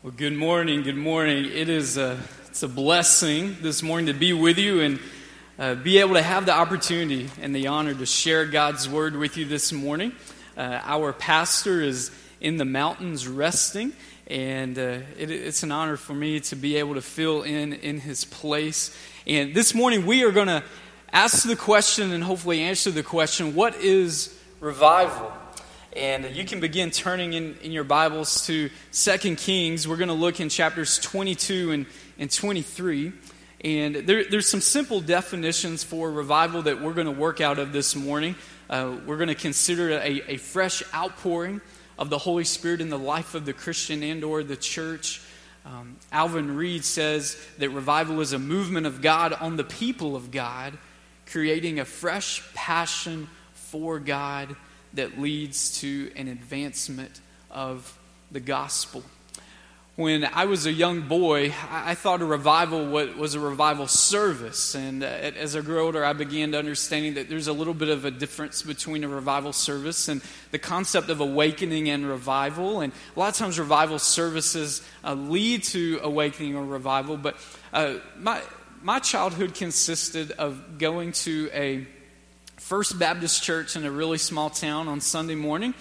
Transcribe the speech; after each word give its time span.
Well, 0.00 0.12
good 0.16 0.32
morning. 0.32 0.84
Good 0.84 0.96
morning. 0.96 1.46
It 1.46 1.68
is 1.68 1.96
a, 1.96 2.20
it's 2.46 2.62
a 2.62 2.68
blessing 2.68 3.56
this 3.60 3.82
morning 3.82 4.06
to 4.06 4.12
be 4.12 4.32
with 4.32 4.56
you 4.56 4.80
and 4.80 5.00
uh, 5.58 5.74
be 5.74 5.98
able 5.98 6.14
to 6.14 6.22
have 6.22 6.46
the 6.46 6.52
opportunity 6.52 7.28
and 7.42 7.52
the 7.52 7.66
honor 7.66 7.94
to 7.94 8.06
share 8.06 8.46
God's 8.46 8.88
word 8.88 9.16
with 9.16 9.36
you 9.36 9.44
this 9.44 9.72
morning. 9.72 10.12
Uh, 10.56 10.78
our 10.84 11.12
pastor 11.12 11.82
is 11.82 12.12
in 12.40 12.58
the 12.58 12.64
mountains 12.64 13.26
resting, 13.26 13.92
and 14.28 14.78
uh, 14.78 15.00
it, 15.18 15.32
it's 15.32 15.64
an 15.64 15.72
honor 15.72 15.96
for 15.96 16.14
me 16.14 16.38
to 16.38 16.54
be 16.54 16.76
able 16.76 16.94
to 16.94 17.02
fill 17.02 17.42
in 17.42 17.72
in 17.72 17.98
his 17.98 18.24
place. 18.24 18.96
And 19.26 19.52
this 19.52 19.74
morning 19.74 20.06
we 20.06 20.22
are 20.22 20.30
going 20.30 20.46
to 20.46 20.62
ask 21.12 21.44
the 21.44 21.56
question 21.56 22.12
and 22.12 22.22
hopefully 22.22 22.60
answer 22.60 22.92
the 22.92 23.02
question 23.02 23.56
what 23.56 23.74
is 23.74 24.32
revival? 24.60 25.32
And 25.96 26.36
you 26.36 26.44
can 26.44 26.60
begin 26.60 26.90
turning 26.90 27.32
in, 27.32 27.56
in 27.62 27.72
your 27.72 27.82
Bibles 27.82 28.46
to 28.46 28.68
Second 28.90 29.38
Kings. 29.38 29.88
We're 29.88 29.96
going 29.96 30.08
to 30.08 30.14
look 30.14 30.38
in 30.38 30.50
chapters 30.50 30.98
22 30.98 31.72
and, 31.72 31.86
and 32.18 32.30
23. 32.30 33.12
And 33.62 33.96
there, 33.96 34.24
there's 34.28 34.46
some 34.46 34.60
simple 34.60 35.00
definitions 35.00 35.82
for 35.82 36.12
revival 36.12 36.62
that 36.62 36.82
we're 36.82 36.92
going 36.92 37.06
to 37.06 37.18
work 37.18 37.40
out 37.40 37.58
of 37.58 37.72
this 37.72 37.96
morning. 37.96 38.36
Uh, 38.68 38.96
we're 39.06 39.16
going 39.16 39.28
to 39.28 39.34
consider 39.34 39.92
a, 39.92 40.22
a 40.32 40.36
fresh 40.36 40.82
outpouring 40.94 41.62
of 41.98 42.10
the 42.10 42.18
Holy 42.18 42.44
Spirit 42.44 42.82
in 42.82 42.90
the 42.90 42.98
life 42.98 43.34
of 43.34 43.46
the 43.46 43.54
Christian 43.54 44.02
and 44.02 44.22
or 44.22 44.42
the 44.42 44.56
church. 44.56 45.22
Um, 45.64 45.96
Alvin 46.12 46.54
Reid 46.54 46.84
says 46.84 47.42
that 47.56 47.70
revival 47.70 48.20
is 48.20 48.34
a 48.34 48.38
movement 48.38 48.86
of 48.86 49.00
God 49.00 49.32
on 49.32 49.56
the 49.56 49.64
people 49.64 50.16
of 50.16 50.30
God, 50.30 50.76
creating 51.24 51.80
a 51.80 51.86
fresh 51.86 52.42
passion 52.52 53.28
for 53.54 53.98
God 53.98 54.54
that 54.98 55.20
leads 55.20 55.80
to 55.80 56.10
an 56.16 56.26
advancement 56.26 57.20
of 57.52 57.96
the 58.32 58.40
gospel. 58.40 59.04
When 59.94 60.24
I 60.24 60.44
was 60.44 60.66
a 60.66 60.72
young 60.72 61.02
boy, 61.02 61.52
I 61.70 61.94
thought 61.94 62.20
a 62.20 62.24
revival 62.24 62.86
was 62.86 63.34
a 63.34 63.40
revival 63.40 63.86
service. 63.86 64.74
And 64.74 65.02
uh, 65.02 65.06
as 65.06 65.56
I 65.56 65.60
grew 65.60 65.80
older, 65.80 66.04
I 66.04 66.12
began 66.12 66.52
to 66.52 66.58
understanding 66.58 67.14
that 67.14 67.28
there's 67.28 67.46
a 67.46 67.52
little 67.52 67.74
bit 67.74 67.88
of 67.88 68.04
a 68.04 68.10
difference 68.10 68.62
between 68.62 69.02
a 69.04 69.08
revival 69.08 69.52
service 69.52 70.08
and 70.08 70.20
the 70.50 70.58
concept 70.58 71.10
of 71.10 71.20
awakening 71.20 71.88
and 71.88 72.06
revival. 72.08 72.80
And 72.80 72.92
a 73.16 73.18
lot 73.18 73.30
of 73.30 73.36
times, 73.36 73.58
revival 73.58 73.98
services 73.98 74.82
uh, 75.04 75.14
lead 75.14 75.62
to 75.64 76.00
awakening 76.02 76.56
or 76.56 76.64
revival. 76.64 77.16
But 77.16 77.36
uh, 77.72 77.94
my, 78.16 78.40
my 78.82 78.98
childhood 78.98 79.54
consisted 79.54 80.32
of 80.32 80.78
going 80.78 81.12
to 81.12 81.50
a 81.52 81.86
First 82.58 82.98
Baptist 82.98 83.42
church 83.42 83.76
in 83.76 83.84
a 83.84 83.90
really 83.90 84.18
small 84.18 84.50
town 84.50 84.88
on 84.88 85.00
Sunday 85.00 85.36
morning. 85.36 85.74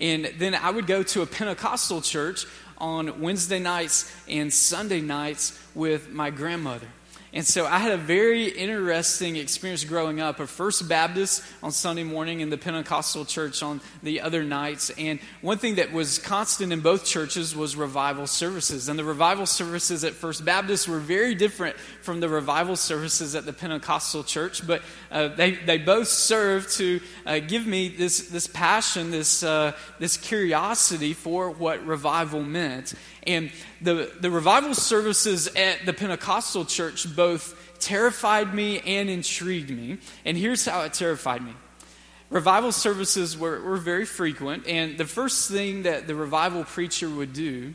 And 0.00 0.32
then 0.38 0.54
I 0.54 0.70
would 0.70 0.86
go 0.86 1.04
to 1.04 1.22
a 1.22 1.26
Pentecostal 1.26 2.02
church 2.02 2.44
on 2.76 3.20
Wednesday 3.20 3.60
nights 3.60 4.12
and 4.28 4.52
Sunday 4.52 5.00
nights 5.00 5.58
with 5.74 6.10
my 6.10 6.30
grandmother. 6.30 6.88
And 7.34 7.44
so 7.44 7.66
I 7.66 7.78
had 7.78 7.90
a 7.90 7.96
very 7.96 8.46
interesting 8.46 9.34
experience 9.34 9.82
growing 9.82 10.20
up. 10.20 10.38
A 10.38 10.46
First 10.46 10.88
Baptist 10.88 11.42
on 11.64 11.72
Sunday 11.72 12.04
morning 12.04 12.42
and 12.42 12.52
the 12.52 12.56
Pentecostal 12.56 13.24
church 13.24 13.60
on 13.60 13.80
the 14.04 14.20
other 14.20 14.44
nights. 14.44 14.90
And 14.90 15.18
one 15.40 15.58
thing 15.58 15.74
that 15.74 15.92
was 15.92 16.20
constant 16.20 16.72
in 16.72 16.78
both 16.78 17.04
churches 17.04 17.56
was 17.56 17.74
revival 17.74 18.28
services. 18.28 18.88
And 18.88 18.96
the 18.96 19.02
revival 19.02 19.46
services 19.46 20.04
at 20.04 20.12
First 20.12 20.44
Baptist 20.44 20.86
were 20.86 21.00
very 21.00 21.34
different 21.34 21.76
from 22.02 22.20
the 22.20 22.28
revival 22.28 22.76
services 22.76 23.34
at 23.34 23.44
the 23.44 23.52
Pentecostal 23.52 24.22
church. 24.22 24.64
But 24.64 24.82
uh, 25.10 25.26
they, 25.26 25.56
they 25.56 25.78
both 25.78 26.06
served 26.06 26.70
to 26.76 27.00
uh, 27.26 27.40
give 27.40 27.66
me 27.66 27.88
this, 27.88 28.28
this 28.28 28.46
passion, 28.46 29.10
this, 29.10 29.42
uh, 29.42 29.72
this 29.98 30.16
curiosity 30.16 31.14
for 31.14 31.50
what 31.50 31.84
revival 31.84 32.44
meant. 32.44 32.94
And 33.26 33.50
the, 33.80 34.12
the 34.20 34.30
revival 34.30 34.74
services 34.74 35.48
at 35.48 35.86
the 35.86 35.92
Pentecostal 35.92 36.64
church 36.64 37.14
both 37.14 37.78
terrified 37.80 38.54
me 38.54 38.80
and 38.80 39.10
intrigued 39.10 39.70
me. 39.70 39.98
And 40.24 40.36
here's 40.36 40.64
how 40.64 40.82
it 40.82 40.94
terrified 40.94 41.42
me 41.42 41.54
revival 42.30 42.72
services 42.72 43.38
were, 43.38 43.60
were 43.60 43.76
very 43.76 44.04
frequent, 44.04 44.66
and 44.66 44.98
the 44.98 45.04
first 45.04 45.50
thing 45.50 45.84
that 45.84 46.06
the 46.06 46.14
revival 46.14 46.64
preacher 46.64 47.08
would 47.08 47.32
do 47.32 47.74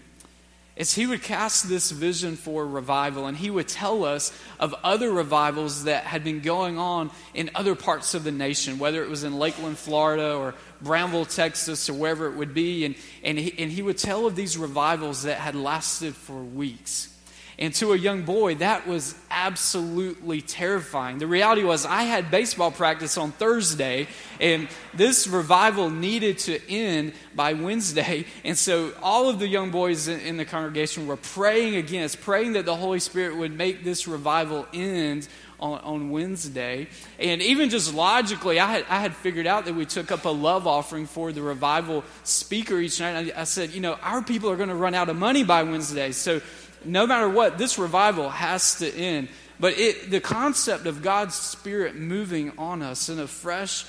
is 0.79 0.96
he 0.96 1.06
would 1.06 1.22
cast 1.22 1.68
this 1.68 1.91
vision 1.91 2.38
for 2.38 2.66
revival 2.66 3.28
and 3.28 3.35
he 3.35 3.50
would 3.50 3.68
tell 3.68 4.06
us 4.06 4.31
of 4.62 4.73
other 4.81 5.12
revivals 5.12 5.84
that 5.84 6.06
had 6.06 6.23
been 6.23 6.40
going 6.40 6.78
on 6.78 7.12
in 7.34 7.50
other 7.53 7.75
parts 7.75 8.13
of 8.13 8.23
the 8.23 8.31
nation, 8.31 8.79
whether 8.79 9.03
it 9.03 9.09
was 9.09 9.25
in 9.25 9.38
Lakeland, 9.38 9.78
Florida, 9.78 10.35
or 10.35 10.56
Brownsville, 10.81 11.25
Texas, 11.25 11.90
or 11.90 11.94
wherever 11.94 12.28
it 12.28 12.35
would 12.35 12.53
be. 12.53 12.85
And, 12.85 12.95
and, 13.23 13.38
he, 13.38 13.53
and 13.57 13.72
he 13.72 13.81
would 13.81 13.97
tell 13.97 14.25
of 14.25 14.35
these 14.35 14.57
revivals 14.57 15.23
that 15.23 15.38
had 15.38 15.56
lasted 15.56 16.16
for 16.16 16.41
weeks. 16.41 17.16
And 17.59 17.73
to 17.75 17.91
a 17.91 17.97
young 17.97 18.22
boy, 18.22 18.56
that 18.56 18.88
was 18.88 19.16
absolutely 19.29 20.41
terrifying. 20.41 21.17
The 21.17 21.28
reality 21.28 21.66
was, 21.66 21.85
I 21.85 22.03
had 22.03 22.31
baseball 22.31 22.72
practice 22.72 23.17
on 23.17 23.34
Thursday, 23.34 24.07
and 24.40 24.69
this 24.94 25.28
revival 25.28 25.90
needed 25.90 26.40
to 26.40 26.72
end 26.72 27.11
by 27.35 27.53
Wednesday. 27.53 28.25
And 28.46 28.57
so 28.57 28.94
all 29.03 29.29
of 29.29 29.40
the 29.40 29.47
young 29.47 29.72
boys 29.72 30.07
in 30.07 30.38
the 30.38 30.46
congregation 30.46 31.06
were 31.06 31.17
praying 31.17 31.75
against, 31.75 32.22
praying 32.22 32.53
that 32.53 32.66
the 32.66 32.75
Holy 32.75 33.00
Spirit 33.00 33.35
would 33.35 33.56
make 33.56 33.84
this 33.84 34.07
revival 34.07 34.66
end 34.73 35.28
on, 35.59 35.80
on 35.81 36.09
Wednesday. 36.09 36.88
And 37.20 37.42
even 37.42 37.70
just 37.70 37.94
logically, 37.94 38.59
I 38.59 38.72
had, 38.72 38.86
I 38.90 39.00
had 39.00 39.16
figured 39.16 39.47
out 39.47 39.66
that 39.66 39.75
we 39.75 39.86
took 39.86 40.12
up 40.12 40.25
a 40.25 40.30
love 40.30 40.68
offering 40.68 41.06
for 41.06 41.31
the 41.31 41.42
revival 41.42 42.03
speaker 42.24 42.78
each 42.78 43.00
night. 43.00 43.34
I, 43.36 43.42
I 43.42 43.44
said, 43.44 43.72
you 43.72 43.81
know, 43.81 43.94
our 44.02 44.22
people 44.22 44.50
are 44.50 44.56
going 44.56 44.70
to 44.70 44.75
run 44.75 44.96
out 44.96 45.09
of 45.09 45.16
money 45.16 45.44
by 45.44 45.64
Wednesday. 45.64 46.12
So 46.12 46.42
no 46.86 47.06
matter 47.08 47.30
what, 47.30 47.58
this 47.58 47.78
revival 47.78 48.30
has 48.30 48.80
to 48.80 48.94
end. 48.94 49.30
But 49.59 49.78
it, 49.78 50.09
the 50.09 50.22
concept 50.22 50.86
of 50.86 51.02
God's 51.02 51.36
Spirit 51.36 51.96
moving 51.96 52.53
on 52.58 52.81
us 52.81 53.09
in 53.09 53.20
a 53.20 53.28
fresh 53.28 53.86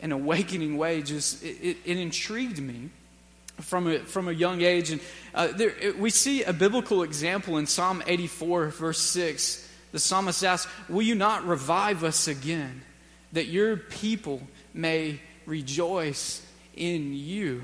and 0.00 0.12
awakening 0.12 0.76
way 0.76 1.00
just 1.00 1.42
it, 1.42 1.56
it, 1.62 1.76
it 1.84 1.96
intrigued 1.96 2.60
me 2.60 2.90
from 3.60 3.86
a, 3.86 4.00
from 4.00 4.28
a 4.28 4.32
young 4.32 4.60
age. 4.60 4.90
And 4.90 5.00
uh, 5.34 5.48
there, 5.48 5.70
it, 5.80 5.98
we 5.98 6.10
see 6.10 6.42
a 6.42 6.52
biblical 6.52 7.02
example 7.02 7.56
in 7.56 7.66
Psalm 7.66 8.02
84, 8.06 8.68
verse 8.68 9.00
6. 9.00 9.63
The 9.94 10.00
psalmist 10.00 10.42
asks, 10.42 10.68
Will 10.88 11.02
you 11.02 11.14
not 11.14 11.46
revive 11.46 12.02
us 12.02 12.26
again, 12.26 12.82
that 13.32 13.46
your 13.46 13.76
people 13.76 14.42
may 14.74 15.20
rejoice 15.46 16.44
in 16.74 17.14
you? 17.14 17.62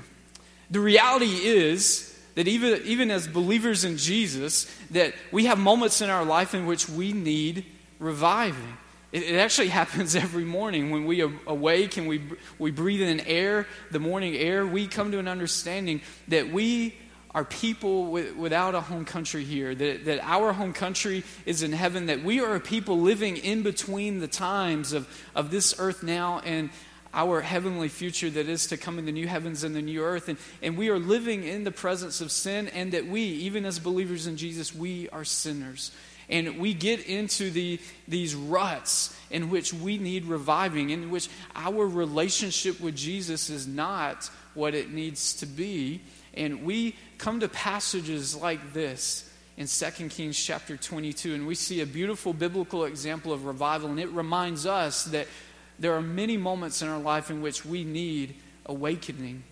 The 0.69 0.79
reality 0.79 1.25
is, 1.25 2.17
that 2.35 2.47
even, 2.47 2.81
even 2.85 3.11
as 3.11 3.27
believers 3.27 3.83
in 3.83 3.97
Jesus, 3.97 4.73
that 4.91 5.13
we 5.33 5.47
have 5.47 5.59
moments 5.59 5.99
in 5.99 6.09
our 6.09 6.23
life 6.23 6.53
in 6.53 6.65
which 6.65 6.87
we 6.87 7.11
need 7.11 7.65
reviving. 7.99 8.77
It, 9.11 9.35
actually 9.35 9.67
happens 9.81 10.15
every 10.15 10.45
morning 10.45 10.89
when 10.89 11.03
we 11.03 11.19
awake 11.19 11.97
and 11.97 12.07
we, 12.07 12.21
we 12.57 12.71
breathe 12.71 13.01
in 13.01 13.19
air, 13.19 13.67
the 13.91 13.99
morning 13.99 14.37
air, 14.37 14.65
we 14.65 14.87
come 14.87 15.11
to 15.11 15.19
an 15.19 15.27
understanding 15.27 15.99
that 16.29 16.49
we 16.49 16.95
are 17.33 17.45
people 17.45 18.05
with, 18.05 18.35
without 18.35 18.75
a 18.75 18.81
home 18.81 19.05
country 19.05 19.43
here, 19.43 19.73
that, 19.73 20.05
that 20.05 20.19
our 20.21 20.53
home 20.53 20.73
country 20.73 21.23
is 21.45 21.63
in 21.63 21.71
heaven, 21.71 22.07
that 22.07 22.23
we 22.23 22.41
are 22.41 22.55
a 22.55 22.59
people 22.59 22.99
living 22.99 23.37
in 23.37 23.63
between 23.63 24.19
the 24.19 24.27
times 24.27 24.91
of, 24.91 25.07
of 25.33 25.49
this 25.49 25.75
earth 25.79 26.03
now 26.03 26.39
and 26.39 26.69
our 27.13 27.41
heavenly 27.41 27.89
future 27.89 28.29
that 28.29 28.47
is 28.47 28.67
to 28.67 28.77
come 28.77 28.97
in 28.97 29.05
the 29.05 29.11
new 29.11 29.27
heavens 29.27 29.63
and 29.63 29.75
the 29.75 29.81
new 29.81 30.01
earth. 30.01 30.29
And, 30.29 30.37
and 30.61 30.77
we 30.77 30.89
are 30.89 30.99
living 30.99 31.43
in 31.43 31.63
the 31.63 31.71
presence 31.71 32.21
of 32.21 32.31
sin, 32.31 32.67
and 32.69 32.91
that 32.93 33.05
we, 33.05 33.21
even 33.21 33.65
as 33.65 33.79
believers 33.79 34.27
in 34.27 34.37
Jesus, 34.37 34.73
we 34.73 35.09
are 35.09 35.25
sinners. 35.25 35.91
And 36.29 36.59
we 36.59 36.73
get 36.73 37.05
into 37.05 37.49
the, 37.49 37.79
these 38.07 38.33
ruts 38.35 39.17
in 39.29 39.49
which 39.49 39.73
we 39.73 39.97
need 39.97 40.25
reviving, 40.25 40.89
in 40.89 41.11
which 41.11 41.29
our 41.55 41.85
relationship 41.85 42.79
with 42.79 42.95
Jesus 42.95 43.49
is 43.49 43.67
not 43.67 44.29
what 44.53 44.73
it 44.73 44.91
needs 44.91 45.33
to 45.35 45.45
be. 45.45 46.01
And 46.33 46.63
we 46.63 46.95
come 47.17 47.39
to 47.41 47.49
passages 47.49 48.35
like 48.35 48.73
this 48.73 49.29
in 49.57 49.67
2 49.67 50.09
Kings 50.09 50.41
chapter 50.41 50.77
22, 50.77 51.33
and 51.33 51.45
we 51.45 51.55
see 51.55 51.81
a 51.81 51.85
beautiful 51.85 52.33
biblical 52.33 52.85
example 52.85 53.33
of 53.33 53.45
revival, 53.45 53.89
and 53.89 53.99
it 53.99 54.09
reminds 54.09 54.65
us 54.65 55.03
that 55.05 55.27
there 55.77 55.93
are 55.93 56.01
many 56.01 56.37
moments 56.37 56.81
in 56.81 56.87
our 56.87 56.99
life 56.99 57.29
in 57.29 57.41
which 57.41 57.65
we 57.65 57.83
need 57.83 58.35
awakening. 58.65 59.43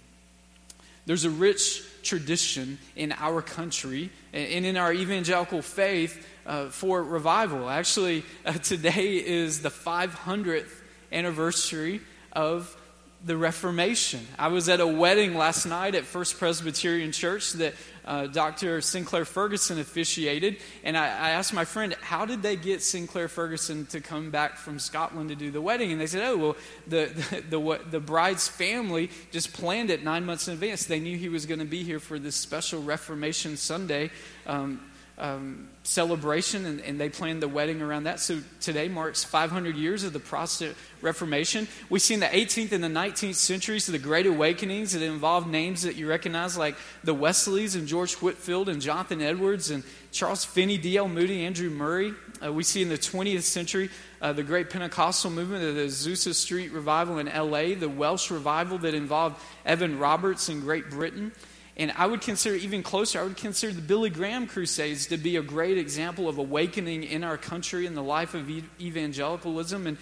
There's 1.06 1.26
a 1.26 1.30
rich 1.30 1.84
tradition 2.04 2.78
in 2.96 3.12
our 3.14 3.42
country 3.42 4.12
and 4.31 4.66
in 4.66 4.78
our 4.78 4.94
evangelical 4.94 5.62
faith 5.62 6.26
uh, 6.46 6.68
for 6.70 7.04
revival. 7.04 7.70
Actually, 7.70 8.24
uh, 8.46 8.54
today 8.54 9.16
is 9.16 9.62
the 9.62 9.70
500th 9.70 10.70
anniversary 11.12 12.02
of 12.31 12.76
the 13.25 13.36
Reformation. 13.36 14.25
I 14.38 14.48
was 14.48 14.69
at 14.69 14.80
a 14.80 14.88
wedding 14.88 15.36
last 15.36 15.66
night 15.66 15.94
at 15.94 16.06
First 16.06 16.38
Presbyterian 16.38 17.12
Church 17.12 17.51
that 17.54 17.74
uh, 18.06 18.27
Dr. 18.27 18.80
Sinclair 18.80 19.25
Ferguson 19.25 19.77
officiated. 19.77 20.57
And 20.86 20.98
I, 20.98 21.06
I, 21.06 21.30
asked 21.31 21.54
my 21.54 21.66
friend, 21.66 21.95
how 22.01 22.25
did 22.25 22.42
they 22.42 22.56
get 22.56 22.81
Sinclair 22.81 23.27
Ferguson 23.27 23.86
to 23.88 24.00
come 24.00 24.31
back 24.31 24.57
from 24.57 24.80
Scotland 24.80 25.30
to 25.30 25.36
do 25.36 25.51
the 25.51 25.62
wedding? 25.62 25.92
And 25.92 26.00
they 26.00 26.07
said, 26.07 26.24
oh, 26.24 26.38
well, 26.38 26.56
the, 26.88 27.12
the, 27.50 27.60
the, 27.60 27.80
the 27.92 28.00
bride's 28.00 28.48
family 28.48 29.10
just 29.31 29.54
planned 29.54 29.92
it 29.92 30.04
nine 30.04 30.25
months 30.25 30.48
in 30.48 30.54
advance. 30.54 30.86
They 30.86 31.00
knew 31.00 31.18
he 31.18 31.30
was 31.30 31.45
going 31.45 31.60
to 31.60 31.66
be 31.66 31.83
here 31.83 32.00
for 32.00 32.19
this 32.19 32.38
special 32.38 32.81
Reformation 32.81 33.57
Sunday. 33.57 34.12
Um, 34.48 34.81
um, 35.19 35.68
celebration, 35.83 36.66
and, 36.66 36.80
and, 36.81 37.00
they 37.00 37.10
planned 37.10 37.42
the 37.42 37.48
wedding 37.48 37.81
around 37.81 38.06
that. 38.06 38.21
So 38.21 38.39
today 38.62 38.88
marks 38.88 39.24
500 39.24 39.75
years 39.75 40.04
of 40.04 40.13
the 40.13 40.19
Protestant 40.19 40.77
Reformation. 41.01 41.68
We 41.89 42.00
see 42.00 42.13
in 42.13 42.21
the 42.21 42.27
18th 42.27 42.71
and 42.71 42.83
the 42.83 42.88
19th 42.88 43.36
centuries 43.36 43.86
the 43.86 44.00
Great 44.00 44.25
Awakenings 44.25 44.94
that 44.94 45.01
involved 45.01 45.48
names 45.48 45.81
that 45.81 45.95
you 45.95 46.07
recognize, 46.07 46.57
like 46.57 46.75
the 47.04 47.13
Wesleys 47.13 47.75
and 47.75 47.86
George 47.88 48.13
Whitefield 48.16 48.69
and 48.69 48.81
Jonathan 48.81 49.21
Edwards 49.21 49.71
and 49.71 49.83
Charles 50.12 50.45
Finney, 50.45 50.77
D.L. 50.77 51.10
Moody, 51.10 51.45
Andrew 51.45 51.69
Murray. 51.69 52.13
Uh, 52.44 52.54
we 52.54 52.63
see 52.63 52.81
in 52.81 52.89
the 52.89 52.98
20th 52.98 53.42
century 53.42 53.89
uh, 54.21 54.31
the 54.31 54.44
great 54.44 54.69
Pentecostal 54.69 55.31
movement, 55.31 55.75
the 55.75 55.81
Azusa 55.81 56.33
Street 56.33 56.71
revival 56.71 57.18
in 57.19 57.27
L.A., 57.27 57.74
the 57.74 57.89
Welsh 57.89 58.31
revival 58.31 58.77
that 58.80 58.94
involved 58.94 59.42
Evan 59.66 60.00
Roberts 60.00 60.48
in 60.48 60.62
Great 60.62 60.89
Britain. 60.89 61.33
And 61.80 61.94
I 61.96 62.08
would 62.08 62.20
consider, 62.20 62.58
even 62.58 62.84
closer, 62.84 63.22
I 63.22 63.24
would 63.24 63.38
consider 63.38 63.72
the 63.72 63.81
Billy 63.81 64.10
Graham 64.10 64.48
Crusades 64.48 65.08
to 65.08 65.18
be 65.18 65.38
a 65.38 65.42
great 65.42 65.78
example 65.78 66.28
of 66.28 66.38
awakening 66.38 67.06
in 67.06 67.24
our 67.24 67.38
country 67.38 67.86
in 67.86 67.96
the 67.96 68.04
life 68.04 68.34
of 68.34 68.52
evangelicalism. 68.81 69.88
And 69.88 69.98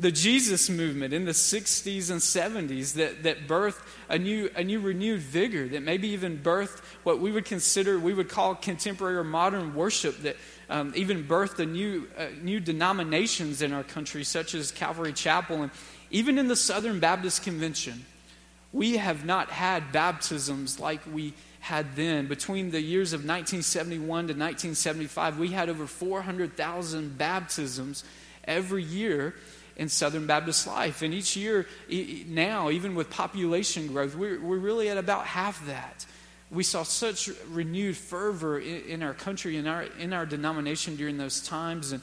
the 0.00 0.10
Jesus 0.10 0.68
movement 0.68 1.14
in 1.14 1.26
the 1.26 1.32
60s 1.32 2.10
and 2.10 2.20
70s 2.20 2.94
that, 2.94 3.22
that 3.22 3.46
birthed 3.46 3.80
a 4.08 4.18
new, 4.18 4.50
a 4.56 4.64
new 4.64 4.80
renewed 4.80 5.20
vigor, 5.20 5.68
that 5.68 5.82
maybe 5.84 6.08
even 6.08 6.36
birthed 6.36 6.80
what 7.04 7.20
we 7.20 7.30
would 7.30 7.44
consider, 7.44 8.00
we 8.00 8.12
would 8.12 8.28
call 8.28 8.56
contemporary 8.56 9.16
or 9.16 9.22
modern 9.22 9.72
worship, 9.76 10.20
that 10.22 10.36
um, 10.68 10.92
even 10.96 11.22
birthed 11.22 11.60
a 11.60 11.66
new, 11.66 12.08
uh, 12.18 12.26
new 12.42 12.58
denominations 12.58 13.62
in 13.62 13.72
our 13.72 13.84
country, 13.84 14.24
such 14.24 14.54
as 14.54 14.72
Calvary 14.72 15.12
Chapel. 15.12 15.62
And 15.62 15.70
even 16.10 16.38
in 16.38 16.48
the 16.48 16.56
Southern 16.56 16.98
Baptist 16.98 17.44
Convention, 17.44 18.04
we 18.72 18.96
have 18.96 19.24
not 19.24 19.50
had 19.50 19.92
baptisms 19.92 20.78
like 20.78 21.00
we 21.12 21.34
had 21.60 21.96
then. 21.96 22.26
Between 22.26 22.70
the 22.70 22.80
years 22.80 23.12
of 23.12 23.20
1971 23.20 24.06
to 24.06 24.14
1975, 24.32 25.38
we 25.38 25.48
had 25.48 25.68
over 25.68 25.86
400,000 25.86 27.18
baptisms 27.18 28.04
every 28.44 28.82
year 28.82 29.34
in 29.76 29.88
Southern 29.88 30.26
Baptist 30.26 30.66
life. 30.66 31.02
And 31.02 31.12
each 31.12 31.36
year 31.36 31.66
now, 32.26 32.70
even 32.70 32.94
with 32.94 33.10
population 33.10 33.88
growth, 33.88 34.14
we're, 34.14 34.40
we're 34.40 34.58
really 34.58 34.88
at 34.88 34.98
about 34.98 35.26
half 35.26 35.64
that. 35.66 36.06
We 36.50 36.64
saw 36.64 36.82
such 36.82 37.30
renewed 37.50 37.96
fervor 37.96 38.58
in, 38.58 38.82
in 38.82 39.02
our 39.02 39.14
country, 39.14 39.56
in 39.56 39.66
our, 39.66 39.82
in 39.82 40.12
our 40.12 40.26
denomination 40.26 40.96
during 40.96 41.16
those 41.16 41.40
times. 41.40 41.92
And 41.92 42.02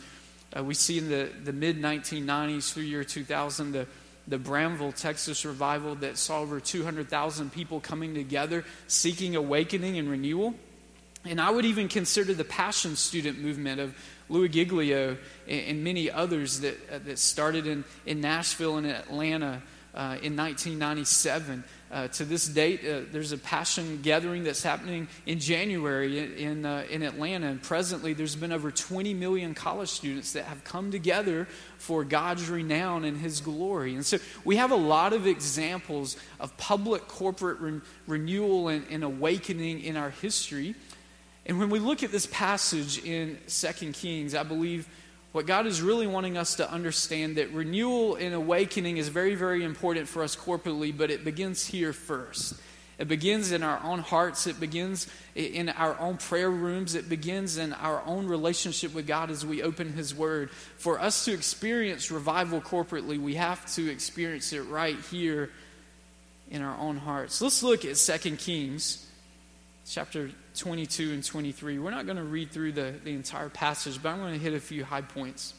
uh, 0.57 0.63
we 0.63 0.73
see 0.73 0.97
in 0.97 1.09
the, 1.09 1.29
the 1.43 1.53
mid 1.53 1.81
1990s 1.81 2.73
through 2.73 2.83
year 2.83 3.03
2000 3.03 3.71
the 3.71 3.87
the 4.27 4.37
Brownsville, 4.37 4.91
Texas 4.91 5.45
revival 5.45 5.95
that 5.95 6.17
saw 6.17 6.41
over 6.41 6.59
200,000 6.59 7.51
people 7.51 7.79
coming 7.79 8.13
together 8.13 8.65
seeking 8.87 9.35
awakening 9.35 9.97
and 9.97 10.09
renewal. 10.09 10.53
And 11.25 11.41
I 11.41 11.49
would 11.49 11.65
even 11.65 11.87
consider 11.87 12.33
the 12.33 12.43
Passion 12.43 12.95
Student 12.95 13.39
movement 13.39 13.79
of 13.79 13.95
Louis 14.29 14.49
Giglio 14.49 15.17
and, 15.47 15.61
and 15.61 15.83
many 15.83 16.11
others 16.11 16.59
that, 16.61 16.77
uh, 16.91 16.99
that 17.05 17.19
started 17.19 17.67
in, 17.67 17.83
in 18.05 18.21
Nashville 18.21 18.77
and 18.77 18.87
Atlanta 18.87 19.61
uh, 19.93 20.17
in 20.21 20.35
1997 20.35 21.63
uh, 21.89 22.07
to 22.09 22.25
this 22.25 22.47
date, 22.47 22.81
uh, 22.85 23.01
there's 23.11 23.31
a 23.31 23.37
passion 23.37 24.01
gathering 24.01 24.43
that's 24.43 24.61
happening 24.61 25.07
in 25.25 25.39
January 25.39 26.41
in, 26.43 26.65
uh, 26.65 26.83
in, 26.89 27.01
Atlanta. 27.01 27.47
And 27.47 27.61
presently, 27.61 28.13
there's 28.13 28.35
been 28.35 28.51
over 28.51 28.71
20 28.71 29.13
million 29.13 29.53
college 29.53 29.89
students 29.89 30.33
that 30.33 30.45
have 30.45 30.63
come 30.65 30.91
together 30.91 31.47
for 31.77 32.03
God's 32.03 32.49
renown 32.49 33.05
and 33.05 33.17
His 33.17 33.39
glory. 33.39 33.95
And 33.95 34.05
so 34.05 34.17
we 34.43 34.57
have 34.57 34.71
a 34.71 34.75
lot 34.75 35.13
of 35.13 35.27
examples 35.27 36.17
of 36.41 36.55
public 36.57 37.07
corporate 37.07 37.59
re- 37.61 37.81
renewal 38.05 38.67
and, 38.67 38.85
and 38.89 39.05
awakening 39.05 39.81
in 39.81 39.95
our 39.95 40.09
history. 40.09 40.75
And 41.45 41.57
when 41.57 41.69
we 41.69 41.79
look 41.79 42.03
at 42.03 42.11
this 42.11 42.25
passage 42.25 43.03
in 43.05 43.37
Second 43.47 43.93
Kings, 43.93 44.35
I 44.35 44.43
believe 44.43 44.89
what 45.31 45.45
God 45.45 45.67
is 45.67 45.81
really 45.81 46.07
wanting 46.07 46.37
us 46.37 46.55
to 46.55 46.71
understand 46.71 47.37
that 47.37 47.51
renewal 47.51 48.15
and 48.15 48.33
awakening 48.33 48.97
is 48.97 49.09
very, 49.09 49.35
very 49.35 49.63
important 49.63 50.07
for 50.07 50.23
us 50.23 50.35
corporately, 50.35 50.95
but 50.95 51.11
it 51.11 51.23
begins 51.23 51.65
here 51.65 51.93
first. 51.93 52.55
It 52.97 53.07
begins 53.07 53.51
in 53.51 53.61
our 53.61 53.79
own 53.83 53.99
hearts. 53.99 54.47
It 54.47 54.59
begins 54.59 55.07
in 55.35 55.69
our 55.69 55.99
own 55.99 56.17
prayer 56.17 56.49
rooms. 56.49 56.95
It 56.95 57.07
begins 57.07 57.57
in 57.57 57.73
our 57.73 58.01
own 58.05 58.25
relationship 58.25 58.93
with 58.95 59.05
God 59.05 59.29
as 59.29 59.45
we 59.45 59.61
open 59.61 59.93
His 59.93 60.15
Word. 60.15 60.49
For 60.49 60.99
us 60.99 61.25
to 61.25 61.33
experience 61.33 62.09
revival 62.09 62.59
corporately, 62.59 63.21
we 63.21 63.35
have 63.35 63.63
to 63.75 63.87
experience 63.91 64.51
it 64.51 64.61
right 64.61 64.97
here 65.11 65.51
in 66.49 66.63
our 66.63 66.75
own 66.79 66.97
hearts. 66.97 67.39
Let's 67.39 67.61
look 67.61 67.85
at 67.85 67.97
2 67.97 68.37
Kings 68.37 69.06
chapter 69.89 70.29
22 70.55 71.13
and 71.13 71.23
23. 71.23 71.79
We're 71.79 71.91
not 71.91 72.05
going 72.05 72.17
to 72.17 72.23
read 72.23 72.51
through 72.51 72.73
the, 72.73 72.93
the 73.03 73.11
entire 73.11 73.49
passage, 73.49 74.01
but 74.01 74.09
I'm 74.09 74.19
going 74.19 74.33
to 74.33 74.39
hit 74.39 74.53
a 74.53 74.59
few 74.59 74.83
high 74.83 75.01
points. 75.01 75.53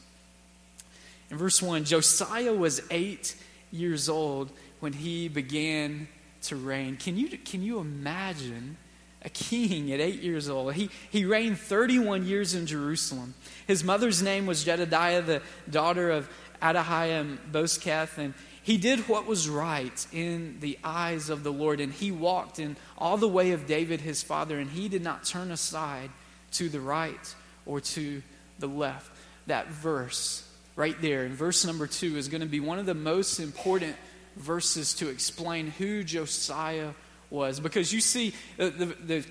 In 1.31 1.37
verse 1.37 1.61
1, 1.61 1.85
Josiah 1.85 2.53
was 2.53 2.81
eight 2.91 3.35
years 3.71 4.07
old 4.07 4.51
when 4.79 4.93
he 4.93 5.27
began 5.29 6.07
to 6.43 6.55
reign. 6.55 6.97
Can 6.97 7.17
you, 7.17 7.29
can 7.39 7.63
you 7.63 7.79
imagine 7.79 8.77
a 9.23 9.29
king 9.29 9.91
at 9.91 9.99
eight 9.99 10.21
years 10.21 10.47
old? 10.47 10.75
He, 10.75 10.89
he 11.09 11.25
reigned 11.25 11.57
31 11.57 12.25
years 12.25 12.53
in 12.53 12.67
Jerusalem. 12.67 13.33
His 13.67 13.83
mother's 13.83 14.21
name 14.21 14.45
was 14.45 14.63
Jedediah, 14.63 15.23
the 15.23 15.41
daughter 15.69 16.11
of 16.11 16.29
Adaiah 16.61 17.21
and 17.21 17.39
Bozkath, 17.51 18.17
and 18.17 18.33
he 18.63 18.77
did 18.77 19.07
what 19.07 19.25
was 19.25 19.49
right 19.49 20.07
in 20.11 20.57
the 20.59 20.77
eyes 20.83 21.29
of 21.29 21.43
the 21.43 21.51
Lord, 21.51 21.79
and 21.79 21.91
he 21.91 22.11
walked 22.11 22.59
in 22.59 22.75
all 22.97 23.17
the 23.17 23.27
way 23.27 23.51
of 23.51 23.67
David 23.67 24.01
his 24.01 24.21
father, 24.21 24.59
and 24.59 24.69
he 24.69 24.89
did 24.89 25.03
not 25.03 25.23
turn 25.23 25.51
aside 25.51 26.09
to 26.53 26.69
the 26.69 26.81
right 26.81 27.35
or 27.65 27.79
to 27.79 28.21
the 28.59 28.67
left. 28.67 29.11
That 29.47 29.67
verse 29.69 30.45
right 30.75 30.99
there 31.01 31.25
in 31.25 31.33
verse 31.33 31.65
number 31.65 31.87
two 31.87 32.15
is 32.15 32.29
going 32.29 32.41
to 32.41 32.47
be 32.47 32.59
one 32.61 32.79
of 32.79 32.85
the 32.85 32.93
most 32.93 33.39
important 33.39 33.95
verses 34.37 34.93
to 34.95 35.09
explain 35.09 35.67
who 35.71 36.03
Josiah 36.03 36.91
was. 37.29 37.59
Because 37.59 37.91
you 37.91 38.01
see, 38.01 38.33
the, 38.57 38.69
the, 38.69 38.85
the 38.85 39.25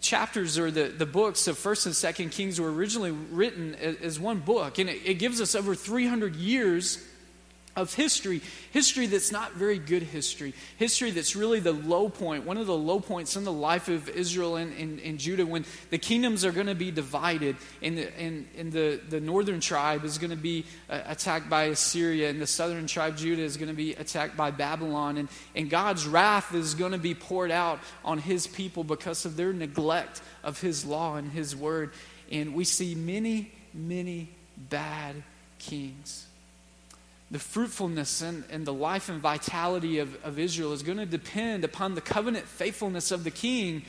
chapters 0.00 0.58
or 0.58 0.70
the, 0.70 0.84
the 0.84 1.06
books 1.06 1.46
of 1.46 1.56
1st 1.56 1.86
and 1.86 2.30
2nd 2.30 2.32
Kings 2.32 2.60
were 2.60 2.72
originally 2.72 3.12
written 3.12 3.74
as, 3.76 3.96
as 3.96 4.20
one 4.20 4.38
book, 4.40 4.78
and 4.78 4.90
it, 4.90 5.00
it 5.04 5.14
gives 5.14 5.40
us 5.40 5.54
over 5.54 5.74
300 5.74 6.36
years 6.36 7.04
of 7.80 7.94
history, 7.94 8.40
history 8.72 9.06
that's 9.06 9.32
not 9.32 9.54
very 9.54 9.78
good 9.78 10.02
history, 10.02 10.54
history 10.76 11.10
that's 11.10 11.34
really 11.34 11.60
the 11.60 11.72
low 11.72 12.08
point, 12.08 12.44
one 12.44 12.56
of 12.56 12.66
the 12.66 12.76
low 12.76 13.00
points 13.00 13.36
in 13.36 13.44
the 13.44 13.52
life 13.52 13.88
of 13.88 14.08
Israel 14.08 14.56
and, 14.56 14.76
and, 14.78 15.00
and 15.00 15.18
Judah 15.18 15.46
when 15.46 15.64
the 15.90 15.98
kingdoms 15.98 16.44
are 16.44 16.52
going 16.52 16.66
to 16.66 16.74
be 16.74 16.90
divided 16.90 17.56
and, 17.82 17.98
the, 17.98 18.18
and, 18.18 18.46
and 18.56 18.72
the, 18.72 19.00
the 19.08 19.20
northern 19.20 19.60
tribe 19.60 20.04
is 20.04 20.18
going 20.18 20.30
to 20.30 20.36
be 20.36 20.64
uh, 20.88 21.00
attacked 21.06 21.48
by 21.48 21.64
Assyria 21.64 22.30
and 22.30 22.40
the 22.40 22.46
southern 22.46 22.86
tribe, 22.86 23.16
Judah, 23.16 23.42
is 23.42 23.56
going 23.56 23.68
to 23.68 23.74
be 23.74 23.94
attacked 23.94 24.36
by 24.36 24.50
Babylon. 24.50 25.16
And, 25.18 25.28
and 25.54 25.70
God's 25.70 26.06
wrath 26.06 26.54
is 26.54 26.74
going 26.74 26.92
to 26.92 26.98
be 26.98 27.14
poured 27.14 27.50
out 27.50 27.80
on 28.04 28.18
his 28.18 28.46
people 28.46 28.84
because 28.84 29.24
of 29.24 29.36
their 29.36 29.52
neglect 29.52 30.22
of 30.42 30.60
his 30.60 30.84
law 30.84 31.16
and 31.16 31.30
his 31.30 31.56
word. 31.56 31.92
And 32.30 32.54
we 32.54 32.64
see 32.64 32.94
many, 32.94 33.52
many 33.72 34.30
bad 34.56 35.22
kings 35.58 36.27
the 37.30 37.38
fruitfulness 37.38 38.22
and, 38.22 38.44
and 38.50 38.66
the 38.66 38.72
life 38.72 39.08
and 39.08 39.20
vitality 39.20 39.98
of, 39.98 40.16
of 40.24 40.38
Israel 40.38 40.72
is 40.72 40.82
going 40.82 40.98
to 40.98 41.06
depend 41.06 41.64
upon 41.64 41.94
the 41.94 42.00
covenant 42.00 42.46
faithfulness 42.46 43.10
of 43.10 43.24
the 43.24 43.30
king. 43.30 43.82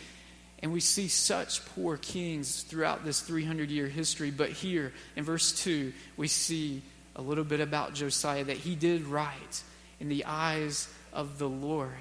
And 0.62 0.74
we 0.74 0.82
see 0.82 1.08
such 1.08 1.66
poor 1.68 1.96
kings 1.96 2.64
throughout 2.64 3.06
this 3.06 3.22
300 3.22 3.72
year 3.72 3.88
history. 3.88 4.30
But 4.30 4.50
here 4.50 4.92
in 5.16 5.24
verse 5.24 5.54
2, 5.64 5.94
we 6.18 6.28
see 6.28 6.82
a 7.16 7.22
little 7.22 7.46
bit 7.46 7.62
about 7.62 7.94
Josiah 7.94 8.44
that 8.44 8.58
he 8.58 8.76
did 8.76 9.06
right 9.06 9.64
in 10.02 10.10
the 10.10 10.26
eyes 10.26 10.90
of 11.14 11.40
the 11.40 11.48
Lord. 11.48 11.92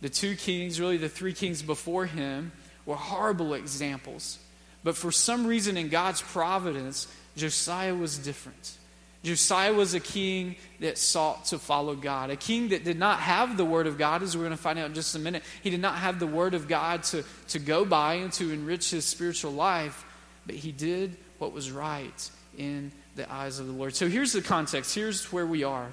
The 0.00 0.08
two 0.08 0.36
kings, 0.36 0.80
really 0.80 0.96
the 0.96 1.08
three 1.08 1.32
kings 1.32 1.60
before 1.60 2.06
him, 2.06 2.52
were 2.86 2.96
horrible 2.96 3.54
examples. 3.54 4.38
But 4.84 4.96
for 4.96 5.12
some 5.12 5.46
reason 5.46 5.76
in 5.76 5.88
God's 5.88 6.22
providence, 6.22 7.12
Josiah 7.36 7.94
was 7.94 8.16
different. 8.16 8.77
Josiah 9.24 9.72
was 9.72 9.94
a 9.94 10.00
king 10.00 10.56
that 10.80 10.96
sought 10.96 11.46
to 11.46 11.58
follow 11.58 11.96
God, 11.96 12.30
a 12.30 12.36
king 12.36 12.68
that 12.68 12.84
did 12.84 12.98
not 12.98 13.18
have 13.20 13.56
the 13.56 13.64
word 13.64 13.86
of 13.86 13.98
God, 13.98 14.22
as 14.22 14.36
we're 14.36 14.44
going 14.44 14.56
to 14.56 14.62
find 14.62 14.78
out 14.78 14.86
in 14.86 14.94
just 14.94 15.16
a 15.16 15.18
minute. 15.18 15.42
He 15.62 15.70
did 15.70 15.80
not 15.80 15.96
have 15.96 16.20
the 16.20 16.26
word 16.26 16.54
of 16.54 16.68
God 16.68 17.02
to, 17.04 17.24
to 17.48 17.58
go 17.58 17.84
by 17.84 18.14
and 18.14 18.32
to 18.34 18.52
enrich 18.52 18.90
his 18.90 19.04
spiritual 19.04 19.52
life, 19.52 20.04
but 20.46 20.54
he 20.54 20.70
did 20.70 21.16
what 21.38 21.52
was 21.52 21.72
right 21.72 22.30
in 22.56 22.92
the 23.16 23.30
eyes 23.32 23.58
of 23.58 23.66
the 23.66 23.72
Lord. 23.72 23.94
So 23.94 24.08
here's 24.08 24.32
the 24.32 24.42
context. 24.42 24.94
Here's 24.94 25.32
where 25.32 25.46
we 25.46 25.64
are. 25.64 25.88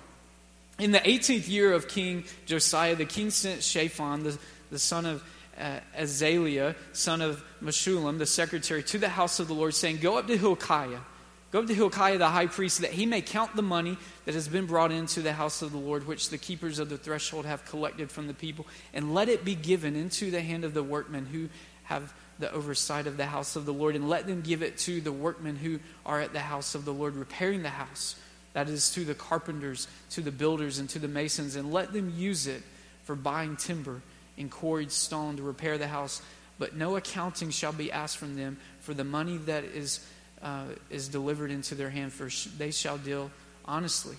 In 0.77 0.91
the 0.91 0.99
18th 0.99 1.47
year 1.47 1.71
of 1.73 1.87
King 1.87 2.25
Josiah, 2.45 2.95
the 2.95 3.05
king 3.05 3.31
sent 3.31 3.63
Shaphan, 3.63 4.23
the, 4.23 4.37
the 4.69 4.79
son 4.79 5.05
of 5.05 5.23
uh, 5.57 5.79
Azaliah, 5.97 6.75
son 6.93 7.21
of 7.21 7.43
Meshullam, 7.63 8.17
the 8.17 8.25
secretary, 8.25 8.83
to 8.83 8.97
the 8.97 9.09
house 9.09 9.39
of 9.39 9.47
the 9.47 9.53
Lord, 9.53 9.73
saying, 9.73 9.97
Go 9.97 10.17
up 10.17 10.27
to 10.27 10.37
Hilkiah. 10.37 10.99
Go 11.51 11.65
to 11.65 11.73
Hilkiah 11.73 12.17
the 12.17 12.27
high 12.27 12.47
priest, 12.47 12.81
that 12.81 12.91
he 12.91 13.05
may 13.05 13.21
count 13.21 13.55
the 13.55 13.61
money 13.61 13.97
that 14.25 14.33
has 14.33 14.47
been 14.47 14.65
brought 14.65 14.91
into 14.91 15.21
the 15.21 15.33
house 15.33 15.61
of 15.61 15.71
the 15.71 15.77
Lord, 15.77 16.05
which 16.05 16.29
the 16.29 16.37
keepers 16.37 16.79
of 16.79 16.89
the 16.89 16.97
threshold 16.97 17.45
have 17.45 17.65
collected 17.65 18.11
from 18.11 18.27
the 18.27 18.33
people, 18.33 18.67
and 18.93 19.13
let 19.13 19.29
it 19.29 19.45
be 19.45 19.55
given 19.55 19.95
into 19.95 20.31
the 20.31 20.41
hand 20.41 20.65
of 20.65 20.73
the 20.73 20.83
workmen 20.83 21.25
who 21.25 21.49
have 21.83 22.13
the 22.39 22.51
oversight 22.51 23.07
of 23.07 23.15
the 23.15 23.27
house 23.27 23.55
of 23.55 23.65
the 23.65 23.73
Lord, 23.73 23.95
and 23.95 24.09
let 24.09 24.27
them 24.27 24.41
give 24.41 24.61
it 24.61 24.77
to 24.79 24.99
the 24.99 25.11
workmen 25.11 25.55
who 25.55 25.79
are 26.05 26.19
at 26.19 26.33
the 26.33 26.39
house 26.39 26.75
of 26.75 26.83
the 26.83 26.93
Lord, 26.93 27.15
repairing 27.15 27.63
the 27.63 27.69
house. 27.69 28.15
That 28.53 28.67
is, 28.67 28.91
to 28.91 29.05
the 29.05 29.15
carpenters, 29.15 29.87
to 30.11 30.21
the 30.21 30.31
builders, 30.31 30.79
and 30.79 30.89
to 30.89 30.99
the 30.99 31.07
masons, 31.07 31.55
and 31.55 31.71
let 31.71 31.93
them 31.93 32.13
use 32.17 32.47
it 32.47 32.63
for 33.03 33.15
buying 33.15 33.55
timber 33.55 34.01
and 34.37 34.51
quarried 34.51 34.91
stone 34.91 35.37
to 35.37 35.43
repair 35.43 35.77
the 35.77 35.87
house. 35.87 36.21
But 36.57 36.75
no 36.75 36.95
accounting 36.95 37.51
shall 37.51 37.73
be 37.73 37.91
asked 37.91 38.17
from 38.17 38.35
them 38.35 38.57
for 38.79 38.93
the 38.93 39.03
money 39.03 39.37
that 39.37 39.63
is, 39.63 40.05
uh, 40.41 40.65
is 40.89 41.07
delivered 41.07 41.51
into 41.51 41.75
their 41.75 41.89
hand, 41.89 42.13
for 42.13 42.29
they 42.57 42.71
shall 42.71 42.97
deal 42.97 43.31
honestly. 43.65 44.15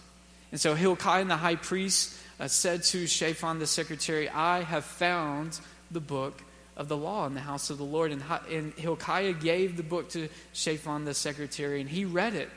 And 0.52 0.60
so 0.60 0.74
Hilkiah 0.74 1.24
the 1.24 1.36
high 1.36 1.56
priest 1.56 2.14
uh, 2.38 2.48
said 2.48 2.82
to 2.84 3.06
Shaphan 3.06 3.58
the 3.58 3.66
secretary, 3.66 4.28
I 4.28 4.62
have 4.62 4.84
found 4.84 5.58
the 5.90 6.00
book 6.00 6.42
of 6.76 6.88
the 6.88 6.96
law 6.96 7.26
in 7.26 7.34
the 7.34 7.40
house 7.40 7.70
of 7.70 7.78
the 7.78 7.84
Lord. 7.84 8.12
And, 8.12 8.22
and 8.50 8.72
Hilkiah 8.74 9.32
gave 9.32 9.76
the 9.76 9.82
book 9.82 10.10
to 10.10 10.28
Shaphan 10.52 11.04
the 11.04 11.14
secretary, 11.14 11.80
and 11.80 11.88
he 11.88 12.04
read 12.04 12.34
it. 12.34 12.50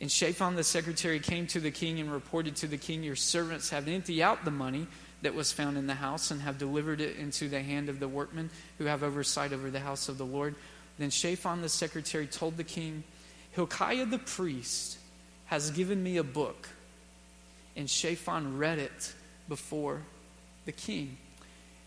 And 0.00 0.10
Shaphan 0.10 0.56
the 0.56 0.64
secretary 0.64 1.20
came 1.20 1.46
to 1.48 1.60
the 1.60 1.70
king 1.70 2.00
and 2.00 2.12
reported 2.12 2.56
to 2.56 2.66
the 2.66 2.76
king, 2.76 3.02
Your 3.02 3.16
servants 3.16 3.70
have 3.70 3.88
emptied 3.88 4.22
out 4.22 4.44
the 4.44 4.50
money 4.50 4.86
that 5.22 5.34
was 5.34 5.52
found 5.52 5.78
in 5.78 5.86
the 5.86 5.94
house 5.94 6.30
and 6.30 6.42
have 6.42 6.58
delivered 6.58 7.00
it 7.00 7.16
into 7.16 7.48
the 7.48 7.62
hand 7.62 7.88
of 7.88 8.00
the 8.00 8.08
workmen 8.08 8.50
who 8.78 8.84
have 8.84 9.02
oversight 9.02 9.52
over 9.52 9.70
the 9.70 9.80
house 9.80 10.08
of 10.08 10.18
the 10.18 10.26
Lord. 10.26 10.54
Then 10.98 11.10
Shaphan 11.10 11.62
the 11.62 11.68
secretary 11.68 12.26
told 12.26 12.56
the 12.56 12.64
king, 12.64 13.04
Hilkiah 13.52 14.06
the 14.06 14.18
priest 14.18 14.98
has 15.46 15.70
given 15.70 16.02
me 16.02 16.16
a 16.16 16.24
book. 16.24 16.68
And 17.76 17.90
Shaphan 17.90 18.58
read 18.58 18.78
it 18.78 19.12
before 19.48 20.02
the 20.64 20.72
king. 20.72 21.16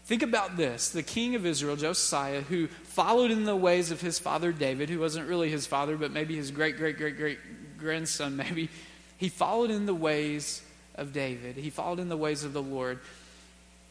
Think 0.05 0.23
about 0.23 0.55
this 0.55 0.89
the 0.89 1.03
king 1.03 1.35
of 1.35 1.45
Israel, 1.45 1.75
Josiah, 1.75 2.41
who 2.41 2.67
followed 2.67 3.31
in 3.31 3.43
the 3.43 3.55
ways 3.55 3.91
of 3.91 3.99
his 3.99 4.19
father 4.19 4.51
David, 4.53 4.89
who 4.89 4.99
wasn't 4.99 5.27
really 5.27 5.49
his 5.49 5.65
father, 5.65 5.97
but 5.97 6.11
maybe 6.11 6.35
his 6.35 6.51
great, 6.51 6.77
great, 6.77 6.97
great, 6.97 7.17
great 7.17 7.39
grandson, 7.77 8.35
maybe. 8.37 8.69
He 9.17 9.29
followed 9.29 9.71
in 9.71 9.85
the 9.85 9.93
ways 9.93 10.61
of 10.95 11.13
David, 11.13 11.57
he 11.57 11.69
followed 11.69 11.99
in 11.99 12.09
the 12.09 12.17
ways 12.17 12.43
of 12.43 12.53
the 12.53 12.61
Lord. 12.61 12.99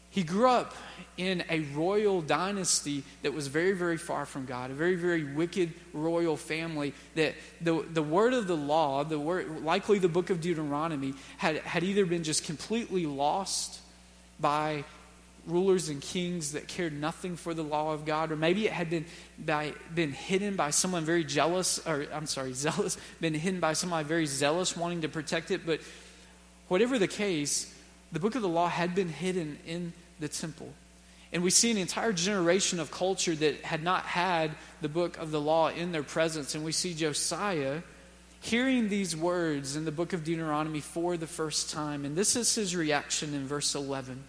He 0.09 0.23
grew 0.23 0.49
up 0.49 0.73
in 1.17 1.43
a 1.49 1.61
royal 1.75 2.21
dynasty 2.21 3.03
that 3.23 3.33
was 3.33 3.47
very, 3.47 3.73
very 3.73 3.97
far 3.97 4.25
from 4.25 4.45
God, 4.45 4.71
a 4.71 4.73
very, 4.73 4.95
very 4.95 5.23
wicked 5.23 5.73
royal 5.93 6.37
family. 6.37 6.93
That 7.15 7.35
the, 7.59 7.85
the 7.91 8.03
word 8.03 8.33
of 8.33 8.47
the 8.47 8.55
law, 8.55 9.03
the 9.03 9.19
word, 9.19 9.63
likely 9.63 9.99
the 9.99 10.07
book 10.07 10.29
of 10.29 10.41
Deuteronomy, 10.41 11.13
had, 11.37 11.57
had 11.57 11.83
either 11.83 12.05
been 12.05 12.23
just 12.23 12.45
completely 12.45 13.05
lost 13.05 13.81
by 14.39 14.85
rulers 15.47 15.89
and 15.89 16.01
kings 16.01 16.51
that 16.51 16.67
cared 16.67 16.93
nothing 16.93 17.35
for 17.35 17.53
the 17.53 17.63
law 17.63 17.93
of 17.93 18.05
God, 18.05 18.31
or 18.31 18.35
maybe 18.35 18.65
it 18.65 18.73
had 18.73 18.89
been, 18.89 19.05
by, 19.39 19.73
been 19.95 20.11
hidden 20.11 20.55
by 20.55 20.69
someone 20.69 21.05
very 21.05 21.23
jealous, 21.23 21.85
or 21.87 22.05
I'm 22.13 22.27
sorry, 22.27 22.53
zealous, 22.53 22.97
been 23.19 23.33
hidden 23.33 23.59
by 23.59 23.73
someone 23.73 24.05
very 24.05 24.25
zealous 24.25 24.75
wanting 24.75 25.01
to 25.01 25.09
protect 25.09 25.51
it. 25.51 25.65
But 25.65 25.79
whatever 26.67 26.99
the 26.99 27.07
case, 27.07 27.73
the 28.11 28.19
book 28.19 28.35
of 28.35 28.41
the 28.41 28.47
law 28.47 28.69
had 28.69 28.95
been 28.95 29.09
hidden 29.09 29.59
in 29.65 29.93
the 30.19 30.27
temple. 30.27 30.73
And 31.33 31.43
we 31.43 31.49
see 31.49 31.71
an 31.71 31.77
entire 31.77 32.13
generation 32.13 32.79
of 32.79 32.89
culture 32.89 33.35
that 33.35 33.61
had 33.61 33.83
not 33.83 34.03
had 34.03 34.51
the 34.81 34.87
book 34.87 35.17
of 35.17 35.31
the 35.31 35.41
law 35.41 35.69
in 35.69 35.91
their 35.91 36.03
presence. 36.03 36.55
And 36.55 36.63
we 36.63 36.71
see 36.71 36.93
Josiah 36.93 37.81
hearing 38.39 38.87
these 38.87 39.15
words 39.15 39.75
in 39.75 39.83
the 39.83 39.91
book 39.91 40.13
of 40.13 40.23
Deuteronomy 40.23 40.79
for 40.79 41.17
the 41.17 41.27
first 41.27 41.69
time. 41.69 42.05
And 42.05 42.15
this 42.15 42.35
is 42.35 42.55
his 42.55 42.75
reaction 42.75 43.33
in 43.33 43.45
verse 43.45 43.75
11. 43.75 44.23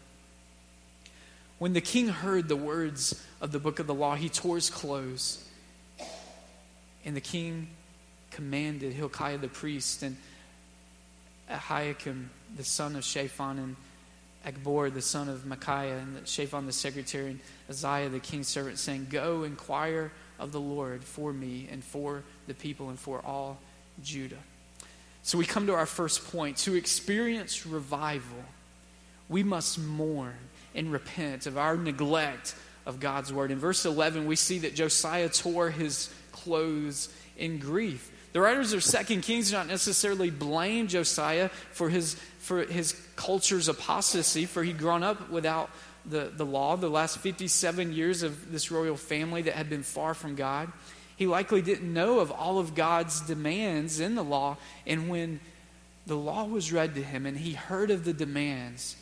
When 1.58 1.73
the 1.73 1.80
king 1.80 2.08
heard 2.08 2.49
the 2.49 2.56
words 2.56 3.25
of 3.40 3.52
the 3.52 3.58
book 3.58 3.78
of 3.78 3.87
the 3.87 3.94
law, 3.94 4.16
he 4.16 4.28
tore 4.28 4.56
his 4.56 4.70
clothes. 4.70 5.44
And 7.04 7.14
the 7.16 7.20
king 7.20 7.68
commanded 8.30 8.92
Hilkiah 8.92 9.38
the 9.38 9.49
priest 9.49 10.02
and 10.02 10.16
Ahikam 11.50 12.28
the 12.57 12.64
son 12.64 12.97
of 12.97 13.05
Shaphan 13.05 13.59
and 13.59 13.76
Achbor 14.47 14.93
the 14.93 15.02
son 15.02 15.28
of 15.28 15.47
Micaiah 15.47 15.99
and 15.99 16.26
Shaphan 16.26 16.67
the 16.67 16.73
secretary 16.73 17.31
and 17.31 17.40
Asaiah 17.71 18.11
the 18.11 18.21
king's 18.21 18.49
servant 18.49 18.78
saying, 18.78 19.09
Go 19.11 19.43
inquire 19.43 20.12
of 20.38 20.52
the 20.52 20.61
Lord 20.61 21.02
for 21.02 21.33
me 21.33 21.69
and 21.71 21.83
for 21.83 22.23
the 22.47 22.55
people 22.55 22.88
and 22.88 22.99
for 22.99 23.21
all 23.25 23.59
Judah. 24.02 24.37
So 25.23 25.37
we 25.37 25.45
come 25.45 25.67
to 25.67 25.75
our 25.75 25.87
first 25.87 26.31
point. 26.31 26.57
To 26.59 26.75
experience 26.75 27.67
revival, 27.67 28.45
we 29.28 29.43
must 29.43 29.78
mourn 29.78 30.37
and 30.75 30.93
repent 30.93 31.47
of 31.47 31.59
our 31.59 31.76
neglect 31.76 32.55
of 32.87 33.00
God's 33.00 33.33
word. 33.33 33.50
In 33.50 33.59
verse 33.59 33.85
11, 33.85 34.26
we 34.26 34.37
see 34.37 34.61
that 34.61 34.75
Josiah 34.75 35.28
tore 35.28 35.71
his 35.71 36.12
clothes 36.33 37.12
in 37.37 37.59
grief. 37.59 38.11
The 38.33 38.40
writers 38.40 38.73
of 38.73 38.85
Second 38.85 39.23
Kings 39.23 39.50
do 39.50 39.57
not 39.57 39.67
necessarily 39.67 40.31
blame 40.31 40.87
Josiah 40.87 41.49
for 41.73 41.88
his, 41.88 42.21
for 42.49 42.64
his 42.64 42.99
culture's 43.14 43.69
apostasy, 43.69 44.47
for 44.47 44.64
he'd 44.64 44.78
grown 44.78 45.02
up 45.02 45.28
without 45.28 45.69
the, 46.07 46.33
the 46.35 46.47
law, 46.47 46.76
the 46.76 46.88
last 46.88 47.19
57 47.19 47.93
years 47.93 48.23
of 48.23 48.50
this 48.50 48.71
royal 48.71 48.97
family 48.97 49.43
that 49.43 49.52
had 49.52 49.69
been 49.69 49.83
far 49.83 50.14
from 50.14 50.35
God. 50.35 50.73
He 51.17 51.26
likely 51.26 51.61
didn't 51.61 51.93
know 51.93 52.21
of 52.21 52.33
all 52.33 52.59
of 52.59 52.75
God's 52.75 53.21
demands 53.21 54.00
in 54.00 54.14
the 54.14 54.25
law. 54.25 54.57
And 54.87 55.11
when 55.11 55.40
the 56.07 56.17
law 56.17 56.47
was 56.47 56.73
read 56.73 56.95
to 56.95 57.02
him 57.02 57.26
and 57.26 57.37
he 57.37 57.52
heard 57.52 57.90
of 57.90 58.07
the 58.07 58.14
demands, 58.14 58.97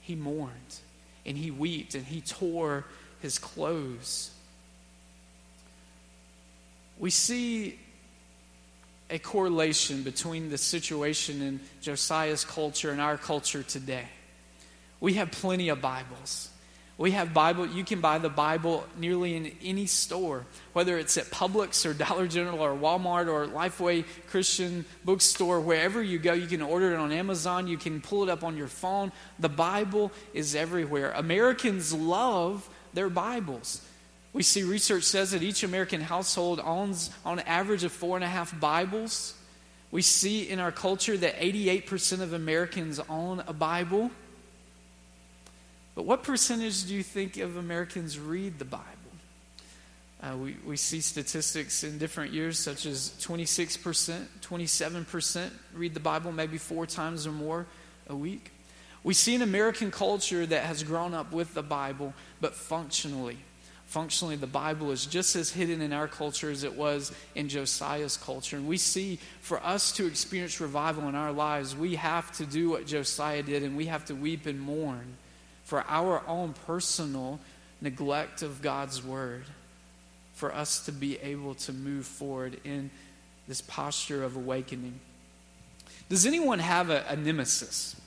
he 0.00 0.14
mourned 0.14 0.76
and 1.26 1.36
he 1.36 1.50
wept 1.50 1.96
and 1.96 2.06
he 2.06 2.20
tore 2.20 2.84
his 3.20 3.36
clothes. 3.40 4.30
We 7.00 7.10
see 7.10 7.80
a 9.10 9.18
correlation 9.18 10.02
between 10.02 10.50
the 10.50 10.58
situation 10.58 11.42
in 11.42 11.60
Josiah's 11.80 12.44
culture 12.44 12.90
and 12.90 13.00
our 13.00 13.16
culture 13.16 13.62
today. 13.62 14.06
We 15.00 15.14
have 15.14 15.30
plenty 15.30 15.68
of 15.68 15.80
Bibles. 15.80 16.50
We 16.98 17.10
have 17.10 17.34
Bible, 17.34 17.66
you 17.66 17.84
can 17.84 18.00
buy 18.00 18.16
the 18.16 18.30
Bible 18.30 18.86
nearly 18.96 19.36
in 19.36 19.52
any 19.62 19.84
store, 19.84 20.46
whether 20.72 20.96
it's 20.96 21.18
at 21.18 21.26
Publix 21.26 21.84
or 21.84 21.92
Dollar 21.92 22.26
General 22.26 22.60
or 22.60 22.74
Walmart 22.74 23.28
or 23.28 23.46
Lifeway 23.46 24.06
Christian 24.28 24.86
bookstore, 25.04 25.60
wherever 25.60 26.02
you 26.02 26.18
go, 26.18 26.32
you 26.32 26.46
can 26.46 26.62
order 26.62 26.94
it 26.94 26.96
on 26.96 27.12
Amazon, 27.12 27.66
you 27.66 27.76
can 27.76 28.00
pull 28.00 28.22
it 28.22 28.30
up 28.30 28.42
on 28.42 28.56
your 28.56 28.66
phone. 28.66 29.12
The 29.38 29.50
Bible 29.50 30.10
is 30.32 30.54
everywhere. 30.54 31.12
Americans 31.12 31.92
love 31.92 32.66
their 32.94 33.10
Bibles. 33.10 33.86
We 34.36 34.42
see 34.42 34.64
research 34.64 35.04
says 35.04 35.30
that 35.30 35.42
each 35.42 35.62
American 35.62 36.02
household 36.02 36.60
owns, 36.62 37.08
on 37.24 37.40
average, 37.40 37.84
of 37.84 37.92
four 37.92 38.18
and 38.18 38.24
a 38.24 38.28
half 38.28 38.60
Bibles. 38.60 39.32
We 39.90 40.02
see 40.02 40.46
in 40.46 40.60
our 40.60 40.70
culture 40.70 41.16
that 41.16 41.38
88% 41.38 42.20
of 42.20 42.34
Americans 42.34 43.00
own 43.08 43.42
a 43.46 43.54
Bible. 43.54 44.10
But 45.94 46.02
what 46.04 46.22
percentage 46.22 46.84
do 46.84 46.94
you 46.94 47.02
think 47.02 47.38
of 47.38 47.56
Americans 47.56 48.18
read 48.18 48.58
the 48.58 48.66
Bible? 48.66 48.84
Uh, 50.22 50.36
we, 50.36 50.56
we 50.66 50.76
see 50.76 51.00
statistics 51.00 51.82
in 51.82 51.96
different 51.96 52.34
years, 52.34 52.58
such 52.58 52.84
as 52.84 53.14
26%, 53.20 54.22
27% 54.42 55.50
read 55.72 55.94
the 55.94 56.00
Bible 56.00 56.30
maybe 56.30 56.58
four 56.58 56.84
times 56.84 57.26
or 57.26 57.32
more 57.32 57.64
a 58.06 58.14
week. 58.14 58.52
We 59.02 59.14
see 59.14 59.34
an 59.34 59.40
American 59.40 59.90
culture 59.90 60.44
that 60.44 60.64
has 60.64 60.82
grown 60.82 61.14
up 61.14 61.32
with 61.32 61.54
the 61.54 61.62
Bible, 61.62 62.12
but 62.42 62.54
functionally. 62.54 63.38
Functionally, 63.96 64.36
the 64.36 64.46
Bible 64.46 64.90
is 64.90 65.06
just 65.06 65.36
as 65.36 65.48
hidden 65.48 65.80
in 65.80 65.94
our 65.94 66.06
culture 66.06 66.50
as 66.50 66.64
it 66.64 66.76
was 66.76 67.12
in 67.34 67.48
Josiah's 67.48 68.18
culture. 68.18 68.58
And 68.58 68.68
we 68.68 68.76
see 68.76 69.18
for 69.40 69.58
us 69.64 69.90
to 69.92 70.06
experience 70.06 70.60
revival 70.60 71.08
in 71.08 71.14
our 71.14 71.32
lives, 71.32 71.74
we 71.74 71.94
have 71.94 72.30
to 72.32 72.44
do 72.44 72.68
what 72.68 72.84
Josiah 72.84 73.42
did, 73.42 73.62
and 73.62 73.74
we 73.74 73.86
have 73.86 74.04
to 74.04 74.14
weep 74.14 74.44
and 74.44 74.60
mourn 74.60 75.16
for 75.64 75.82
our 75.88 76.22
own 76.28 76.52
personal 76.66 77.40
neglect 77.80 78.42
of 78.42 78.60
God's 78.60 79.02
word, 79.02 79.44
for 80.34 80.54
us 80.54 80.84
to 80.84 80.92
be 80.92 81.16
able 81.20 81.54
to 81.54 81.72
move 81.72 82.04
forward 82.04 82.60
in 82.64 82.90
this 83.48 83.62
posture 83.62 84.22
of 84.22 84.36
awakening. 84.36 85.00
Does 86.10 86.26
anyone 86.26 86.58
have 86.58 86.90
a, 86.90 87.02
a 87.08 87.16
nemesis? 87.16 87.98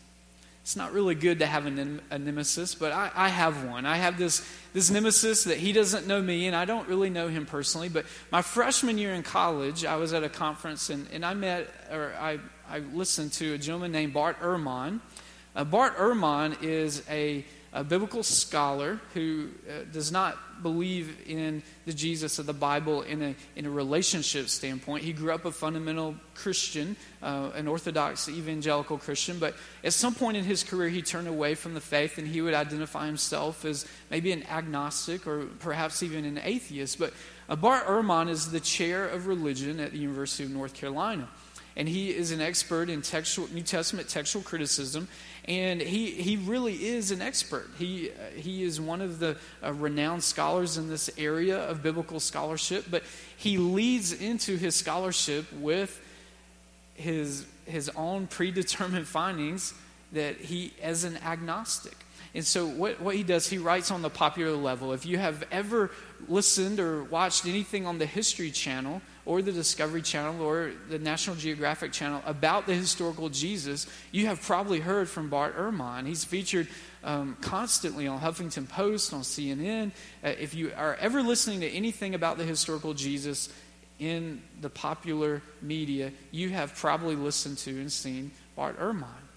It's 0.70 0.76
not 0.76 0.94
really 0.94 1.16
good 1.16 1.40
to 1.40 1.48
have 1.48 1.66
a, 1.66 2.00
a 2.12 2.20
nemesis, 2.20 2.76
but 2.76 2.92
I, 2.92 3.10
I, 3.16 3.30
have 3.30 3.66
one. 3.66 3.88
I 3.88 3.96
have 3.96 4.20
this, 4.20 4.48
this 4.72 4.92
nemesis 4.92 5.46
that 5.46 5.58
he 5.58 5.74
doesn't 5.74 6.06
know 6.06 6.22
me, 6.22 6.46
and 6.46 6.56
I 6.56 6.66
don't 6.66 6.88
really 6.88 7.10
know 7.10 7.28
him 7.28 7.48
personally. 7.48 7.90
But 7.90 8.06
my 8.32 8.44
freshman 8.44 9.00
year 9.00 9.16
in 9.16 9.24
college, 9.24 9.84
I 9.84 9.96
was 9.96 10.14
at 10.14 10.24
a 10.24 10.30
conference, 10.30 10.92
and, 10.92 11.08
and 11.12 11.26
I 11.26 11.34
met, 11.34 11.74
or 11.92 12.14
I, 12.20 12.38
I 12.70 12.80
listened 12.94 13.34
to 13.34 13.56
a 13.56 13.58
gentleman 13.58 13.92
named 13.92 14.14
Bart 14.14 14.40
Ehrman 14.42 15.00
uh, 15.56 15.64
Bart 15.64 15.98
Ehrman 15.98 16.62
is 16.64 17.04
a 17.10 17.44
a 17.72 17.84
biblical 17.84 18.24
scholar 18.24 19.00
who 19.14 19.50
uh, 19.68 19.84
does 19.92 20.12
not 20.12 20.64
believe 20.64 21.16
in 21.28 21.64
the 21.86 21.94
Jesus 21.94 22.40
of 22.40 22.46
the 22.46 22.54
Bible 22.54 23.04
in 23.04 23.22
a, 23.22 23.36
in 23.56 23.66
a 23.66 23.70
relationship 23.70 24.50
standpoint. 24.50 25.04
He 25.04 25.14
grew 25.14 25.32
up 25.32 25.46
a 25.46 25.52
fundamental 25.52 26.16
Christian, 26.34 26.96
uh, 27.22 27.52
an 27.56 27.68
Orthodox 27.68 28.28
evangelical 28.28 28.98
Christian, 28.98 29.40
but 29.40 29.56
at 29.84 29.94
some 29.94 30.16
point 30.16 30.38
in 30.38 30.44
his 30.44 30.64
career, 30.64 30.90
he 30.90 31.02
turned 31.02 31.28
away 31.28 31.56
from 31.56 31.74
the 31.74 31.82
faith 31.82 32.18
and 32.18 32.28
he 32.28 32.42
would 32.42 32.54
identify 32.54 33.06
himself 33.06 33.66
as 33.66 33.86
maybe 34.10 34.32
an 34.32 34.44
agnostic 34.48 35.28
or 35.28 35.46
perhaps 35.60 36.02
even 36.04 36.26
an 36.26 36.40
atheist. 36.44 37.00
But 37.00 37.14
Bart 37.62 37.86
Ehrman 37.86 38.30
is 38.30 38.52
the 38.52 38.60
chair 38.60 39.08
of 39.08 39.28
religion 39.28 39.80
at 39.80 39.92
the 39.92 40.00
University 40.00 40.44
of 40.44 40.52
North 40.52 40.74
Carolina 40.74 41.28
and 41.76 41.88
he 41.88 42.10
is 42.10 42.32
an 42.32 42.42
expert 42.42 42.90
in 42.90 43.02
textual, 43.02 43.48
New 43.54 43.62
Testament 43.62 44.10
textual 44.10 44.44
criticism, 44.44 45.08
and 45.46 45.82
he, 45.82 46.12
he 46.12 46.38
really 46.38 46.86
is 46.86 47.12
an 47.12 47.22
expert. 47.22 47.70
He, 47.78 48.12
uh, 48.12 48.36
he 48.36 48.64
is 48.64 48.80
one 48.80 49.02
of 49.02 49.20
the 49.20 49.38
uh, 49.64 49.74
renowned 49.74 50.24
scholars 50.24 50.78
in 50.78 50.90
this 50.90 51.10
area 51.18 51.58
of 51.58 51.82
biblical 51.82 52.20
scholarship, 52.20 52.86
but 52.90 53.04
he 53.38 53.58
leads 53.58 54.14
into 54.14 54.58
his 54.58 54.76
scholarship 54.76 55.46
with 55.54 56.00
his, 56.96 57.46
his 57.66 57.90
own 57.96 58.28
predetermined 58.28 59.08
findings 59.08 59.74
that 60.12 60.38
he, 60.38 60.74
as 60.82 61.04
an 61.04 61.18
agnostic. 61.18 61.96
And 62.36 62.46
so, 62.46 62.68
what, 62.68 63.02
what 63.02 63.16
he 63.16 63.24
does, 63.24 63.50
he 63.50 63.58
writes 63.58 63.90
on 63.90 64.02
the 64.02 64.10
popular 64.10 64.56
level. 64.56 64.94
If 64.94 65.06
you 65.06 65.18
have 65.18 65.44
ever 65.52 65.90
listened 66.28 66.80
or 66.80 67.04
watched 67.04 67.46
anything 67.48 67.88
on 67.88 67.98
the 67.98 68.06
History 68.06 68.52
Channel 68.52 69.02
or 69.30 69.44
the 69.44 69.52
Discovery 69.52 70.02
Channel 70.02 70.42
or 70.42 70.72
the 70.90 70.98
National 70.98 71.36
Geographic 71.36 71.92
Channel 71.92 72.24
about 72.26 72.66
the 72.66 72.74
historical 72.74 73.30
Jesus, 73.30 73.86
you 74.12 74.26
have 74.26 74.42
probably 74.42 74.80
heard 74.80 75.08
from 75.08 75.30
Bart 75.30 75.56
Ehrman. 75.56 76.08
He's 76.08 76.26
featured 76.26 76.68
um, 77.04 77.38
constantly 77.40 78.08
on 78.08 78.20
Huffington 78.20 78.68
Post, 78.68 79.14
on 79.14 79.22
CNN. 79.22 79.92
Uh, 80.24 80.30
if 80.30 80.56
you 80.56 80.72
are 80.76 80.96
ever 80.96 81.22
listening 81.22 81.60
to 81.60 81.70
anything 81.70 82.16
about 82.16 82.40
the 82.40 82.44
historical 82.44 82.96
Jesus 82.96 83.50
in 84.00 84.42
the 84.62 84.70
popular 84.72 85.44
media, 85.62 86.12
you 86.32 86.50
have 86.50 86.76
probably 86.76 87.16
listened 87.16 87.60
to 87.60 87.70
and 87.70 87.92
seen 87.92 88.32
Bart 88.56 88.80
Ehrman. 88.80 89.29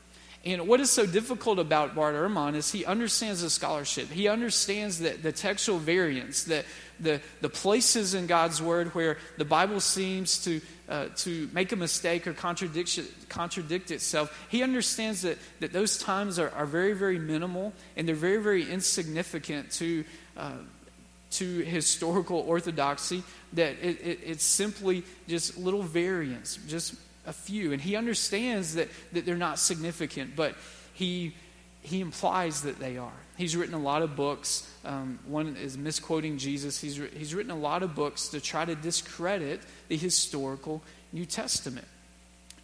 And 0.45 0.67
what 0.67 0.81
is 0.81 0.91
so 0.91 1.07
difficult 1.07 1.61
about 1.61 1.95
Bart 1.95 2.17
Ehrman 2.17 2.57
is 2.57 2.73
he 2.73 2.85
understands 2.85 3.43
the 3.43 3.51
scholarship. 3.51 4.11
He 4.11 4.27
understands 4.27 4.99
that 4.99 5.23
the 5.23 5.31
textual 5.31 5.79
variants, 5.79 6.45
that 6.45 6.65
the, 6.99 7.21
the 7.41 7.49
places 7.49 8.15
in 8.15 8.27
God's 8.27 8.61
Word 8.61 8.93
where 8.95 9.19
the 9.39 9.45
Bible 9.45 9.79
seems 9.79 10.43
to, 10.45 10.61
uh, 10.89 11.07
to 11.19 11.49
make 11.53 11.71
a 11.71 11.77
mistake 11.77 12.27
or 12.27 12.33
contradict, 12.33 12.99
contradict 13.29 13.93
itself. 13.93 14.47
He 14.49 14.65
understands 14.65 15.23
that, 15.23 15.39
that 15.61 15.73
those 15.73 15.99
times 15.99 16.41
are, 16.41 16.51
are 16.51 16.67
very, 16.67 16.93
very 16.93 17.21
minimal 17.21 17.73
and 17.97 18.09
they're 18.09 18.17
very, 18.17 18.43
very 18.43 18.69
insignificant 18.69 19.71
to, 19.73 20.05
uh, 20.37 20.53
to 21.33 21.61
historical 21.61 22.39
orthodoxy, 22.39 23.23
that 23.53 23.77
it, 23.81 24.01
it, 24.05 24.21
it's 24.25 24.45
simply 24.45 25.05
just 25.29 25.57
little 25.57 25.83
variants, 25.83 26.59
just 26.67 26.97
a 27.27 27.33
few. 27.33 27.73
And 27.73 27.81
he 27.81 27.97
understands 27.97 28.75
that, 28.75 28.89
that 29.13 29.25
they're 29.27 29.37
not 29.37 29.59
significant, 29.59 30.37
but 30.37 30.55
he, 30.95 31.35
he 31.83 32.01
implies 32.01 32.63
that 32.63 32.79
they 32.79 32.97
are. 32.99 33.13
He's 33.37 33.57
written 33.57 33.75
a 33.75 33.79
lot 33.79 34.03
of 34.03 34.15
books. 34.15 34.69
Um, 34.85 35.19
one 35.27 35.57
is 35.57 35.77
Misquoting 35.79 36.39
Jesus. 36.39 36.81
He's, 36.81 36.97
he's 37.17 37.35
written 37.35 37.51
a 37.51 37.57
lot 37.57 37.83
of 37.83 37.95
books 37.95 38.29
to 38.29 38.41
try 38.41 38.65
to 38.65 38.75
discredit 38.75 39.61
the 39.89 39.97
historical 39.97 40.83
New 41.13 41.25
Testament. 41.25 41.87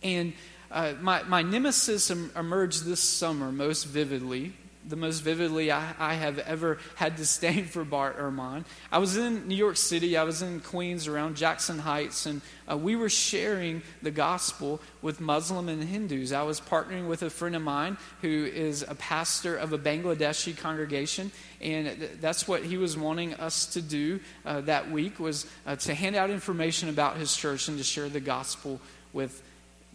And 0.03 0.35
uh, 0.71 0.95
my, 1.01 1.23
my 1.23 1.43
nemesis 1.43 2.11
emerged 2.11 2.85
this 2.85 3.01
summer 3.01 3.51
most 3.51 3.85
vividly 3.85 4.53
the 4.89 4.97
most 4.97 5.21
vividly 5.21 5.71
I, 5.71 5.95
I, 5.99 6.15
have 6.15 6.39
ever 6.39 6.79
had 6.95 7.17
disdain 7.17 7.67
for 7.67 7.85
Bart 7.85 8.19
Ehrman. 8.19 8.65
I 8.91 8.99
was 8.99 9.17
in 9.17 9.47
New 9.47 9.55
York 9.55 9.77
City, 9.77 10.17
I 10.17 10.25
was 10.25 10.43
in 10.43 10.61
Queens 10.61 11.07
around 11.07 11.37
Jackson 11.37 11.79
Heights, 11.79 12.27
and 12.27 12.41
uh, 12.71 12.77
we 12.77 12.97
were 12.97 13.09
sharing 13.09 13.83
the 14.03 14.11
gospel 14.11 14.81
with 15.03 15.21
Muslim 15.21 15.69
and 15.69 15.83
Hindus. 15.85 16.33
I 16.33 16.43
was 16.43 16.61
partnering 16.61 17.07
with 17.07 17.23
a 17.23 17.31
friend 17.31 17.55
of 17.55 17.63
mine 17.63 17.99
who 18.23 18.47
is 18.47 18.85
a 18.89 18.95
pastor 18.95 19.57
of 19.57 19.73
a 19.73 19.79
Bangladeshi 19.79 20.57
congregation, 20.57 21.31
and 21.61 22.09
that's 22.21 22.49
what 22.49 22.65
he 22.65 22.77
was 22.77 22.97
wanting 22.97 23.35
us 23.35 23.67
to 23.67 23.83
do 23.83 24.21
uh, 24.47 24.63
that 24.63 24.91
week 24.91 25.21
was 25.21 25.47
uh, 25.67 25.77
to 25.77 25.95
hand 25.95 26.17
out 26.17 26.31
information 26.31 26.89
about 26.89 27.17
his 27.17 27.37
church 27.37 27.69
and 27.69 27.79
to 27.79 27.85
share 27.85 28.09
the 28.09 28.21
gospel 28.21 28.81
with 29.13 29.43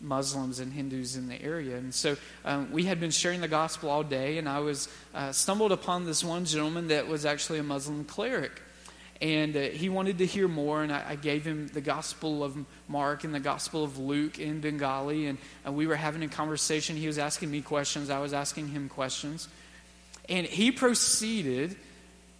Muslims 0.03 0.59
and 0.59 0.71
Hindus 0.71 1.15
in 1.15 1.27
the 1.27 1.41
area. 1.41 1.77
And 1.77 1.93
so 1.93 2.17
um, 2.43 2.71
we 2.71 2.83
had 2.83 2.99
been 2.99 3.11
sharing 3.11 3.41
the 3.41 3.47
gospel 3.47 3.89
all 3.89 4.03
day, 4.03 4.37
and 4.37 4.47
I 4.47 4.59
was 4.59 4.89
uh, 5.15 5.31
stumbled 5.31 5.71
upon 5.71 6.05
this 6.05 6.23
one 6.23 6.45
gentleman 6.45 6.89
that 6.89 7.07
was 7.07 7.25
actually 7.25 7.59
a 7.59 7.63
Muslim 7.63 8.03
cleric. 8.03 8.61
And 9.21 9.55
uh, 9.55 9.61
he 9.61 9.87
wanted 9.87 10.17
to 10.17 10.25
hear 10.25 10.49
more, 10.49 10.83
and 10.83 10.91
I, 10.91 11.11
I, 11.11 11.15
gave 11.15 11.45
him 11.45 11.69
the 11.69 11.79
Gospel 11.79 12.43
of 12.43 12.57
Mark 12.89 13.23
and 13.23 13.33
the 13.33 13.39
Gospel 13.39 13.83
of 13.83 13.97
Luke 13.97 14.37
in 14.37 14.59
Bengali. 14.59 15.27
And 15.27 15.37
uh, 15.65 15.71
we 15.71 15.87
were 15.87 15.95
having 15.95 16.23
a 16.23 16.27
conversation. 16.27 16.97
He 16.97 17.07
was 17.07 17.17
asking 17.17 17.49
me 17.49 17.61
questions, 17.61 18.09
I 18.09 18.19
was 18.19 18.33
asking 18.33 18.67
him 18.67 18.89
questions. 18.89 19.47
And 20.27 20.45
he 20.45 20.71
proceeded 20.71 21.77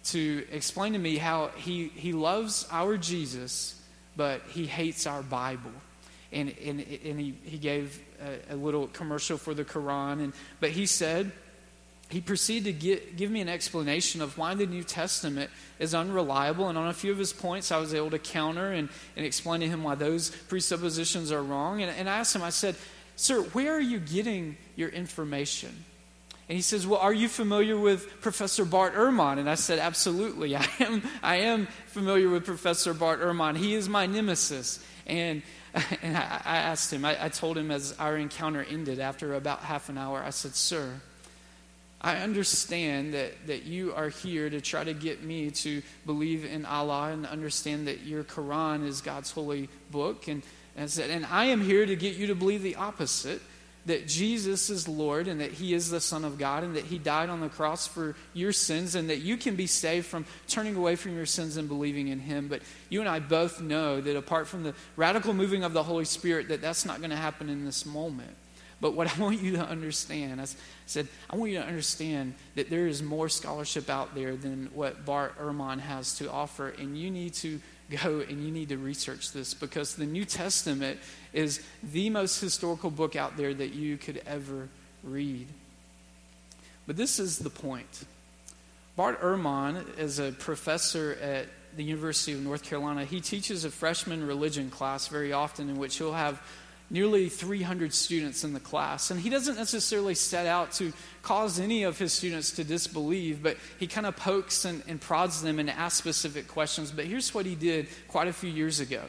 to 0.04 0.44
explain 0.52 0.92
to 0.92 0.98
me 0.98 1.16
how 1.16 1.48
he, 1.56 1.88
he 1.88 2.12
loves 2.12 2.66
our 2.70 2.98
Jesus, 2.98 3.80
but 4.16 4.42
he 4.50 4.66
hates 4.66 5.06
our 5.06 5.22
Bible 5.22 5.72
and, 6.34 6.54
and, 6.64 6.80
and 6.80 7.20
he, 7.20 7.34
he 7.44 7.58
gave 7.58 8.00
a, 8.50 8.54
a, 8.54 8.56
little 8.56 8.88
commercial 8.88 9.38
for 9.38 9.54
the 9.54 9.64
Quran. 9.64 10.22
And, 10.22 10.32
but 10.60 10.70
he 10.70 10.84
said, 10.86 11.30
he 12.10 12.20
proceeded 12.20 12.64
to 12.64 12.72
get, 12.72 13.16
give 13.16 13.30
me 13.30 13.40
an 13.40 13.48
explanation 13.48 14.20
of 14.20 14.36
why 14.36 14.54
the 14.54 14.66
New 14.66 14.82
Testament 14.82 15.50
is 15.78 15.94
unreliable. 15.94 16.68
And 16.68 16.76
on 16.76 16.88
a 16.88 16.92
few 16.92 17.12
of 17.12 17.18
his 17.18 17.32
points, 17.32 17.72
I 17.72 17.78
was 17.78 17.94
able 17.94 18.10
to 18.10 18.18
counter 18.18 18.72
and, 18.72 18.88
and 19.16 19.24
explain 19.24 19.60
to 19.60 19.68
him 19.68 19.82
why 19.82 19.94
those 19.94 20.30
presuppositions 20.30 21.32
are 21.32 21.42
wrong. 21.42 21.82
And, 21.82 21.90
and 21.96 22.10
I 22.10 22.18
asked 22.18 22.34
him, 22.34 22.42
I 22.42 22.50
said, 22.50 22.76
Sir, 23.16 23.42
where 23.42 23.72
are 23.72 23.80
you 23.80 24.00
getting 24.00 24.56
your 24.76 24.88
information? 24.88 25.84
And 26.48 26.56
he 26.56 26.62
says, 26.62 26.86
Well, 26.86 27.00
are 27.00 27.12
you 27.12 27.28
familiar 27.28 27.78
with 27.78 28.20
Professor 28.20 28.64
Bart 28.64 28.94
Ehrman? 28.94 29.38
And 29.38 29.48
I 29.48 29.54
said, 29.54 29.78
Absolutely. 29.78 30.56
I 30.56 30.66
am, 30.80 31.02
I 31.22 31.36
am 31.36 31.68
familiar 31.86 32.28
with 32.28 32.44
Professor 32.44 32.92
Bart 32.92 33.20
Ehrman. 33.20 33.56
He 33.56 33.74
is 33.74 33.88
my 33.88 34.06
nemesis. 34.06 34.84
And 35.06 35.42
and 36.02 36.16
I, 36.16 36.56
asked 36.56 36.92
him, 36.92 37.04
I, 37.04 37.24
I 37.24 37.28
told 37.28 37.58
him 37.58 37.70
as 37.70 37.94
our 37.98 38.16
encounter 38.16 38.64
ended 38.68 39.00
after 39.00 39.34
about 39.34 39.60
half 39.60 39.88
an 39.88 39.98
hour, 39.98 40.22
I 40.22 40.30
said, 40.30 40.54
Sir, 40.54 41.00
I 42.00 42.18
understand 42.18 43.14
that, 43.14 43.46
that 43.46 43.64
you 43.64 43.92
are 43.94 44.10
here 44.10 44.48
to 44.50 44.60
try 44.60 44.84
to 44.84 44.92
get 44.92 45.24
me 45.24 45.50
to 45.50 45.82
believe 46.06 46.44
in 46.44 46.64
Allah 46.64 47.10
and 47.12 47.26
understand 47.26 47.88
that 47.88 48.02
your 48.02 48.22
Quran 48.22 48.86
is 48.86 49.00
God's 49.00 49.30
holy 49.30 49.68
book. 49.90 50.28
And, 50.28 50.42
and 50.76 50.84
I 50.84 50.86
said, 50.86 51.10
and 51.10 51.26
I 51.26 51.46
am 51.46 51.60
here 51.60 51.86
to 51.86 51.96
get 51.96 52.16
you 52.16 52.26
to 52.28 52.34
believe 52.34 52.62
the 52.62 52.76
opposite 52.76 53.40
that 53.86 54.06
Jesus 54.08 54.70
is 54.70 54.88
Lord 54.88 55.28
and 55.28 55.40
that 55.40 55.52
He 55.52 55.74
is 55.74 55.90
the 55.90 56.00
Son 56.00 56.24
of 56.24 56.38
God 56.38 56.64
and 56.64 56.76
that 56.76 56.84
He 56.84 56.98
died 56.98 57.28
on 57.28 57.40
the 57.40 57.48
cross 57.48 57.86
for 57.86 58.16
your 58.32 58.52
sins 58.52 58.94
and 58.94 59.10
that 59.10 59.18
you 59.18 59.36
can 59.36 59.56
be 59.56 59.66
saved 59.66 60.06
from 60.06 60.24
turning 60.48 60.76
away 60.76 60.96
from 60.96 61.14
your 61.14 61.26
sins 61.26 61.56
and 61.56 61.68
believing 61.68 62.08
in 62.08 62.18
Him. 62.18 62.48
But 62.48 62.62
you 62.88 63.00
and 63.00 63.08
I 63.08 63.20
both 63.20 63.60
know 63.60 64.00
that 64.00 64.16
apart 64.16 64.46
from 64.48 64.62
the 64.62 64.74
radical 64.96 65.34
moving 65.34 65.64
of 65.64 65.72
the 65.72 65.82
Holy 65.82 66.04
Spirit, 66.04 66.48
that 66.48 66.62
that's 66.62 66.84
not 66.84 66.98
going 66.98 67.10
to 67.10 67.16
happen 67.16 67.48
in 67.48 67.64
this 67.64 67.84
moment. 67.84 68.34
But 68.80 68.94
what 68.94 69.14
I 69.18 69.20
want 69.20 69.40
you 69.40 69.52
to 69.52 69.66
understand, 69.66 70.40
I 70.40 70.46
said, 70.86 71.08
I 71.30 71.36
want 71.36 71.52
you 71.52 71.58
to 71.58 71.66
understand 71.66 72.34
that 72.54 72.70
there 72.70 72.86
is 72.86 73.02
more 73.02 73.28
scholarship 73.28 73.88
out 73.90 74.14
there 74.14 74.36
than 74.36 74.70
what 74.74 75.04
Bart 75.04 75.38
Ehrman 75.38 75.80
has 75.80 76.16
to 76.18 76.30
offer, 76.30 76.68
and 76.68 76.96
you 76.96 77.10
need 77.10 77.34
to 77.34 77.60
go 77.96 78.20
and 78.20 78.44
you 78.44 78.50
need 78.50 78.68
to 78.70 78.78
research 78.78 79.32
this 79.32 79.54
because 79.54 79.94
the 79.94 80.06
New 80.06 80.24
Testament 80.24 81.00
is 81.32 81.62
the 81.82 82.10
most 82.10 82.40
historical 82.40 82.90
book 82.90 83.16
out 83.16 83.36
there 83.36 83.54
that 83.54 83.74
you 83.74 83.96
could 83.96 84.22
ever 84.26 84.68
read. 85.02 85.46
But 86.86 86.96
this 86.96 87.18
is 87.18 87.38
the 87.38 87.50
point. 87.50 88.04
Bart 88.96 89.20
Ehrman 89.20 89.98
is 89.98 90.18
a 90.18 90.32
professor 90.32 91.18
at 91.20 91.46
the 91.76 91.82
University 91.82 92.32
of 92.32 92.40
North 92.40 92.62
Carolina. 92.62 93.04
He 93.04 93.20
teaches 93.20 93.64
a 93.64 93.70
freshman 93.70 94.26
religion 94.26 94.70
class 94.70 95.08
very 95.08 95.32
often 95.32 95.68
in 95.68 95.76
which 95.76 95.98
he'll 95.98 96.12
have 96.12 96.40
nearly 96.90 97.28
300 97.28 97.92
students 97.92 98.44
in 98.44 98.52
the 98.52 98.60
class. 98.60 99.10
And 99.10 99.20
he 99.20 99.30
doesn't 99.30 99.56
necessarily 99.56 100.14
set 100.14 100.46
out 100.46 100.72
to 100.72 100.92
cause 101.22 101.58
any 101.58 101.82
of 101.82 101.98
his 101.98 102.12
students 102.12 102.52
to 102.52 102.64
disbelieve, 102.64 103.42
but 103.42 103.56
he 103.78 103.86
kind 103.86 104.06
of 104.06 104.16
pokes 104.16 104.64
and, 104.64 104.82
and 104.86 105.00
prods 105.00 105.42
them 105.42 105.58
and 105.58 105.70
asks 105.70 105.98
specific 105.98 106.46
questions. 106.46 106.90
But 106.90 107.06
here's 107.06 107.34
what 107.34 107.46
he 107.46 107.54
did 107.54 107.88
quite 108.08 108.28
a 108.28 108.32
few 108.32 108.50
years 108.50 108.80
ago. 108.80 109.02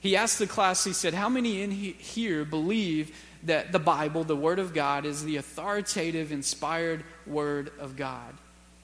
He 0.00 0.16
asked 0.16 0.38
the 0.38 0.46
class, 0.46 0.84
he 0.84 0.92
said, 0.92 1.14
How 1.14 1.28
many 1.28 1.62
in 1.62 1.70
here 1.70 2.44
believe 2.44 3.16
that 3.44 3.72
the 3.72 3.78
Bible, 3.78 4.24
the 4.24 4.36
Word 4.36 4.58
of 4.58 4.72
God, 4.72 5.04
is 5.04 5.24
the 5.24 5.36
authoritative, 5.36 6.32
inspired 6.32 7.04
Word 7.26 7.72
of 7.78 7.96
God? 7.96 8.34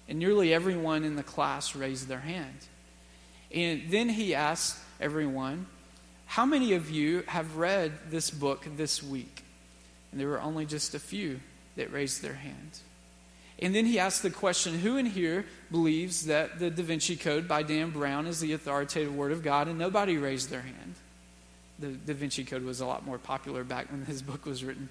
And 0.08 0.18
nearly 0.18 0.52
everyone 0.52 1.04
in 1.04 1.16
the 1.16 1.22
class 1.22 1.74
raised 1.74 2.08
their 2.08 2.20
hand. 2.20 2.66
And 3.52 3.84
then 3.88 4.08
he 4.08 4.34
asked 4.34 4.78
everyone, 5.00 5.66
How 6.34 6.44
many 6.44 6.72
of 6.72 6.90
you 6.90 7.22
have 7.28 7.58
read 7.58 7.92
this 8.10 8.28
book 8.28 8.66
this 8.76 9.00
week? 9.00 9.44
And 10.10 10.20
there 10.20 10.26
were 10.26 10.40
only 10.40 10.66
just 10.66 10.92
a 10.92 10.98
few 10.98 11.38
that 11.76 11.92
raised 11.92 12.22
their 12.22 12.34
hands. 12.34 12.82
And 13.60 13.72
then 13.72 13.86
he 13.86 14.00
asked 14.00 14.24
the 14.24 14.30
question 14.30 14.76
who 14.80 14.96
in 14.96 15.06
here 15.06 15.46
believes 15.70 16.26
that 16.26 16.58
the 16.58 16.70
Da 16.70 16.82
Vinci 16.82 17.14
Code 17.14 17.46
by 17.46 17.62
Dan 17.62 17.90
Brown 17.90 18.26
is 18.26 18.40
the 18.40 18.52
authoritative 18.52 19.14
word 19.14 19.30
of 19.30 19.44
God? 19.44 19.68
And 19.68 19.78
nobody 19.78 20.16
raised 20.16 20.50
their 20.50 20.62
hand. 20.62 20.96
The 21.78 21.90
Da 21.92 22.14
Vinci 22.14 22.42
Code 22.42 22.64
was 22.64 22.80
a 22.80 22.86
lot 22.86 23.06
more 23.06 23.18
popular 23.18 23.62
back 23.62 23.92
when 23.92 24.04
his 24.04 24.20
book 24.20 24.44
was 24.44 24.64
written. 24.64 24.88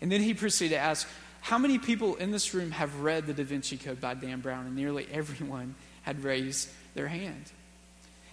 And 0.00 0.12
then 0.12 0.22
he 0.22 0.34
proceeded 0.34 0.76
to 0.76 0.80
ask, 0.80 1.08
How 1.40 1.58
many 1.58 1.78
people 1.78 2.14
in 2.14 2.30
this 2.30 2.54
room 2.54 2.70
have 2.70 3.00
read 3.00 3.26
the 3.26 3.34
Da 3.34 3.42
Vinci 3.42 3.76
Code 3.76 4.00
by 4.00 4.14
Dan 4.14 4.40
Brown? 4.40 4.66
And 4.66 4.76
nearly 4.76 5.08
everyone 5.10 5.74
had 6.02 6.22
raised 6.22 6.68
their 6.94 7.08
hand. 7.08 7.50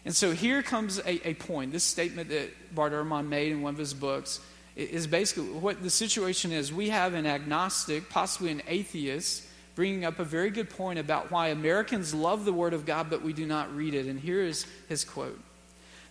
And 0.08 0.16
so 0.16 0.32
here 0.32 0.64
comes 0.64 1.00
a, 1.00 1.28
a 1.28 1.34
point. 1.34 1.74
This 1.74 1.84
statement 1.84 2.30
that 2.30 2.74
Bart 2.74 2.94
Ehrman 2.94 3.28
made 3.28 3.52
in 3.52 3.62
one 3.62 3.74
of 3.74 3.78
his 3.78 3.94
books 3.94 4.40
is 4.78 5.06
basically 5.06 5.50
what 5.50 5.84
the 5.84 5.90
situation 5.90 6.54
is. 6.54 6.72
We 6.72 6.88
have 6.92 7.14
an 7.14 7.26
agnostic, 7.26 8.10
possibly 8.10 8.52
an 8.52 8.62
atheist, 8.70 9.44
bringing 9.76 10.06
up 10.06 10.20
a 10.20 10.24
very 10.24 10.50
good 10.50 10.70
point 10.70 10.98
about 10.98 11.30
why 11.30 11.50
Americans 11.50 12.14
love 12.14 12.46
the 12.46 12.54
Word 12.54 12.74
of 12.74 12.86
God, 12.86 13.10
but 13.10 13.22
we 13.22 13.34
do 13.34 13.46
not 13.46 13.76
read 13.76 13.94
it. 13.94 14.06
And 14.06 14.18
here 14.18 14.42
is 14.42 14.66
his 14.88 15.04
quote 15.04 15.42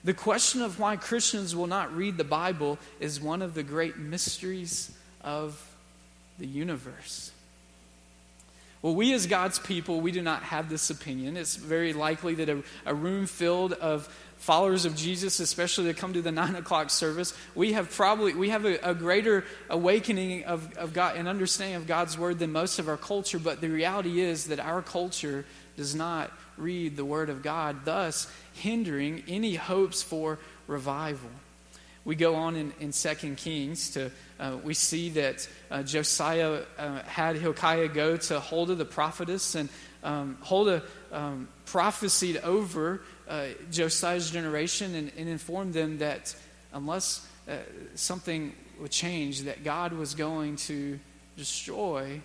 The 0.05 0.13
question 0.13 0.61
of 0.61 0.79
why 0.79 0.97
Christians 0.97 1.57
will 1.57 1.67
not 1.67 1.91
read 1.97 2.19
the 2.19 2.23
Bible 2.23 2.79
is 3.01 3.19
one 3.19 3.41
of 3.41 3.55
the 3.55 3.63
great 3.63 3.97
mysteries 3.97 4.95
of 5.23 5.75
the 6.39 6.47
universe. 6.47 7.31
Well, 8.87 8.95
we 8.95 9.15
as 9.15 9.27
God's 9.27 9.59
people, 9.59 10.01
we 10.01 10.13
do 10.13 10.23
not 10.23 10.45
have 10.45 10.69
this 10.69 10.91
opinion. 10.91 11.37
It's 11.37 11.57
very 11.57 11.93
likely 11.93 12.37
that 12.37 12.49
a, 12.49 12.63
a 12.85 12.95
room 12.95 13.27
filled 13.27 13.73
of 13.73 14.07
followers 14.37 14.85
of 14.85 14.95
Jesus, 14.95 15.41
especially 15.41 15.87
that 15.87 15.97
come 15.97 16.13
to 16.13 16.23
the 16.23 16.31
nine 16.43 16.55
o'clock 16.55 16.91
service, 16.91 17.37
we 17.57 17.73
have 17.73 17.91
probably 17.91 18.33
we 18.35 18.51
have 18.51 18.65
a, 18.65 18.79
a, 18.89 18.95
greater 18.95 19.45
awakening 19.69 20.45
of, 20.45 20.73
of 20.77 20.93
God 20.93 21.17
and 21.17 21.27
understanding 21.27 21.75
of 21.75 21.89
God's 21.89 22.17
word 22.17 22.39
than 22.39 22.53
most 22.53 22.79
of 22.79 22.89
our 22.89 22.97
culture. 22.97 23.41
But 23.41 23.61
the 23.61 23.71
reality 23.71 24.21
is 24.21 24.45
that 24.45 24.61
our 24.61 24.83
culture 24.83 25.45
does 25.77 25.97
not 25.97 26.31
read 26.57 26.97
the 26.97 27.05
word 27.05 27.29
of 27.29 27.43
God, 27.43 27.85
thus 27.85 28.33
hindering 28.53 29.25
any 29.27 29.57
hopes 29.57 30.05
for 30.05 30.39
revival. 30.69 31.31
We 32.07 32.15
go 32.15 32.37
on 32.37 32.55
in, 32.55 32.73
in 32.79 32.93
2 32.93 33.35
Kings 33.35 33.91
to 33.91 34.13
uh, 34.39 34.59
we 34.63 34.75
see 34.75 35.09
that 35.11 35.49
uh, 35.73 35.83
Josiah 35.83 36.63
uh, 36.79 37.03
had 37.03 37.35
Hilkiah 37.35 37.89
go 37.89 38.17
to 38.17 38.39
Huldah 38.39 38.77
the 38.77 38.85
prophetess, 38.85 39.57
and 39.57 39.69
um, 40.05 40.39
Huldah 40.41 40.85
um, 41.11 41.49
prophesied 41.65 42.37
over 42.39 43.03
uh, 43.29 43.47
Josiah's 43.73 44.31
generation 44.31 44.95
and, 44.95 45.11
and, 45.17 45.29
informed 45.29 45.75
them 45.75 45.99
that 45.99 46.37
unless 46.73 47.27
uh, 47.49 47.57
something 47.97 48.55
would 48.81 48.93
change, 48.93 49.43
that 49.43 49.65
God 49.65 49.93
was 49.93 50.15
going 50.15 50.57
to 50.57 51.01
destroy 51.37 52.21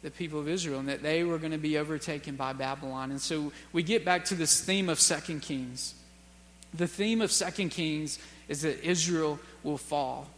the 0.00 0.10
people 0.10 0.40
of 0.40 0.48
Israel 0.48 0.80
and 0.80 0.88
that 0.88 1.02
they 1.02 1.24
were 1.24 1.36
going 1.36 1.52
to 1.52 1.58
be 1.58 1.76
overtaken 1.76 2.36
by 2.36 2.54
Babylon. 2.54 3.10
And 3.10 3.20
so 3.20 3.52
we 3.74 3.82
get 3.82 4.02
back 4.02 4.24
to 4.26 4.34
this 4.34 4.62
theme 4.62 4.88
of 4.88 4.98
Second 4.98 5.42
Kings. 5.42 5.94
The 6.72 6.86
theme 6.86 7.20
of 7.20 7.30
Second 7.30 7.68
Kings 7.70 8.18
is 8.48 8.62
that 8.62 8.82
Israel 8.84 9.38
will 9.62 9.78
fall. 9.78 10.28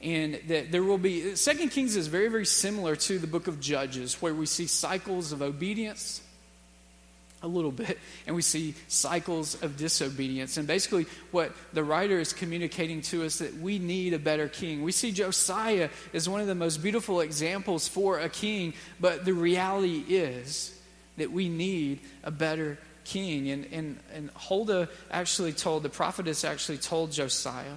And 0.00 0.38
that 0.48 0.70
there 0.70 0.82
will 0.82 0.98
be 0.98 1.34
second 1.34 1.70
kings 1.70 1.96
is 1.96 2.08
very 2.08 2.28
very 2.28 2.44
similar 2.44 2.94
to 2.96 3.18
the 3.18 3.26
book 3.26 3.48
of 3.48 3.58
judges 3.58 4.20
where 4.20 4.34
we 4.34 4.44
see 4.44 4.66
cycles 4.66 5.32
of 5.32 5.40
obedience 5.40 6.20
a 7.42 7.48
little 7.48 7.70
bit 7.70 7.98
and 8.26 8.34
we 8.34 8.42
see 8.42 8.74
cycles 8.88 9.62
of 9.62 9.76
disobedience. 9.76 10.56
And 10.56 10.66
basically 10.66 11.06
what 11.30 11.52
the 11.72 11.84
writer 11.84 12.18
is 12.18 12.32
communicating 12.32 13.00
to 13.02 13.24
us 13.24 13.38
that 13.38 13.54
we 13.58 13.78
need 13.78 14.12
a 14.12 14.18
better 14.18 14.48
king. 14.48 14.82
We 14.82 14.92
see 14.92 15.12
josiah 15.12 15.88
as 16.12 16.28
one 16.28 16.40
of 16.40 16.48
the 16.48 16.54
most 16.54 16.82
beautiful 16.82 17.20
examples 17.20 17.88
for 17.88 18.18
a 18.18 18.28
king 18.28 18.74
but 19.00 19.24
the 19.24 19.34
reality 19.34 20.04
is 20.08 20.78
that 21.16 21.30
we 21.30 21.48
need 21.48 22.00
a 22.24 22.30
better 22.30 22.78
king 23.04 23.50
and 23.50 23.66
and, 23.72 23.98
and 24.12 24.30
huldah 24.30 24.88
actually 25.10 25.52
told 25.52 25.82
the 25.82 25.88
prophetess 25.88 26.44
actually 26.44 26.78
told 26.78 27.12
josiah 27.12 27.76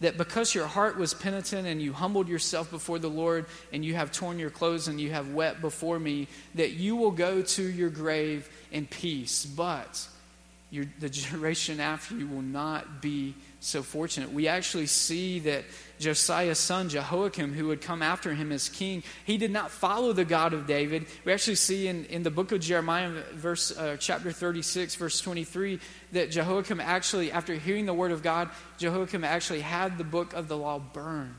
that 0.00 0.18
because 0.18 0.54
your 0.54 0.66
heart 0.66 0.98
was 0.98 1.14
penitent 1.14 1.66
and 1.66 1.80
you 1.80 1.92
humbled 1.92 2.28
yourself 2.28 2.70
before 2.70 2.98
the 2.98 3.08
Lord 3.08 3.46
and 3.72 3.84
you 3.84 3.94
have 3.94 4.12
torn 4.12 4.38
your 4.38 4.50
clothes 4.50 4.88
and 4.88 5.00
you 5.00 5.10
have 5.10 5.32
wept 5.32 5.60
before 5.60 5.98
me, 5.98 6.28
that 6.54 6.72
you 6.72 6.96
will 6.96 7.10
go 7.10 7.42
to 7.42 7.62
your 7.62 7.88
grave 7.88 8.48
in 8.70 8.86
peace. 8.86 9.46
But 9.46 10.06
your, 10.70 10.84
the 10.98 11.08
generation 11.10 11.80
after 11.80 12.16
you 12.16 12.26
will 12.26 12.42
not 12.42 13.00
be 13.00 13.34
so 13.60 13.82
fortunate. 13.82 14.32
We 14.32 14.48
actually 14.48 14.86
see 14.86 15.40
that 15.40 15.64
Josiah's 15.98 16.58
son, 16.58 16.88
Jehoiakim, 16.88 17.52
who 17.52 17.68
would 17.68 17.80
come 17.80 18.02
after 18.02 18.34
him 18.34 18.52
as 18.52 18.68
king, 18.68 19.02
he 19.24 19.38
did 19.38 19.50
not 19.50 19.70
follow 19.70 20.12
the 20.12 20.24
God 20.24 20.52
of 20.52 20.66
David. 20.66 21.06
We 21.24 21.32
actually 21.32 21.56
see 21.56 21.88
in, 21.88 22.04
in 22.06 22.22
the 22.22 22.30
book 22.30 22.52
of 22.52 22.60
Jeremiah, 22.60 23.10
verse, 23.32 23.76
uh, 23.76 23.96
chapter 23.98 24.30
36, 24.30 24.94
verse 24.96 25.20
23, 25.20 25.80
that 26.12 26.30
Jehoiakim 26.30 26.80
actually, 26.80 27.32
after 27.32 27.54
hearing 27.54 27.86
the 27.86 27.94
word 27.94 28.12
of 28.12 28.22
God, 28.22 28.50
Jehoiakim 28.78 29.24
actually 29.24 29.60
had 29.60 29.98
the 29.98 30.04
book 30.04 30.32
of 30.34 30.48
the 30.48 30.56
law 30.56 30.78
burned. 30.78 31.34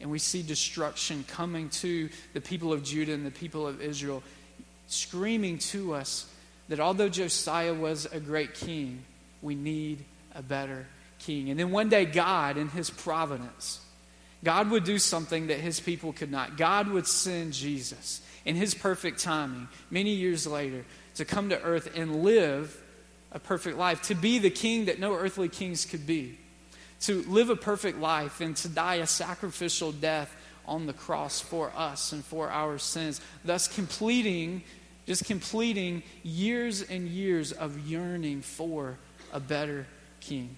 And 0.00 0.10
we 0.10 0.18
see 0.18 0.42
destruction 0.42 1.24
coming 1.28 1.68
to 1.70 2.08
the 2.32 2.40
people 2.40 2.72
of 2.72 2.82
Judah 2.82 3.12
and 3.12 3.26
the 3.26 3.30
people 3.30 3.66
of 3.66 3.82
Israel, 3.82 4.22
screaming 4.86 5.58
to 5.58 5.94
us 5.94 6.26
that 6.70 6.80
although 6.80 7.08
Josiah 7.08 7.74
was 7.74 8.06
a 8.06 8.20
great 8.20 8.54
king, 8.54 9.04
we 9.42 9.56
need 9.56 10.04
a 10.36 10.40
better 10.40 10.86
king. 11.18 11.50
And 11.50 11.58
then 11.58 11.72
one 11.72 11.88
day, 11.88 12.04
God, 12.04 12.56
in 12.56 12.68
his 12.68 12.88
providence, 12.88 13.80
God 14.44 14.70
would 14.70 14.84
do 14.84 14.98
something 14.98 15.48
that 15.48 15.58
his 15.58 15.80
people 15.80 16.12
could 16.12 16.30
not. 16.30 16.56
God 16.56 16.86
would 16.88 17.08
send 17.08 17.52
Jesus 17.52 18.22
in 18.44 18.54
his 18.54 18.72
perfect 18.72 19.18
timing, 19.18 19.66
many 19.90 20.10
years 20.10 20.46
later, 20.46 20.84
to 21.16 21.24
come 21.24 21.48
to 21.48 21.60
earth 21.60 21.90
and 21.96 22.22
live 22.22 22.80
a 23.32 23.40
perfect 23.40 23.76
life, 23.76 24.00
to 24.02 24.14
be 24.14 24.38
the 24.38 24.48
king 24.48 24.84
that 24.84 25.00
no 25.00 25.14
earthly 25.14 25.48
kings 25.48 25.84
could 25.84 26.06
be, 26.06 26.38
to 27.00 27.22
live 27.24 27.50
a 27.50 27.56
perfect 27.56 27.98
life 27.98 28.40
and 28.40 28.56
to 28.56 28.68
die 28.68 28.96
a 28.96 29.08
sacrificial 29.08 29.90
death 29.90 30.34
on 30.66 30.86
the 30.86 30.92
cross 30.92 31.40
for 31.40 31.72
us 31.76 32.12
and 32.12 32.24
for 32.24 32.48
our 32.48 32.78
sins, 32.78 33.20
thus 33.44 33.66
completing, 33.66 34.62
just 35.10 35.24
completing 35.24 36.04
years 36.22 36.82
and 36.82 37.08
years 37.08 37.50
of 37.50 37.76
yearning 37.80 38.40
for 38.42 38.96
a 39.32 39.40
better 39.40 39.84
king. 40.20 40.56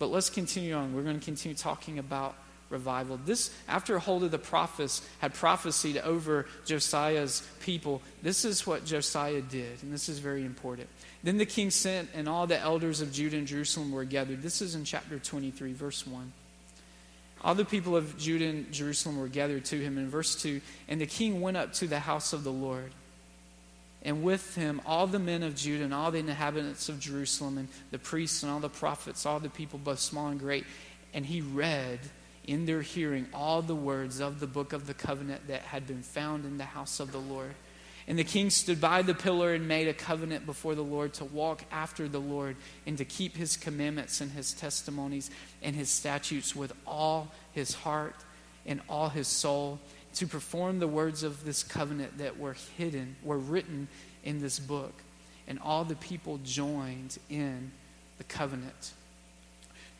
But 0.00 0.10
let's 0.10 0.28
continue 0.28 0.74
on. 0.74 0.92
We're 0.92 1.04
going 1.04 1.20
to 1.20 1.24
continue 1.24 1.56
talking 1.56 2.00
about 2.00 2.34
revival. 2.68 3.20
This, 3.24 3.54
after 3.68 4.00
Huldah 4.00 4.28
the 4.28 4.40
prophets 4.40 5.08
had 5.20 5.34
prophesied 5.34 5.98
over 5.98 6.46
Josiah's 6.64 7.46
people, 7.60 8.02
this 8.24 8.44
is 8.44 8.66
what 8.66 8.84
Josiah 8.84 9.40
did, 9.40 9.84
and 9.84 9.92
this 9.92 10.08
is 10.08 10.18
very 10.18 10.44
important. 10.44 10.88
Then 11.22 11.36
the 11.36 11.46
king 11.46 11.70
sent, 11.70 12.08
and 12.12 12.28
all 12.28 12.48
the 12.48 12.58
elders 12.58 13.02
of 13.02 13.12
Judah 13.12 13.36
and 13.36 13.46
Jerusalem 13.46 13.92
were 13.92 14.02
gathered. 14.02 14.42
This 14.42 14.60
is 14.60 14.74
in 14.74 14.82
chapter 14.82 15.20
23, 15.20 15.74
verse 15.74 16.04
1. 16.04 16.32
All 17.44 17.54
the 17.54 17.64
people 17.64 17.96
of 17.96 18.18
Judah 18.18 18.46
and 18.46 18.72
Jerusalem 18.72 19.16
were 19.16 19.28
gathered 19.28 19.64
to 19.66 19.78
him. 19.78 19.96
In 19.96 20.08
verse 20.08 20.34
2, 20.42 20.60
and 20.88 21.00
the 21.00 21.06
king 21.06 21.40
went 21.40 21.56
up 21.56 21.72
to 21.74 21.86
the 21.86 22.00
house 22.00 22.32
of 22.32 22.42
the 22.42 22.50
Lord 22.50 22.90
and 24.04 24.22
with 24.22 24.56
him 24.56 24.80
all 24.84 25.06
the 25.06 25.18
men 25.18 25.42
of 25.42 25.54
Judah 25.54 25.84
and 25.84 25.94
all 25.94 26.10
the 26.10 26.18
inhabitants 26.18 26.88
of 26.88 26.98
Jerusalem 26.98 27.58
and 27.58 27.68
the 27.90 27.98
priests 27.98 28.42
and 28.42 28.50
all 28.50 28.60
the 28.60 28.68
prophets, 28.68 29.24
all 29.24 29.38
the 29.38 29.48
people, 29.48 29.78
both 29.78 30.00
small 30.00 30.28
and 30.28 30.40
great. 30.40 30.64
And 31.14 31.24
he 31.24 31.40
read 31.40 32.00
in 32.44 32.66
their 32.66 32.82
hearing 32.82 33.26
all 33.32 33.62
the 33.62 33.76
words 33.76 34.20
of 34.20 34.40
the 34.40 34.46
book 34.46 34.72
of 34.72 34.86
the 34.86 34.94
covenant 34.94 35.46
that 35.46 35.62
had 35.62 35.86
been 35.86 36.02
found 36.02 36.44
in 36.44 36.58
the 36.58 36.64
house 36.64 36.98
of 36.98 37.12
the 37.12 37.18
Lord. 37.18 37.54
And 38.08 38.18
the 38.18 38.24
king 38.24 38.50
stood 38.50 38.80
by 38.80 39.02
the 39.02 39.14
pillar 39.14 39.54
and 39.54 39.68
made 39.68 39.86
a 39.86 39.94
covenant 39.94 40.44
before 40.44 40.74
the 40.74 40.82
Lord 40.82 41.14
to 41.14 41.24
walk 41.24 41.64
after 41.70 42.08
the 42.08 42.18
Lord 42.18 42.56
and 42.84 42.98
to 42.98 43.04
keep 43.04 43.36
his 43.36 43.56
commandments 43.56 44.20
and 44.20 44.32
his 44.32 44.52
testimonies 44.52 45.30
and 45.62 45.76
his 45.76 45.88
statutes 45.88 46.56
with 46.56 46.72
all 46.84 47.32
his 47.52 47.74
heart 47.74 48.16
and 48.66 48.80
all 48.88 49.08
his 49.08 49.28
soul 49.28 49.78
to 50.14 50.26
perform 50.26 50.78
the 50.78 50.88
words 50.88 51.22
of 51.22 51.44
this 51.44 51.62
covenant 51.62 52.18
that 52.18 52.38
were 52.38 52.56
hidden, 52.76 53.16
were 53.22 53.38
written 53.38 53.88
in 54.24 54.40
this 54.40 54.58
book. 54.58 54.92
And 55.48 55.58
all 55.58 55.84
the 55.84 55.96
people 55.96 56.38
joined 56.44 57.18
in 57.28 57.72
the 58.18 58.24
covenant. 58.24 58.92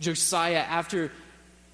Josiah, 0.00 0.64
after 0.68 1.10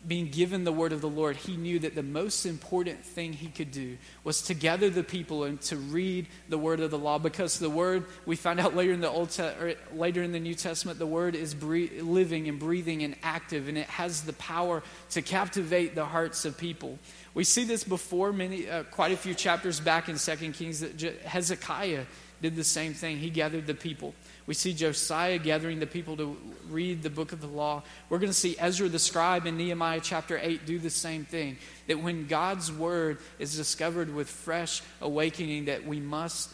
being 0.06 0.28
given 0.28 0.64
the 0.64 0.72
word 0.72 0.92
of 0.92 1.00
the 1.00 1.08
Lord, 1.08 1.36
he 1.36 1.56
knew 1.56 1.78
that 1.80 1.94
the 1.94 2.02
most 2.02 2.46
important 2.46 3.04
thing 3.04 3.32
he 3.32 3.48
could 3.48 3.72
do 3.72 3.98
was 4.22 4.42
to 4.42 4.54
gather 4.54 4.88
the 4.88 5.02
people 5.02 5.44
and 5.44 5.60
to 5.62 5.76
read 5.76 6.26
the 6.48 6.56
word 6.56 6.80
of 6.80 6.90
the 6.90 6.98
law. 6.98 7.18
Because 7.18 7.58
the 7.58 7.68
word, 7.68 8.04
we 8.24 8.36
find 8.36 8.60
out 8.60 8.76
later 8.76 8.92
in 8.92 9.00
the 9.00 9.10
Old 9.10 9.30
Te- 9.30 9.42
er, 9.42 9.74
later 9.92 10.22
in 10.22 10.32
the 10.32 10.40
New 10.40 10.54
Testament, 10.54 10.98
the 10.98 11.06
word 11.06 11.34
is 11.34 11.52
bre- 11.52 12.00
living 12.00 12.48
and 12.48 12.58
breathing 12.58 13.02
and 13.02 13.16
active, 13.22 13.68
and 13.68 13.76
it 13.76 13.88
has 13.88 14.22
the 14.22 14.32
power 14.34 14.82
to 15.10 15.22
captivate 15.22 15.94
the 15.94 16.06
hearts 16.06 16.44
of 16.44 16.56
people. 16.56 16.98
We 17.38 17.44
see 17.44 17.62
this 17.62 17.84
before 17.84 18.32
many, 18.32 18.68
uh, 18.68 18.82
quite 18.82 19.12
a 19.12 19.16
few 19.16 19.32
chapters 19.32 19.78
back 19.78 20.08
in 20.08 20.18
Second 20.18 20.54
Kings 20.54 20.80
that 20.80 20.96
Je- 20.96 21.14
Hezekiah 21.24 22.04
did 22.42 22.56
the 22.56 22.64
same 22.64 22.94
thing. 22.94 23.18
He 23.18 23.30
gathered 23.30 23.64
the 23.64 23.74
people. 23.74 24.12
We 24.48 24.54
see 24.54 24.74
Josiah 24.74 25.38
gathering 25.38 25.78
the 25.78 25.86
people 25.86 26.16
to 26.16 26.36
read 26.68 27.04
the 27.04 27.10
book 27.10 27.30
of 27.30 27.40
the 27.40 27.46
law. 27.46 27.84
We're 28.10 28.18
going 28.18 28.32
to 28.32 28.36
see 28.36 28.56
Ezra 28.58 28.88
the 28.88 28.98
scribe 28.98 29.46
in 29.46 29.56
Nehemiah 29.56 30.00
chapter 30.02 30.36
8 30.36 30.66
do 30.66 30.80
the 30.80 30.90
same 30.90 31.24
thing. 31.24 31.58
That 31.86 32.00
when 32.02 32.26
God's 32.26 32.72
word 32.72 33.18
is 33.38 33.56
discovered 33.56 34.12
with 34.12 34.28
fresh 34.28 34.82
awakening, 35.00 35.66
that 35.66 35.86
we 35.86 36.00
must 36.00 36.50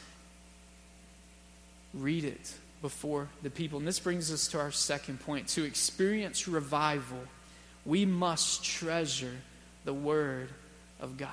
read 1.94 2.24
it 2.24 2.52
before 2.82 3.30
the 3.42 3.48
people. 3.48 3.78
And 3.78 3.88
this 3.88 4.00
brings 4.00 4.30
us 4.30 4.48
to 4.48 4.60
our 4.60 4.70
second 4.70 5.20
point. 5.20 5.48
To 5.48 5.64
experience 5.64 6.46
revival, 6.46 7.20
we 7.86 8.04
must 8.04 8.62
treasure 8.62 9.38
the 9.86 9.94
word 9.94 10.50
of 11.00 11.16
God. 11.16 11.28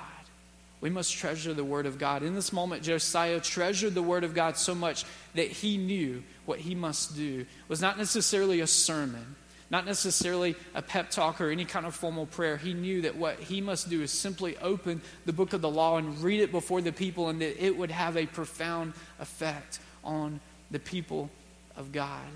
We 0.80 0.90
must 0.90 1.16
treasure 1.16 1.54
the 1.54 1.64
Word 1.64 1.86
of 1.86 1.98
God. 1.98 2.24
In 2.24 2.34
this 2.34 2.52
moment, 2.52 2.82
Josiah 2.82 3.40
treasured 3.40 3.94
the 3.94 4.02
Word 4.02 4.24
of 4.24 4.34
God 4.34 4.56
so 4.56 4.74
much 4.74 5.04
that 5.34 5.46
he 5.46 5.76
knew 5.78 6.24
what 6.44 6.58
he 6.58 6.74
must 6.74 7.14
do 7.14 7.46
was 7.68 7.80
not 7.80 7.98
necessarily 7.98 8.60
a 8.60 8.66
sermon, 8.66 9.36
not 9.70 9.86
necessarily 9.86 10.56
a 10.74 10.82
pep 10.82 11.10
talk 11.10 11.40
or 11.40 11.50
any 11.50 11.64
kind 11.64 11.86
of 11.86 11.94
formal 11.94 12.26
prayer. 12.26 12.56
He 12.56 12.74
knew 12.74 13.02
that 13.02 13.14
what 13.14 13.38
he 13.38 13.60
must 13.60 13.90
do 13.90 14.02
is 14.02 14.10
simply 14.10 14.58
open 14.58 15.00
the 15.24 15.32
book 15.32 15.52
of 15.52 15.60
the 15.60 15.70
law 15.70 15.98
and 15.98 16.20
read 16.20 16.40
it 16.40 16.50
before 16.50 16.80
the 16.80 16.92
people, 16.92 17.28
and 17.28 17.40
that 17.40 17.64
it 17.64 17.76
would 17.76 17.92
have 17.92 18.16
a 18.16 18.26
profound 18.26 18.92
effect 19.20 19.78
on 20.02 20.40
the 20.72 20.80
people 20.80 21.30
of 21.76 21.92
God. 21.92 22.26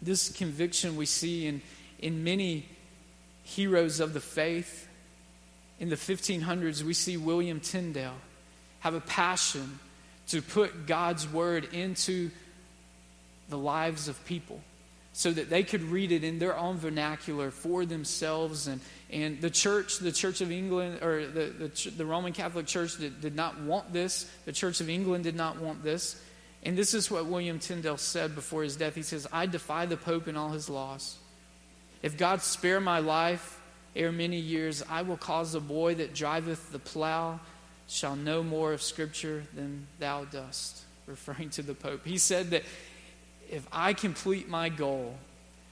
This 0.00 0.30
conviction 0.30 0.94
we 0.94 1.06
see 1.06 1.48
in, 1.48 1.62
in 1.98 2.22
many 2.22 2.66
heroes 3.42 3.98
of 3.98 4.14
the 4.14 4.20
faith 4.20 4.88
in 5.80 5.88
the 5.88 5.96
1500s, 5.96 6.82
we 6.82 6.94
see 6.94 7.16
William 7.16 7.60
Tyndale 7.60 8.14
have 8.80 8.94
a 8.94 9.00
passion 9.00 9.78
to 10.28 10.40
put 10.40 10.86
God's 10.86 11.28
word 11.28 11.72
into 11.72 12.30
the 13.48 13.58
lives 13.58 14.08
of 14.08 14.24
people 14.24 14.60
so 15.12 15.30
that 15.30 15.48
they 15.48 15.62
could 15.62 15.82
read 15.82 16.10
it 16.10 16.24
in 16.24 16.40
their 16.40 16.56
own 16.56 16.76
vernacular 16.76 17.50
for 17.50 17.86
themselves. 17.86 18.66
And, 18.66 18.80
and 19.10 19.40
the 19.40 19.50
church, 19.50 19.98
the 19.98 20.10
Church 20.10 20.40
of 20.40 20.50
England, 20.50 21.02
or 21.02 21.26
the, 21.26 21.46
the, 21.46 21.90
the 21.90 22.04
Roman 22.04 22.32
Catholic 22.32 22.66
Church 22.66 22.98
did, 22.98 23.20
did 23.20 23.36
not 23.36 23.60
want 23.60 23.92
this. 23.92 24.28
The 24.44 24.52
Church 24.52 24.80
of 24.80 24.88
England 24.90 25.22
did 25.22 25.36
not 25.36 25.60
want 25.60 25.84
this. 25.84 26.20
And 26.64 26.76
this 26.76 26.94
is 26.94 27.10
what 27.10 27.26
William 27.26 27.60
Tyndale 27.60 27.96
said 27.96 28.34
before 28.34 28.64
his 28.64 28.74
death. 28.74 28.96
He 28.96 29.02
says, 29.02 29.28
I 29.32 29.46
defy 29.46 29.86
the 29.86 29.96
Pope 29.96 30.26
and 30.26 30.36
all 30.36 30.50
his 30.50 30.68
laws. 30.68 31.16
If 32.02 32.16
God 32.16 32.42
spare 32.42 32.80
my 32.80 32.98
life, 32.98 33.60
ere 33.96 34.12
many 34.12 34.38
years, 34.38 34.82
I 34.88 35.02
will 35.02 35.16
cause 35.16 35.54
a 35.54 35.60
boy 35.60 35.96
that 35.96 36.14
driveth 36.14 36.72
the 36.72 36.78
plow 36.78 37.40
shall 37.88 38.16
know 38.16 38.42
more 38.42 38.72
of 38.72 38.82
Scripture 38.82 39.44
than 39.54 39.86
thou 39.98 40.24
dost, 40.24 40.82
referring 41.06 41.50
to 41.50 41.62
the 41.62 41.74
Pope. 41.74 42.04
He 42.04 42.18
said 42.18 42.50
that 42.50 42.62
if 43.50 43.66
I 43.72 43.92
complete 43.92 44.48
my 44.48 44.68
goal 44.68 45.14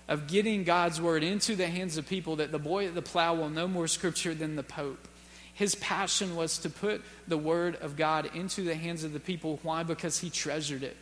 of 0.09 0.27
getting 0.27 0.65
God's 0.65 1.01
Word 1.01 1.23
into 1.23 1.57
the 1.57 1.67
hands 1.67 1.97
of 1.97 2.07
people, 2.07 2.37
that 2.37 2.53
the 2.53 2.59
boy 2.59 2.87
at 2.87 2.95
the 2.95 3.03
plow 3.03 3.35
will 3.35 3.51
know 3.51 3.67
more 3.67 3.89
Scripture 3.89 4.35
than 4.35 4.57
the 4.57 4.63
Pope. 4.63 5.09
His 5.55 5.75
passion 5.75 6.37
was 6.37 6.59
to 6.59 6.71
put 6.71 7.03
the 7.29 7.39
Word 7.39 7.77
of 7.77 7.97
God 7.97 8.31
into 8.35 8.63
the 8.63 8.75
hands 8.75 9.05
of 9.05 9.13
the 9.13 9.21
people. 9.21 9.59
Why? 9.63 9.83
Because 9.83 10.19
he 10.19 10.31
treasured 10.31 10.83
it. 10.83 10.97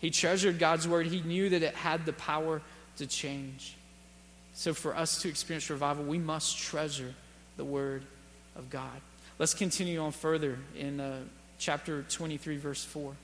He 0.00 0.10
treasured 0.10 0.58
God's 0.58 0.86
Word. 0.86 1.06
He 1.06 1.20
knew 1.22 1.48
that 1.50 1.62
it 1.62 1.74
had 1.74 2.06
the 2.06 2.12
power 2.12 2.62
to 2.98 3.06
change. 3.06 3.76
So, 4.58 4.74
for 4.74 4.96
us 4.96 5.22
to 5.22 5.28
experience 5.28 5.70
revival, 5.70 6.02
we 6.02 6.18
must 6.18 6.58
treasure 6.58 7.14
the 7.56 7.64
Word 7.64 8.02
of 8.56 8.70
God. 8.70 9.00
Let's 9.38 9.54
continue 9.54 10.00
on 10.00 10.10
further 10.10 10.58
in 10.76 10.98
uh, 10.98 11.20
chapter 11.60 12.02
23, 12.02 12.56
verse 12.56 12.82
4. 12.82 13.14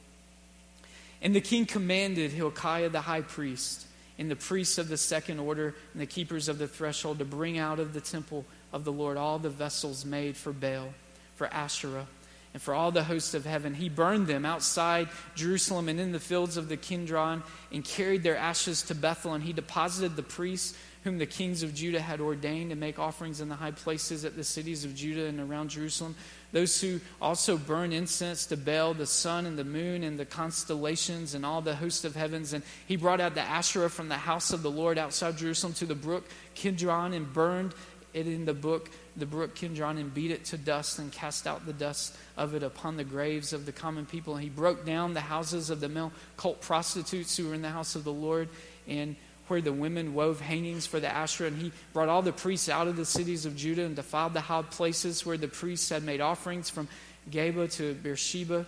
And 1.23 1.35
the 1.35 1.41
king 1.41 1.67
commanded 1.67 2.31
Hilkiah 2.31 2.89
the 2.89 3.01
high 3.01 3.23
priest, 3.23 3.85
and 4.17 4.31
the 4.31 4.37
priests 4.37 4.79
of 4.79 4.87
the 4.87 4.97
second 4.97 5.41
order, 5.41 5.75
and 5.93 6.01
the 6.01 6.07
keepers 6.07 6.49
of 6.49 6.59
the 6.59 6.69
threshold 6.69 7.19
to 7.19 7.25
bring 7.25 7.59
out 7.59 7.81
of 7.81 7.95
the 7.95 8.01
temple 8.01 8.45
of 8.73 8.85
the 8.85 8.93
Lord 8.93 9.17
all 9.17 9.41
the 9.41 9.51
vessels 9.51 10.05
made 10.05 10.37
for 10.37 10.53
Baal, 10.53 10.95
for 11.35 11.49
Asherah, 11.49 12.07
and 12.53 12.63
for 12.63 12.75
all 12.75 12.93
the 12.93 13.03
hosts 13.03 13.35
of 13.35 13.45
heaven. 13.45 13.75
He 13.75 13.89
burned 13.89 14.29
them 14.29 14.47
outside 14.47 15.09
Jerusalem 15.35 15.89
and 15.89 15.99
in 15.99 16.13
the 16.13 16.21
fields 16.21 16.57
of 16.57 16.69
the 16.69 16.77
Kidron, 16.77 17.43
and 17.73 17.85
carried 17.85 18.23
their 18.23 18.37
ashes 18.37 18.83
to 18.83 18.95
Bethel. 18.95 19.35
And 19.35 19.43
he 19.43 19.53
deposited 19.53 20.15
the 20.15 20.23
priests 20.23 20.79
whom 21.05 21.19
the 21.19 21.27
kings 21.27 21.63
of 21.63 21.75
Judah 21.75 22.01
had 22.01 22.21
ordained 22.21 22.71
to 22.71 22.77
make 22.77 22.99
offerings 22.99 23.43
in 23.43 23.51
the 23.51 23.55
high 23.55 23.71
places 23.71 24.25
at 24.25 24.37
the 24.37 24.43
cities 24.43 24.87
of 24.87 24.95
Judah 24.95 25.27
and 25.27 25.39
around 25.39 25.69
Jerusalem. 25.69 26.17
Those 26.51 26.81
who 26.81 26.99
also 27.21 27.59
burn 27.59 27.93
incense 27.93 28.47
to 28.47 28.57
Baal, 28.57 28.95
the 28.95 29.07
sun 29.07 29.45
and 29.45 29.59
the 29.59 29.65
moon 29.65 30.03
and 30.03 30.19
the 30.19 30.25
constellations 30.25 31.35
and 31.35 31.45
all 31.45 31.61
the 31.61 31.77
hosts 31.77 32.07
of 32.07 32.17
heavens. 32.17 32.55
And 32.55 32.65
he 32.87 32.97
brought 32.97 33.21
out 33.21 33.35
the 33.35 33.43
Asherah 33.43 33.91
from 33.91 34.09
the 34.09 34.17
house 34.17 34.53
of 34.55 34.63
the 34.63 34.71
Lord 34.71 34.97
outside 34.97 35.37
Jerusalem 35.37 35.75
to 35.75 35.87
the 35.87 35.95
brook 35.95 36.27
Kidron 36.55 37.13
and 37.13 37.31
burned 37.31 37.75
it 38.15 38.27
in 38.27 38.47
the 38.47 38.55
book, 38.55 38.89
the 39.17 39.27
brook 39.27 39.55
Kidron, 39.55 39.99
and 39.99 40.15
beat 40.15 40.31
it 40.31 40.47
to 40.47 40.57
dust 40.57 40.99
and 41.01 41.13
cast 41.13 41.47
out 41.47 41.67
the 41.67 41.73
dust 41.75 42.17
of 42.39 42.55
it 42.55 42.63
upon 42.63 42.97
the 42.97 43.05
graves 43.05 43.53
of 43.53 43.67
the 43.67 43.73
common 43.73 44.07
people. 44.07 44.37
And 44.37 44.43
he 44.43 44.49
broke 44.49 44.87
down 44.87 45.13
the 45.13 45.21
houses 45.21 45.69
of 45.69 45.81
the 45.81 45.89
male 45.91 46.13
cult 46.39 46.63
prostitutes 46.63 47.37
who 47.37 47.49
were 47.49 47.55
in 47.55 47.61
the 47.61 47.69
house 47.69 47.95
of 47.95 48.05
the 48.05 48.13
Lord 48.13 48.49
and 48.89 49.17
where 49.49 49.61
the 49.61 49.73
women 49.73 50.15
wove 50.15 50.41
hangings 50.41 50.87
for 50.87 51.01
the 51.01 51.09
Asherah. 51.09 51.49
And 51.49 51.61
he 51.61 51.73
brought 51.93 52.09
all 52.09 52.23
the 52.23 52.33
priests 52.33 52.69
out 52.69 52.89
of 52.89 52.97
the 52.97 53.05
cities 53.05 53.47
of 53.47 53.57
Judah 53.57 53.85
and 53.85 53.97
defiled 53.97 54.35
the 54.35 54.41
high 54.41 54.63
places 54.63 55.25
where 55.27 55.37
the 55.37 55.49
priests 55.49 55.89
had 55.91 56.03
made 56.03 56.21
offerings 56.21 56.71
from 56.71 56.89
Geba 57.31 57.71
to 57.75 57.95
Beersheba. 57.95 58.67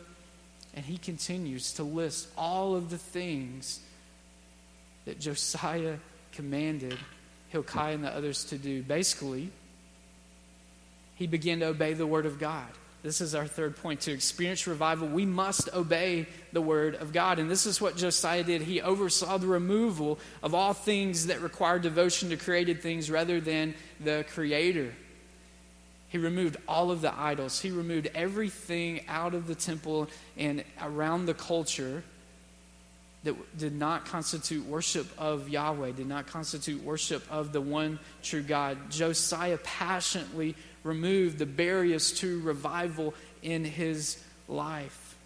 And 0.75 0.85
he 0.85 0.99
continues 0.99 1.73
to 1.75 1.83
list 1.83 2.29
all 2.37 2.77
of 2.77 2.91
the 2.91 2.99
things 2.99 3.81
that 5.07 5.19
Josiah 5.19 5.97
commanded 6.33 6.99
Hilkiah 7.49 7.95
and 7.95 8.05
the 8.05 8.15
others 8.15 8.45
to 8.45 8.59
do. 8.59 8.83
Basically, 8.83 9.51
he 11.15 11.27
began 11.27 11.61
to 11.61 11.67
obey 11.67 11.95
the 11.95 12.07
word 12.07 12.27
of 12.27 12.39
God. 12.39 12.69
This 13.07 13.21
is 13.21 13.37
our 13.37 13.47
third 13.47 13.77
point. 13.77 14.01
To 14.01 14.13
experience 14.13 14.67
revival, 14.67 15.07
we 15.07 15.25
must 15.25 15.73
obey 15.73 16.27
the 16.53 16.61
word 16.61 16.97
of 16.97 17.13
God. 17.13 17.39
And 17.39 17.49
this 17.49 17.65
is 17.65 17.81
what 17.81 17.97
Josiah 17.97 18.43
did. 18.43 18.63
He 18.63 18.83
oversaw 18.83 19.39
the 19.39 19.47
removal 19.47 20.19
of 20.43 20.57
all 20.57 20.73
things 20.73 21.29
that 21.29 21.41
require 21.41 21.79
devotion 21.79 22.31
to 22.31 22.37
created 22.37 22.83
things 22.83 23.09
rather 23.09 23.41
than 23.41 23.77
the 24.01 24.25
creator. 24.35 24.93
He 26.09 26.19
removed 26.19 26.57
all 26.67 26.91
of 26.91 27.01
the 27.01 27.17
idols. 27.17 27.61
He 27.61 27.71
removed 27.71 28.09
everything 28.13 29.07
out 29.07 29.35
of 29.35 29.47
the 29.47 29.55
temple 29.55 30.09
and 30.37 30.65
around 30.83 31.27
the 31.27 31.35
culture 31.35 32.03
that 33.27 33.59
did 33.59 33.75
not 33.75 34.07
constitute 34.07 34.65
worship 34.67 35.07
of 35.19 35.49
Yahweh, 35.49 35.93
did 35.93 36.07
not 36.07 36.27
constitute 36.27 36.83
worship 36.83 37.23
of 37.31 37.53
the 37.53 37.61
one 37.61 37.99
true 38.23 38.43
God. 38.43 38.91
Josiah 38.91 39.59
passionately 39.59 40.55
removed 40.85 41.39
the 41.39 41.47
barriers 41.47 42.13
to 42.13 42.41
revival 42.41 43.15
in 43.43 43.65
his 43.65 44.23
life. 44.49 45.17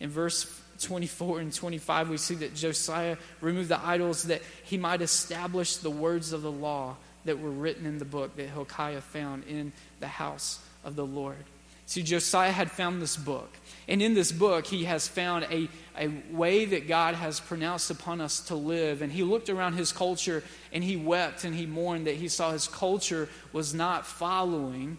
In 0.00 0.10
verse 0.10 0.60
24 0.80 1.40
and 1.40 1.52
25, 1.52 2.10
we 2.10 2.16
see 2.18 2.34
that 2.36 2.54
Josiah 2.54 3.16
removed 3.40 3.70
the 3.70 3.84
idols 3.84 4.24
that 4.24 4.42
he 4.64 4.76
might 4.76 5.00
establish 5.00 5.76
the 5.76 5.90
words 5.90 6.32
of 6.32 6.42
the 6.42 6.52
law 6.52 6.96
that 7.24 7.38
were 7.38 7.50
written 7.50 7.86
in 7.86 7.98
the 7.98 8.04
book 8.04 8.36
that 8.36 8.48
Hilkiah 8.48 9.00
found 9.00 9.44
in 9.44 9.72
the 10.00 10.08
house 10.08 10.60
of 10.84 10.94
the 10.94 11.06
Lord. 11.06 11.44
See, 11.90 12.04
Josiah 12.04 12.52
had 12.52 12.70
found 12.70 13.02
this 13.02 13.16
book. 13.16 13.50
And 13.88 14.00
in 14.00 14.14
this 14.14 14.30
book, 14.30 14.64
he 14.64 14.84
has 14.84 15.08
found 15.08 15.44
a, 15.50 15.68
a 15.98 16.06
way 16.30 16.64
that 16.66 16.86
God 16.86 17.16
has 17.16 17.40
pronounced 17.40 17.90
upon 17.90 18.20
us 18.20 18.38
to 18.42 18.54
live. 18.54 19.02
And 19.02 19.10
he 19.10 19.24
looked 19.24 19.48
around 19.48 19.72
his 19.72 19.90
culture 19.90 20.44
and 20.72 20.84
he 20.84 20.96
wept 20.96 21.42
and 21.42 21.52
he 21.52 21.66
mourned 21.66 22.06
that 22.06 22.14
he 22.14 22.28
saw 22.28 22.52
his 22.52 22.68
culture 22.68 23.28
was 23.52 23.74
not 23.74 24.06
following 24.06 24.98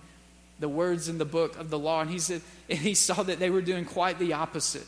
the 0.59 0.67
words 0.67 1.07
in 1.07 1.17
the 1.17 1.23
book 1.23 1.57
of 1.57 1.69
the 1.69 1.79
law. 1.79 2.01
And 2.01 2.09
he 2.09 2.19
said, 2.19 2.41
and 2.69 2.79
he 2.79 2.93
saw 2.93 3.23
that 3.23 3.39
they 3.39 3.49
were 3.49 3.61
doing 3.61 3.85
quite 3.85 4.19
the 4.19 4.33
opposite 4.33 4.85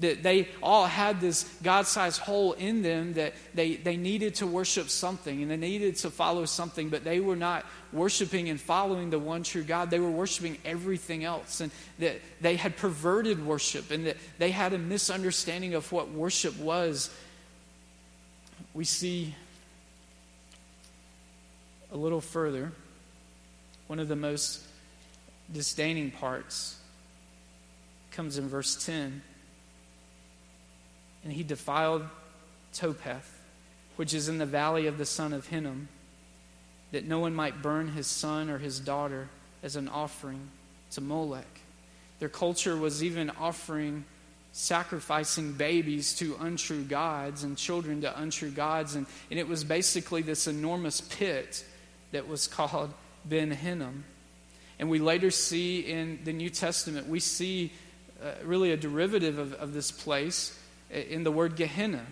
that 0.00 0.22
they 0.22 0.48
all 0.62 0.86
had 0.86 1.20
this 1.20 1.44
God 1.62 1.86
sized 1.86 2.20
hole 2.20 2.54
in 2.54 2.82
them 2.82 3.14
that 3.14 3.34
they, 3.54 3.76
they 3.76 3.96
needed 3.96 4.34
to 4.36 4.46
worship 4.46 4.88
something 4.88 5.42
and 5.42 5.50
they 5.50 5.56
needed 5.56 5.96
to 5.96 6.10
follow 6.10 6.46
something, 6.46 6.88
but 6.88 7.04
they 7.04 7.20
were 7.20 7.36
not 7.36 7.64
worshiping 7.92 8.48
and 8.48 8.60
following 8.60 9.10
the 9.10 9.18
one 9.18 9.42
true 9.42 9.62
God. 9.62 9.90
They 9.90 9.98
were 9.98 10.10
worshiping 10.10 10.58
everything 10.64 11.24
else, 11.24 11.60
and 11.60 11.70
that 11.98 12.20
they 12.40 12.56
had 12.56 12.76
perverted 12.76 13.44
worship 13.44 13.90
and 13.90 14.06
that 14.06 14.16
they 14.38 14.50
had 14.50 14.72
a 14.72 14.78
misunderstanding 14.78 15.74
of 15.74 15.90
what 15.92 16.10
worship 16.10 16.58
was. 16.58 17.10
We 18.74 18.84
see 18.84 19.34
a 21.92 21.96
little 21.96 22.20
further 22.20 22.72
one 23.88 23.98
of 23.98 24.08
the 24.08 24.16
most 24.16 24.62
disdaining 25.52 26.12
parts 26.12 26.78
comes 28.12 28.38
in 28.38 28.48
verse 28.48 28.84
10 28.86 29.22
and 31.24 31.32
he 31.32 31.42
defiled 31.42 32.04
Topheth, 32.72 33.38
which 33.96 34.14
is 34.14 34.28
in 34.28 34.38
the 34.38 34.46
valley 34.46 34.86
of 34.86 34.98
the 34.98 35.06
son 35.06 35.32
of 35.32 35.46
Hinnom, 35.46 35.88
that 36.92 37.04
no 37.04 37.18
one 37.18 37.34
might 37.34 37.62
burn 37.62 37.88
his 37.88 38.06
son 38.06 38.50
or 38.50 38.58
his 38.58 38.80
daughter 38.80 39.28
as 39.62 39.76
an 39.76 39.88
offering 39.88 40.48
to 40.92 41.00
Molech. 41.00 41.60
Their 42.18 42.28
culture 42.28 42.76
was 42.76 43.02
even 43.04 43.30
offering 43.30 44.04
sacrificing 44.52 45.52
babies 45.52 46.14
to 46.16 46.36
untrue 46.40 46.82
gods 46.82 47.44
and 47.44 47.56
children 47.56 48.00
to 48.00 48.20
untrue 48.20 48.50
gods. 48.50 48.94
And, 48.94 49.06
and 49.30 49.38
it 49.38 49.46
was 49.46 49.62
basically 49.62 50.22
this 50.22 50.46
enormous 50.46 51.00
pit 51.00 51.64
that 52.12 52.26
was 52.26 52.48
called 52.48 52.92
Ben 53.24 53.50
Hinnom. 53.50 54.04
And 54.78 54.90
we 54.90 54.98
later 54.98 55.30
see 55.30 55.80
in 55.80 56.20
the 56.24 56.32
New 56.32 56.50
Testament, 56.50 57.06
we 57.06 57.20
see 57.20 57.72
uh, 58.22 58.32
really 58.44 58.72
a 58.72 58.76
derivative 58.76 59.38
of, 59.38 59.54
of 59.54 59.72
this 59.72 59.90
place 59.90 60.58
in 60.90 61.24
the 61.24 61.30
word 61.30 61.56
Gehenna, 61.56 62.04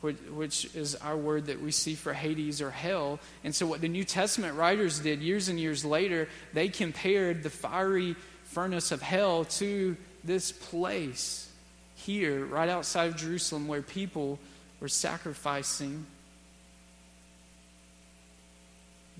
which, 0.00 0.74
is 0.74 0.96
our 0.96 1.16
word 1.16 1.46
that 1.46 1.60
we 1.60 1.70
see 1.70 1.94
for 1.94 2.12
Hades 2.12 2.60
or 2.60 2.70
hell. 2.70 3.20
And 3.44 3.54
so, 3.54 3.66
what 3.66 3.80
the 3.80 3.88
New 3.88 4.04
Testament 4.04 4.56
writers 4.56 4.98
did 4.98 5.20
years 5.20 5.48
and 5.48 5.58
years 5.58 5.84
later, 5.84 6.28
they 6.52 6.68
compared 6.68 7.42
the 7.42 7.50
fiery 7.50 8.16
furnace 8.44 8.90
of 8.90 9.00
hell 9.00 9.44
to 9.44 9.96
this 10.24 10.52
place 10.52 11.48
here, 11.94 12.44
right 12.44 12.68
outside 12.68 13.08
of 13.08 13.16
Jerusalem, 13.16 13.68
where 13.68 13.82
people 13.82 14.38
were 14.80 14.88
sacrificing 14.88 16.04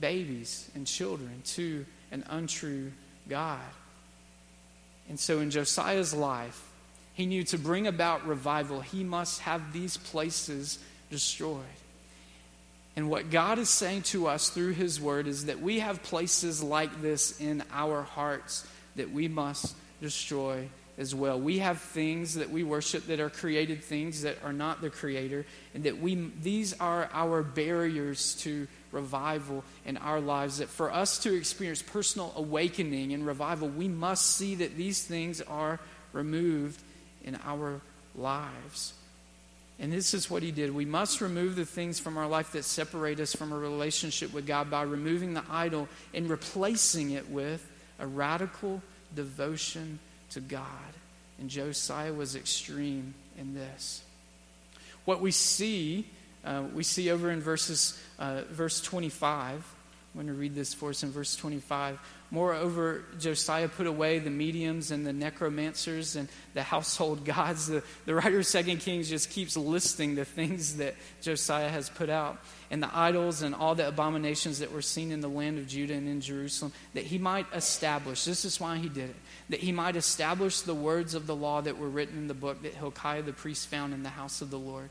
babies 0.01 0.69
and 0.75 0.87
children 0.87 1.43
to 1.45 1.87
an 2.11 2.25
untrue 2.29 2.91
God. 3.29 3.61
And 5.09 5.19
so, 5.19 5.39
in 5.39 5.51
Josiah's 5.51 6.13
life, 6.13 6.72
he 7.15 7.27
knew 7.27 7.45
to 7.45 7.59
bring 7.59 7.87
about 7.87 8.27
revival, 8.27 8.81
he 8.81 9.05
must 9.05 9.41
have 9.41 9.73
these 9.73 9.97
places 9.97 10.79
destroyed. 11.11 11.61
And 12.97 13.09
what 13.09 13.31
God 13.31 13.59
is 13.59 13.71
saying 13.71 14.03
to 14.03 14.27
us 14.27 14.51
through 14.51 14.73
His 14.73 15.01
Word 15.01 15.27
is 15.27 15.47
that 15.47 15.61
we 15.61 15.81
have 15.81 16.03
places 16.03 16.63
like 16.63 17.01
this 17.01 17.41
in 17.41 17.63
our 17.73 18.03
hearts 18.03 18.67
that 18.97 19.11
we 19.11 19.29
must 19.29 19.75
destroy 20.01 20.69
as 20.99 21.15
well. 21.15 21.41
We 21.41 21.61
have 21.61 21.81
things 21.81 22.35
that 22.35 22.51
we 22.51 22.65
worship 22.65 23.07
that 23.07 23.19
are 23.19 23.31
created 23.31 23.83
things 23.83 24.23
that 24.23 24.37
are 24.45 24.53
not 24.53 24.83
the 24.83 24.91
creator 24.91 25.47
and 25.75 25.85
that 25.85 25.99
we 25.99 26.31
these 26.43 26.75
are 26.75 27.09
our 27.15 27.43
barriers 27.43 28.35
to 28.43 28.69
revival 28.91 29.65
in 29.87 29.97
our 29.97 30.21
lives 30.21 30.59
that 30.59 30.69
for 30.69 30.93
us 30.93 31.19
to 31.21 31.35
experience 31.35 31.81
personal 31.81 32.31
awakening 32.37 33.15
and 33.15 33.27
revival 33.27 33.69
we 33.69 33.89
must 33.89 34.37
see 34.37 34.55
that 34.57 34.77
these 34.77 35.03
things 35.03 35.41
are 35.41 35.81
removed 36.13 36.83
in 37.25 37.39
our 37.45 37.81
lives. 38.15 38.95
And 39.79 39.93
this 39.93 40.15
is 40.15 40.31
what 40.31 40.43
he 40.43 40.53
did. 40.53 40.75
We 40.75 40.85
must 40.85 41.21
remove 41.21 41.57
the 41.57 41.65
things 41.65 41.99
from 41.99 42.17
our 42.17 42.29
life 42.29 42.53
that 42.53 42.65
separate 42.65 43.19
us 43.19 43.35
from 43.35 43.53
a 43.53 43.59
relationship 43.59 44.33
with 44.33 44.47
God 44.47 44.71
by 44.71 44.83
removing 44.83 45.35
the 45.35 45.43
idol 45.51 45.89
and 46.15 46.31
replacing 46.31 47.11
it 47.11 47.29
with 47.29 47.69
a 47.99 48.07
radical 48.07 48.83
devotion 49.15 49.99
to 50.31 50.41
God. 50.41 50.67
And 51.41 51.51
Josiah 51.51 52.13
was 52.13 52.37
extreme 52.37 53.15
in 53.39 53.55
this. 53.55 54.03
What 55.05 55.21
we 55.21 55.33
see, 55.33 56.07
uh, 56.45 56.63
we 56.73 56.85
see 56.85 57.11
over 57.11 57.31
in 57.31 57.41
verses, 57.41 58.01
uh, 58.19 58.43
verse 58.51 58.81
25. 58.81 59.72
I'm 60.15 60.21
going 60.21 60.35
to 60.35 60.39
read 60.39 60.55
this 60.55 60.75
for 60.75 60.91
us 60.91 61.03
in 61.03 61.11
verse 61.11 61.35
25. 61.37 61.99
Moreover, 62.31 63.03
Josiah 63.19 63.69
put 63.69 63.87
away 63.87 64.19
the 64.19 64.29
mediums 64.29 64.91
and 64.91 65.07
the 65.07 65.13
necromancers 65.13 66.17
and 66.17 66.29
the 66.53 66.63
household 66.63 67.25
gods. 67.25 67.69
The, 67.69 67.83
the 68.05 68.15
writer 68.15 68.41
of 68.41 68.47
Second 68.47 68.81
Kings 68.81 69.09
just 69.09 69.31
keeps 69.31 69.57
listing 69.57 70.15
the 70.15 70.27
things 70.27 70.77
that 70.77 70.97
Josiah 71.23 71.71
has 71.71 71.89
put 71.89 72.11
out 72.11 72.39
and 72.71 72.83
the 72.83 72.91
idols 72.95 73.41
and 73.41 73.55
all 73.55 73.75
the 73.75 73.89
abominations 73.89 74.59
that 74.59 74.71
were 74.71 74.83
seen 74.83 75.13
in 75.13 75.23
the 75.23 75.29
land 75.29 75.59
of 75.59 75.67
Judah 75.67 75.95
and 75.95 76.07
in 76.07 76.21
Jerusalem, 76.21 76.73
that 76.93 77.05
he 77.05 77.17
might 77.17 77.47
establish. 77.55 78.25
This 78.25 78.45
is 78.45 78.61
why 78.61 78.77
he 78.77 78.91
did 78.91 79.11
it. 79.11 79.17
That 79.49 79.61
he 79.61 79.73
might 79.73 79.97
establish 79.97 80.61
the 80.61 80.75
words 80.75 81.15
of 81.15 81.27
the 81.27 81.37
law 81.37 81.63
that 81.63 81.79
were 81.79 81.89
written 81.89 82.19
in 82.19 82.29
the 82.29 82.35
book 82.35 82.63
that 82.63 82.75
Hilkiah 82.75 83.23
the 83.23 83.33
priest 83.33 83.69
found 83.69 83.95
in 83.95 84.03
the 84.03 84.11
house 84.11 84.43
of 84.43 84.51
the 84.51 84.59
Lord. 84.59 84.91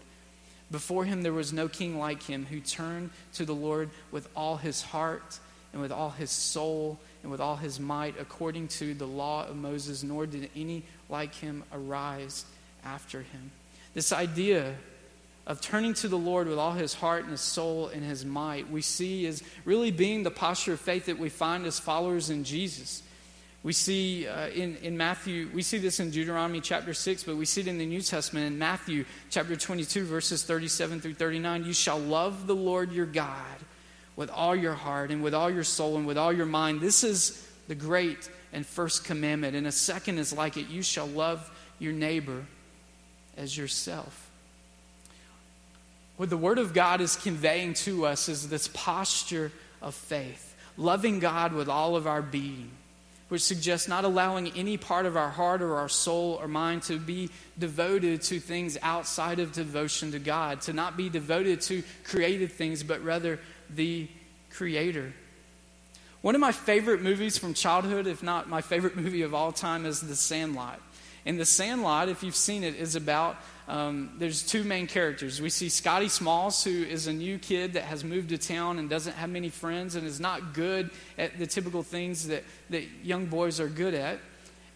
Before 0.72 1.04
him 1.04 1.22
there 1.22 1.34
was 1.34 1.52
no 1.52 1.68
king 1.68 2.00
like 2.00 2.24
him 2.24 2.46
who 2.46 2.62
turned 2.62 3.10
to 3.34 3.46
the 3.46 3.54
Lord 3.54 3.90
with 4.12 4.30
all 4.36 4.58
his 4.58 4.82
heart 4.82 5.40
and 5.74 5.82
with 5.82 5.92
all 5.92 6.10
his 6.10 6.32
soul 6.32 6.98
and 7.24 7.32
with 7.32 7.42
all 7.42 7.58
his 7.58 7.80
might, 7.80 8.16
according 8.20 8.70
to 8.70 8.94
the 8.94 9.06
law 9.06 9.46
of 9.46 9.56
Moses, 9.56 10.04
nor 10.04 10.26
did 10.26 10.50
any 10.56 10.84
like 11.10 11.36
him 11.36 11.64
arise 11.74 12.46
after 12.84 13.22
him. 13.22 13.52
This 13.94 14.12
idea 14.12 14.76
of 15.46 15.60
turning 15.60 15.94
to 15.96 16.08
the 16.08 16.18
Lord 16.18 16.48
with 16.48 16.58
all 16.58 16.74
his 16.74 16.94
heart 16.94 17.24
and 17.24 17.32
his 17.32 17.42
soul 17.42 17.88
and 17.88 18.04
his 18.04 18.24
might, 18.24 18.70
we 18.70 18.82
see 18.82 19.26
is 19.26 19.44
really 19.66 19.92
being 19.92 20.24
the 20.24 20.32
posture 20.32 20.74
of 20.74 20.80
faith 20.80 21.08
that 21.08 21.20
we 21.20 21.30
find 21.30 21.66
as 21.66 21.80
followers 21.80 22.30
in 22.30 22.44
Jesus. 22.44 23.04
We 23.64 23.74
see 23.74 24.28
uh, 24.28 24.48
in, 24.48 24.78
in 24.78 24.98
Matthew, 24.98 25.50
we 25.54 25.62
see 25.62 25.78
this 25.78 26.00
in 26.00 26.10
Deuteronomy 26.10 26.62
chapter 26.62 26.96
6, 26.96 27.24
but 27.24 27.36
we 27.36 27.46
see 27.46 27.62
it 27.62 27.68
in 27.68 27.78
the 27.78 27.86
New 27.86 28.02
Testament 28.02 28.48
in 28.48 28.58
Matthew 28.58 29.06
chapter 29.30 29.56
22, 29.56 30.04
verses 30.06 30.44
37 30.44 31.00
through 31.00 31.14
39. 31.14 31.66
You 31.66 31.74
shall 31.74 32.00
love 32.00 32.48
the 32.48 32.56
Lord 32.56 32.92
your 32.92 33.06
God 33.06 33.36
with 34.16 34.32
all 34.32 34.56
your 34.56 34.74
heart 34.74 35.12
and 35.12 35.22
with 35.22 35.36
all 35.36 35.52
your 35.52 35.64
soul 35.64 35.98
and 35.98 36.08
with 36.08 36.18
all 36.18 36.34
your 36.34 36.48
mind. 36.48 36.82
This 36.82 37.04
is 37.04 37.48
the 37.68 37.76
great 37.76 38.30
and 38.52 38.66
first 38.66 39.06
commandment. 39.06 39.56
And 39.56 39.68
a 39.68 39.72
second 39.72 40.18
is 40.18 40.34
like 40.34 40.58
it 40.58 40.68
you 40.68 40.82
shall 40.82 41.08
love 41.08 41.50
your 41.78 41.94
neighbor 41.94 42.46
as 43.38 43.56
yourself. 43.56 44.30
What 46.18 46.30
the 46.30 46.38
Word 46.38 46.60
of 46.60 46.74
God 46.74 47.02
is 47.02 47.16
conveying 47.16 47.74
to 47.76 48.06
us 48.06 48.30
is 48.30 48.50
this 48.50 48.68
posture 48.74 49.52
of 49.82 49.96
faith, 49.96 50.56
loving 50.78 51.20
God 51.20 51.54
with 51.54 51.70
all 51.70 51.96
of 51.96 52.06
our 52.06 52.22
being, 52.22 52.70
which 53.32 53.44
suggests 53.44 53.88
not 53.88 54.04
allowing 54.04 54.50
any 54.58 54.76
part 54.76 55.06
of 55.06 55.16
our 55.16 55.30
heart 55.30 55.62
or 55.62 55.78
our 55.78 55.88
soul 55.88 56.38
or 56.42 56.50
mind 56.50 56.84
to 56.84 57.00
be 57.00 57.30
devoted 57.58 58.22
to 58.22 58.42
things 58.42 58.78
outside 58.82 59.40
of 59.40 59.54
devotion 59.54 60.12
to 60.12 60.20
God, 60.20 60.60
to 60.60 60.74
not 60.74 60.98
be 60.98 61.08
devoted 61.08 61.62
to 61.62 61.82
created 62.04 62.52
things, 62.52 62.84
but 62.84 63.02
rather 63.06 63.40
the 63.70 64.10
Creator. 64.50 65.14
One 66.22 66.36
of 66.36 66.42
my 66.42 66.52
favorite 66.52 67.02
movies 67.02 67.38
from 67.38 67.54
childhood, 67.54 68.06
if 68.06 68.22
not 68.22 68.50
my 68.50 68.60
favorite 68.60 68.98
movie 68.98 69.22
of 69.22 69.34
all 69.34 69.54
time, 69.54 69.86
is 69.86 70.02
The 70.02 70.18
Sandlot. 70.18 70.82
And 71.26 71.40
The 71.40 71.46
Sandlot, 71.46 72.10
if 72.10 72.24
you've 72.24 72.36
seen 72.36 72.66
it, 72.66 72.76
is 72.76 72.98
about 72.98 73.38
um, 73.72 74.10
there's 74.18 74.44
two 74.44 74.66
main 74.66 74.86
characters. 74.86 75.42
We 75.42 75.50
see 75.50 75.70
Scotty 75.70 76.10
Smalls, 76.10 76.62
who 76.62 76.84
is 76.84 77.08
a 77.08 77.14
new 77.14 77.40
kid 77.40 77.74
that 77.74 77.84
has 77.84 78.04
moved 78.04 78.30
to 78.30 78.38
town 78.38 78.80
and 78.80 78.90
doesn't 78.90 79.14
have 79.14 79.30
many 79.30 79.48
friends 79.48 79.96
and 79.96 80.06
is 80.06 80.20
not 80.20 80.54
good 80.54 80.90
at 81.18 81.40
the 81.40 81.48
typical 81.48 81.82
things 81.82 82.28
that, 82.28 82.44
that 82.70 82.84
young 83.02 83.28
boys 83.28 83.62
are 83.62 83.70
good 83.70 83.94
at. 83.94 84.20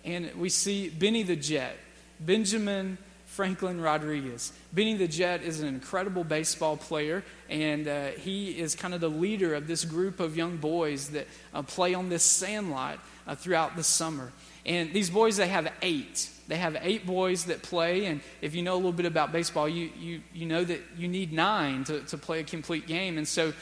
And 0.06 0.34
we 0.36 0.48
see 0.48 0.88
Benny 0.88 1.24
the 1.24 1.36
Jet, 1.36 1.76
Benjamin 2.22 2.98
Franklin 3.26 3.82
Rodriguez. 3.82 4.54
Benny 4.72 4.94
the 4.94 5.10
Jet 5.10 5.44
is 5.44 5.60
an 5.60 5.68
incredible 5.68 6.24
baseball 6.24 6.78
player, 6.78 7.22
and 7.50 7.90
uh, 7.90 8.08
he 8.12 8.52
is 8.52 8.76
kind 8.76 8.94
of 8.94 9.02
the 9.02 9.10
leader 9.10 9.56
of 9.56 9.68
this 9.68 9.84
group 9.84 10.22
of 10.22 10.38
young 10.38 10.56
boys 10.56 11.10
that 11.10 11.28
uh, 11.54 11.64
play 11.64 11.96
on 11.96 12.08
this 12.08 12.24
sandlot 12.24 13.00
uh, 13.28 13.36
throughout 13.36 13.76
the 13.76 13.84
summer. 13.84 14.32
And 14.66 14.94
these 14.94 15.10
boys, 15.10 15.36
they 15.36 15.50
have 15.50 15.70
eight. 15.82 16.30
They 16.48 16.58
have 16.58 16.78
eight 16.82 17.06
boys 17.06 17.46
that 17.46 17.64
play, 17.64 18.06
and 18.06 18.22
if 18.42 18.54
you 18.54 18.62
know 18.62 18.76
a 18.76 18.78
little 18.78 18.92
bit 18.92 19.06
about 19.06 19.32
baseball, 19.32 19.68
you, 19.68 19.90
you, 19.98 20.22
you 20.34 20.46
know 20.46 20.64
that 20.64 20.80
you 20.98 21.08
need 21.08 21.34
nine 21.34 21.84
to, 21.86 22.02
to 22.02 22.18
play 22.18 22.40
a 22.40 22.44
complete 22.44 22.86
game. 22.86 23.18
And 23.18 23.28
so 23.28 23.54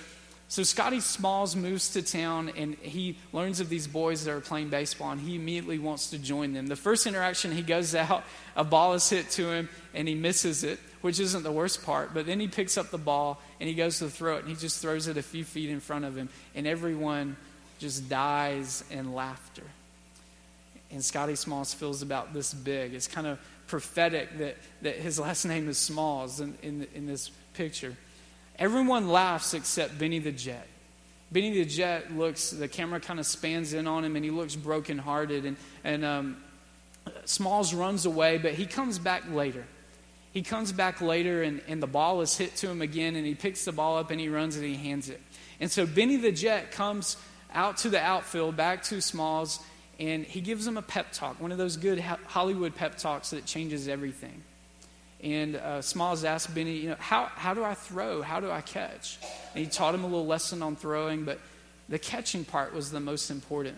so 0.54 0.62
Scotty 0.62 1.00
Smalls 1.00 1.56
moves 1.56 1.94
to 1.94 2.04
town 2.04 2.52
and 2.56 2.76
he 2.76 3.18
learns 3.32 3.60
of 3.60 3.70
these 3.70 3.88
boys 3.88 4.24
that 4.24 4.32
are 4.32 4.40
playing 4.40 4.70
baseball 4.70 5.10
and 5.10 5.20
he 5.20 5.36
immediately 5.36 5.80
wants 5.80 6.12
to 6.12 6.20
join 6.20 6.54
them. 6.54 6.68
The 6.68 6.76
first 6.76 7.08
interaction, 7.08 7.52
he 7.52 7.64
goes 7.64 7.96
out, 7.96 8.24
a 8.56 8.64
ball 8.64 8.94
is 8.94 9.10
hit 9.10 9.32
to 9.32 9.50
him 9.50 9.68
and 9.96 10.08
he 10.08 10.14
misses 10.14 10.64
it, 10.64 10.80
which 11.02 11.20
isn't 11.20 11.42
the 11.42 11.52
worst 11.52 11.84
part. 11.84 12.14
But 12.14 12.28
then 12.28 12.40
he 12.40 12.48
picks 12.48 12.78
up 12.78 12.92
the 12.92 13.00
ball 13.00 13.42
and 13.60 13.68
he 13.68 13.74
goes 13.74 13.98
to 13.98 14.10
throw 14.12 14.36
it 14.36 14.42
and 14.42 14.50
he 14.50 14.56
just 14.56 14.80
throws 14.80 15.08
it 15.08 15.18
a 15.18 15.24
few 15.24 15.44
feet 15.44 15.72
in 15.72 15.80
front 15.80 16.06
of 16.06 16.16
him 16.16 16.30
and 16.54 16.68
everyone 16.68 17.36
just 17.80 18.08
dies 18.08 18.84
in 18.92 19.16
laughter. 19.16 19.64
And 20.94 21.04
Scotty 21.04 21.36
Smalls 21.36 21.74
feels 21.74 22.02
about 22.02 22.34
this 22.34 22.54
big. 22.54 22.94
It's 22.94 23.08
kind 23.08 23.28
of 23.28 23.40
prophetic 23.68 24.38
that, 24.38 24.58
that 24.84 24.96
his 24.96 25.20
last 25.20 25.46
name 25.46 25.68
is 25.68 25.78
Smalls 25.78 26.40
in, 26.40 26.56
in, 26.62 26.88
in 26.94 27.08
this 27.08 27.32
picture. 27.54 27.96
Everyone 28.60 29.10
laughs 29.10 29.54
except 29.54 29.98
Benny 29.98 30.20
the 30.20 30.32
Jet. 30.32 30.68
Benny 31.32 31.52
the 31.52 31.66
Jet 31.66 32.16
looks, 32.16 32.52
the 32.52 32.68
camera 32.68 33.00
kind 33.00 33.20
of 33.20 33.26
spans 33.26 33.74
in 33.74 33.88
on 33.88 34.06
him 34.06 34.16
and 34.16 34.24
he 34.24 34.30
looks 34.30 34.56
brokenhearted. 34.56 35.46
And, 35.46 35.58
and 35.84 36.06
um, 36.06 36.38
Smalls 37.26 37.74
runs 37.74 38.06
away, 38.06 38.38
but 38.38 38.54
he 38.54 38.68
comes 38.68 39.00
back 39.00 39.24
later. 39.32 39.66
He 40.32 40.44
comes 40.44 40.72
back 40.72 41.02
later 41.02 41.42
and, 41.42 41.62
and 41.68 41.82
the 41.82 41.88
ball 41.88 42.22
is 42.22 42.38
hit 42.38 42.56
to 42.58 42.70
him 42.70 42.82
again 42.82 43.16
and 43.16 43.26
he 43.26 43.34
picks 43.34 43.66
the 43.66 43.72
ball 43.72 43.98
up 43.98 44.12
and 44.12 44.20
he 44.20 44.30
runs 44.30 44.56
and 44.56 44.66
he 44.66 44.76
hands 44.76 45.10
it. 45.10 45.22
And 45.60 45.72
so 45.72 45.86
Benny 45.86 46.18
the 46.18 46.32
Jet 46.32 46.72
comes 46.72 47.18
out 47.54 47.78
to 47.78 47.90
the 47.90 48.00
outfield, 48.00 48.56
back 48.56 48.84
to 48.84 49.02
Smalls, 49.02 49.60
and 50.00 50.26
he 50.26 50.42
gives 50.42 50.66
him 50.66 50.78
a 50.78 50.82
pep 50.82 51.12
talk, 51.12 51.40
one 51.40 51.52
of 51.52 51.58
those 51.58 51.78
good 51.78 52.00
Hollywood 52.00 52.76
pep 52.76 52.98
talks 52.98 53.30
that 53.32 53.46
changes 53.46 53.88
everything. 53.88 54.44
And 55.22 55.56
uh, 55.56 55.82
Smalls 55.82 56.24
asked 56.24 56.54
Benny, 56.54 56.74
you 56.74 56.90
know, 56.90 56.98
how, 57.00 57.26
how 57.36 57.54
do 57.54 57.64
I 57.64 57.76
throw? 57.76 58.22
How 58.22 58.40
do 58.40 58.52
I 58.52 58.62
catch? 58.62 59.20
And 59.56 59.64
he 59.64 59.70
taught 59.70 59.96
him 59.96 60.04
a 60.04 60.08
little 60.08 60.26
lesson 60.26 60.62
on 60.62 60.76
throwing, 60.76 61.24
but 61.24 61.40
the 61.88 62.00
catching 62.00 62.44
part 62.44 62.74
was 62.74 62.92
the 62.92 63.00
most 63.00 63.30
important. 63.30 63.78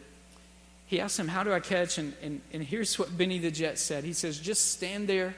He 0.87 0.99
asked 0.99 1.19
him, 1.19 1.27
How 1.27 1.43
do 1.43 1.53
I 1.53 1.59
catch? 1.59 1.97
And, 1.97 2.13
and, 2.23 2.41
and 2.51 2.63
here's 2.63 2.97
what 2.97 3.15
Benny 3.15 3.37
the 3.37 3.51
Jet 3.51 3.77
said. 3.77 4.03
He 4.03 4.13
says, 4.13 4.39
Just 4.39 4.71
stand 4.71 5.07
there 5.07 5.35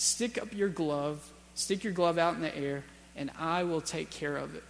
Stick 0.00 0.40
up 0.40 0.54
your 0.54 0.70
glove, 0.70 1.30
stick 1.54 1.84
your 1.84 1.92
glove 1.92 2.16
out 2.16 2.34
in 2.34 2.40
the 2.40 2.56
air, 2.56 2.84
and 3.16 3.30
I 3.38 3.64
will 3.64 3.82
take 3.82 4.08
care 4.08 4.34
of 4.34 4.54
it. 4.54 4.64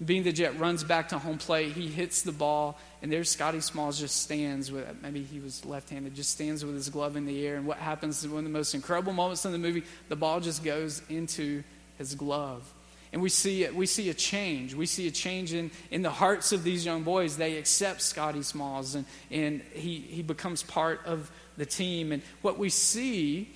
Benny 0.00 0.20
the 0.20 0.32
Jet 0.32 0.58
runs 0.60 0.84
back 0.84 1.08
to 1.08 1.18
home 1.18 1.38
plate. 1.38 1.72
He 1.72 1.88
hits 1.88 2.22
the 2.22 2.30
ball, 2.32 2.78
and 3.02 3.10
there's 3.12 3.28
Scotty 3.28 3.60
Smalls 3.60 3.98
just 3.98 4.22
stands 4.22 4.70
with, 4.70 4.86
maybe 5.02 5.22
he 5.22 5.40
was 5.40 5.64
left 5.64 5.90
handed, 5.90 6.14
just 6.14 6.30
stands 6.30 6.64
with 6.64 6.74
his 6.74 6.88
glove 6.88 7.16
in 7.16 7.26
the 7.26 7.44
air. 7.44 7.56
And 7.56 7.66
what 7.66 7.78
happens 7.78 8.22
is 8.22 8.28
one 8.28 8.38
of 8.38 8.44
the 8.44 8.50
most 8.50 8.74
incredible 8.74 9.12
moments 9.12 9.44
in 9.44 9.50
the 9.50 9.58
movie, 9.58 9.82
the 10.08 10.16
ball 10.16 10.38
just 10.38 10.62
goes 10.62 11.02
into 11.08 11.64
his 11.98 12.14
glove. 12.14 12.62
And 13.12 13.22
we 13.22 13.28
see, 13.28 13.68
we 13.70 13.86
see 13.86 14.10
a 14.10 14.14
change. 14.14 14.74
We 14.74 14.86
see 14.86 15.08
a 15.08 15.10
change 15.10 15.52
in, 15.52 15.70
in 15.90 16.02
the 16.02 16.10
hearts 16.10 16.52
of 16.52 16.62
these 16.62 16.84
young 16.84 17.02
boys. 17.02 17.36
They 17.36 17.56
accept 17.56 18.02
Scotty 18.02 18.42
Smalls, 18.42 18.94
and, 18.94 19.04
and 19.32 19.62
he, 19.72 19.98
he 19.98 20.22
becomes 20.22 20.62
part 20.62 21.00
of 21.06 21.30
the 21.56 21.66
team. 21.66 22.12
And 22.12 22.22
what 22.42 22.56
we 22.56 22.68
see, 22.68 23.48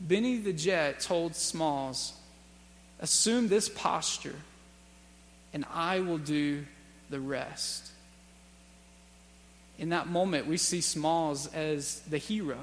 Benny 0.00 0.36
the 0.36 0.52
Jet 0.52 1.00
told 1.00 1.34
Smalls, 1.34 2.12
assume 3.00 3.48
this 3.48 3.68
posture 3.68 4.36
and 5.52 5.64
I 5.72 6.00
will 6.00 6.18
do 6.18 6.64
the 7.10 7.20
rest. 7.20 7.90
In 9.78 9.90
that 9.90 10.08
moment, 10.08 10.46
we 10.46 10.56
see 10.56 10.80
Smalls 10.80 11.46
as 11.54 12.00
the 12.00 12.18
hero. 12.18 12.58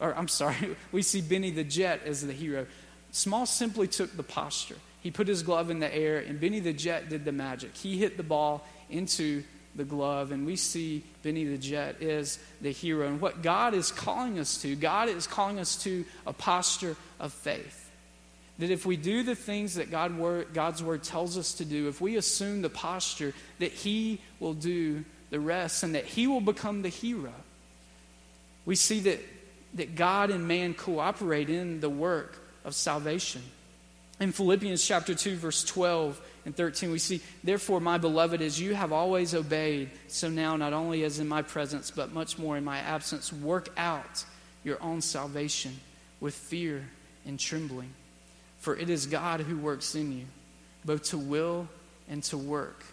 Or, 0.00 0.14
I'm 0.14 0.28
sorry, 0.28 0.76
we 0.92 1.02
see 1.02 1.20
Benny 1.20 1.50
the 1.50 1.64
Jet 1.64 2.02
as 2.04 2.26
the 2.26 2.32
hero. 2.32 2.66
Smalls 3.10 3.50
simply 3.50 3.86
took 3.86 4.16
the 4.16 4.22
posture. 4.22 4.76
He 5.00 5.10
put 5.10 5.28
his 5.28 5.42
glove 5.42 5.70
in 5.70 5.78
the 5.78 5.94
air, 5.94 6.18
and 6.18 6.40
Benny 6.40 6.60
the 6.60 6.72
Jet 6.72 7.08
did 7.08 7.24
the 7.24 7.32
magic. 7.32 7.74
He 7.74 7.98
hit 7.98 8.16
the 8.16 8.22
ball 8.22 8.66
into 8.90 9.44
the 9.74 9.84
glove, 9.84 10.32
and 10.32 10.44
we 10.44 10.56
see 10.56 11.04
Benny 11.22 11.44
the 11.44 11.58
Jet 11.58 12.02
as 12.02 12.38
the 12.60 12.72
hero. 12.72 13.06
And 13.06 13.20
what 13.20 13.42
God 13.42 13.74
is 13.74 13.92
calling 13.92 14.38
us 14.38 14.60
to, 14.62 14.74
God 14.74 15.08
is 15.08 15.26
calling 15.26 15.58
us 15.58 15.76
to 15.84 16.04
a 16.26 16.32
posture 16.32 16.96
of 17.20 17.32
faith. 17.32 17.87
That 18.58 18.70
if 18.70 18.84
we 18.84 18.96
do 18.96 19.22
the 19.22 19.36
things 19.36 19.76
that 19.76 19.90
God 19.90 20.16
word, 20.16 20.48
God's 20.52 20.82
word 20.82 21.04
tells 21.04 21.38
us 21.38 21.54
to 21.54 21.64
do, 21.64 21.88
if 21.88 22.00
we 22.00 22.16
assume 22.16 22.62
the 22.62 22.70
posture, 22.70 23.32
that 23.60 23.72
He 23.72 24.20
will 24.40 24.54
do 24.54 25.04
the 25.30 25.40
rest 25.40 25.82
and 25.82 25.94
that 25.94 26.04
He 26.04 26.26
will 26.26 26.40
become 26.40 26.82
the 26.82 26.88
hero. 26.88 27.32
We 28.66 28.74
see 28.74 29.00
that, 29.00 29.20
that 29.74 29.94
God 29.94 30.30
and 30.30 30.48
man 30.48 30.74
cooperate 30.74 31.50
in 31.50 31.80
the 31.80 31.88
work 31.88 32.36
of 32.64 32.74
salvation. 32.74 33.42
In 34.20 34.32
Philippians 34.32 34.84
chapter 34.84 35.14
2, 35.14 35.36
verse 35.36 35.64
12 35.64 36.20
and 36.44 36.56
13, 36.56 36.90
we 36.90 36.98
see, 36.98 37.20
Therefore, 37.44 37.80
my 37.80 37.98
beloved, 37.98 38.42
as 38.42 38.60
you 38.60 38.74
have 38.74 38.92
always 38.92 39.34
obeyed, 39.34 39.90
so 40.08 40.28
now, 40.28 40.56
not 40.56 40.72
only 40.72 41.04
as 41.04 41.20
in 41.20 41.28
my 41.28 41.42
presence, 41.42 41.92
but 41.92 42.12
much 42.12 42.36
more 42.36 42.56
in 42.56 42.64
my 42.64 42.78
absence, 42.78 43.32
work 43.32 43.68
out 43.76 44.24
your 44.64 44.82
own 44.82 45.00
salvation 45.00 45.78
with 46.20 46.34
fear 46.34 46.88
and 47.24 47.38
trembling. 47.38 47.94
For 48.58 48.76
it 48.76 48.90
is 48.90 49.06
God 49.06 49.40
who 49.40 49.56
works 49.56 49.94
in 49.94 50.12
you, 50.12 50.24
both 50.84 51.04
to 51.04 51.18
will 51.18 51.68
and 52.08 52.22
to 52.24 52.36
work 52.36 52.84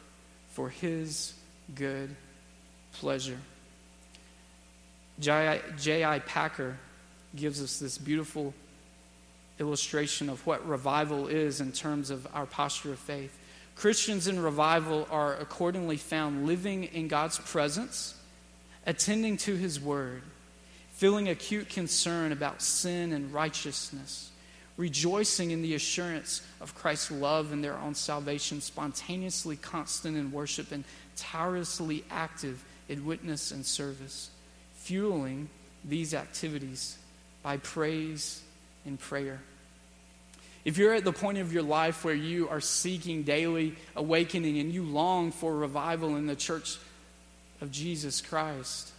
for 0.52 0.70
his 0.70 1.34
good 1.74 2.16
pleasure. 2.94 3.40
J.I. 5.20 6.20
Packer 6.26 6.78
gives 7.36 7.62
us 7.62 7.80
this 7.80 7.98
beautiful 7.98 8.54
illustration 9.60 10.30
of 10.30 10.46
what 10.46 10.68
revival 10.68 11.28
is 11.28 11.62
in 11.62 11.72
terms 11.72 12.10
of 12.10 12.28
our 12.34 12.46
posture 12.46 12.92
of 12.92 13.00
faith. 13.00 13.38
Christians 13.76 14.28
in 14.28 14.40
revival 14.40 15.08
are 15.10 15.36
accordingly 15.36 15.98
found 15.98 16.46
living 16.46 16.86
in 16.86 17.08
God's 17.08 17.40
presence, 17.40 18.18
attending 18.86 19.38
to 19.38 19.56
his 19.56 19.80
word, 19.80 20.22
feeling 20.92 21.28
acute 21.28 21.70
concern 21.70 22.32
about 22.32 22.62
sin 22.62 23.12
and 23.12 23.34
righteousness 23.34 24.32
rejoicing 24.78 25.52
in 25.52 25.62
the 25.62 25.76
assurance 25.76 26.42
of 26.60 26.76
Christ's 26.76 27.12
love 27.12 27.52
and 27.52 27.64
their 27.64 27.78
own 27.78 27.96
salvation, 27.96 28.62
spontaneously 28.62 29.56
constant 29.56 30.18
in 30.18 30.32
worship, 30.32 30.72
and 30.72 30.84
tirelessly 31.16 32.04
active 32.12 32.64
in 32.90 33.06
witness 33.06 33.52
and 33.52 33.66
service, 33.66 34.30
fueling 34.76 35.50
these 35.84 36.14
activities 36.14 36.98
by 37.42 37.58
praise 37.58 38.42
and 38.86 39.00
prayer. 39.00 39.40
If 40.66 40.80
you're 40.80 40.96
at 40.96 41.04
the 41.04 41.14
point 41.14 41.38
of 41.38 41.54
your 41.54 41.64
life 41.64 42.04
where 42.04 42.16
you 42.16 42.50
are 42.50 42.60
seeking 42.60 43.22
daily 43.22 43.76
awakening 43.96 44.58
and 44.58 44.74
you 44.74 44.84
long 44.84 45.32
for 45.32 45.56
revival 45.56 46.16
in 46.16 46.26
the 46.26 46.36
church 46.36 46.78
of 47.62 47.72
Jesus 47.72 48.20
Christ, 48.20 48.92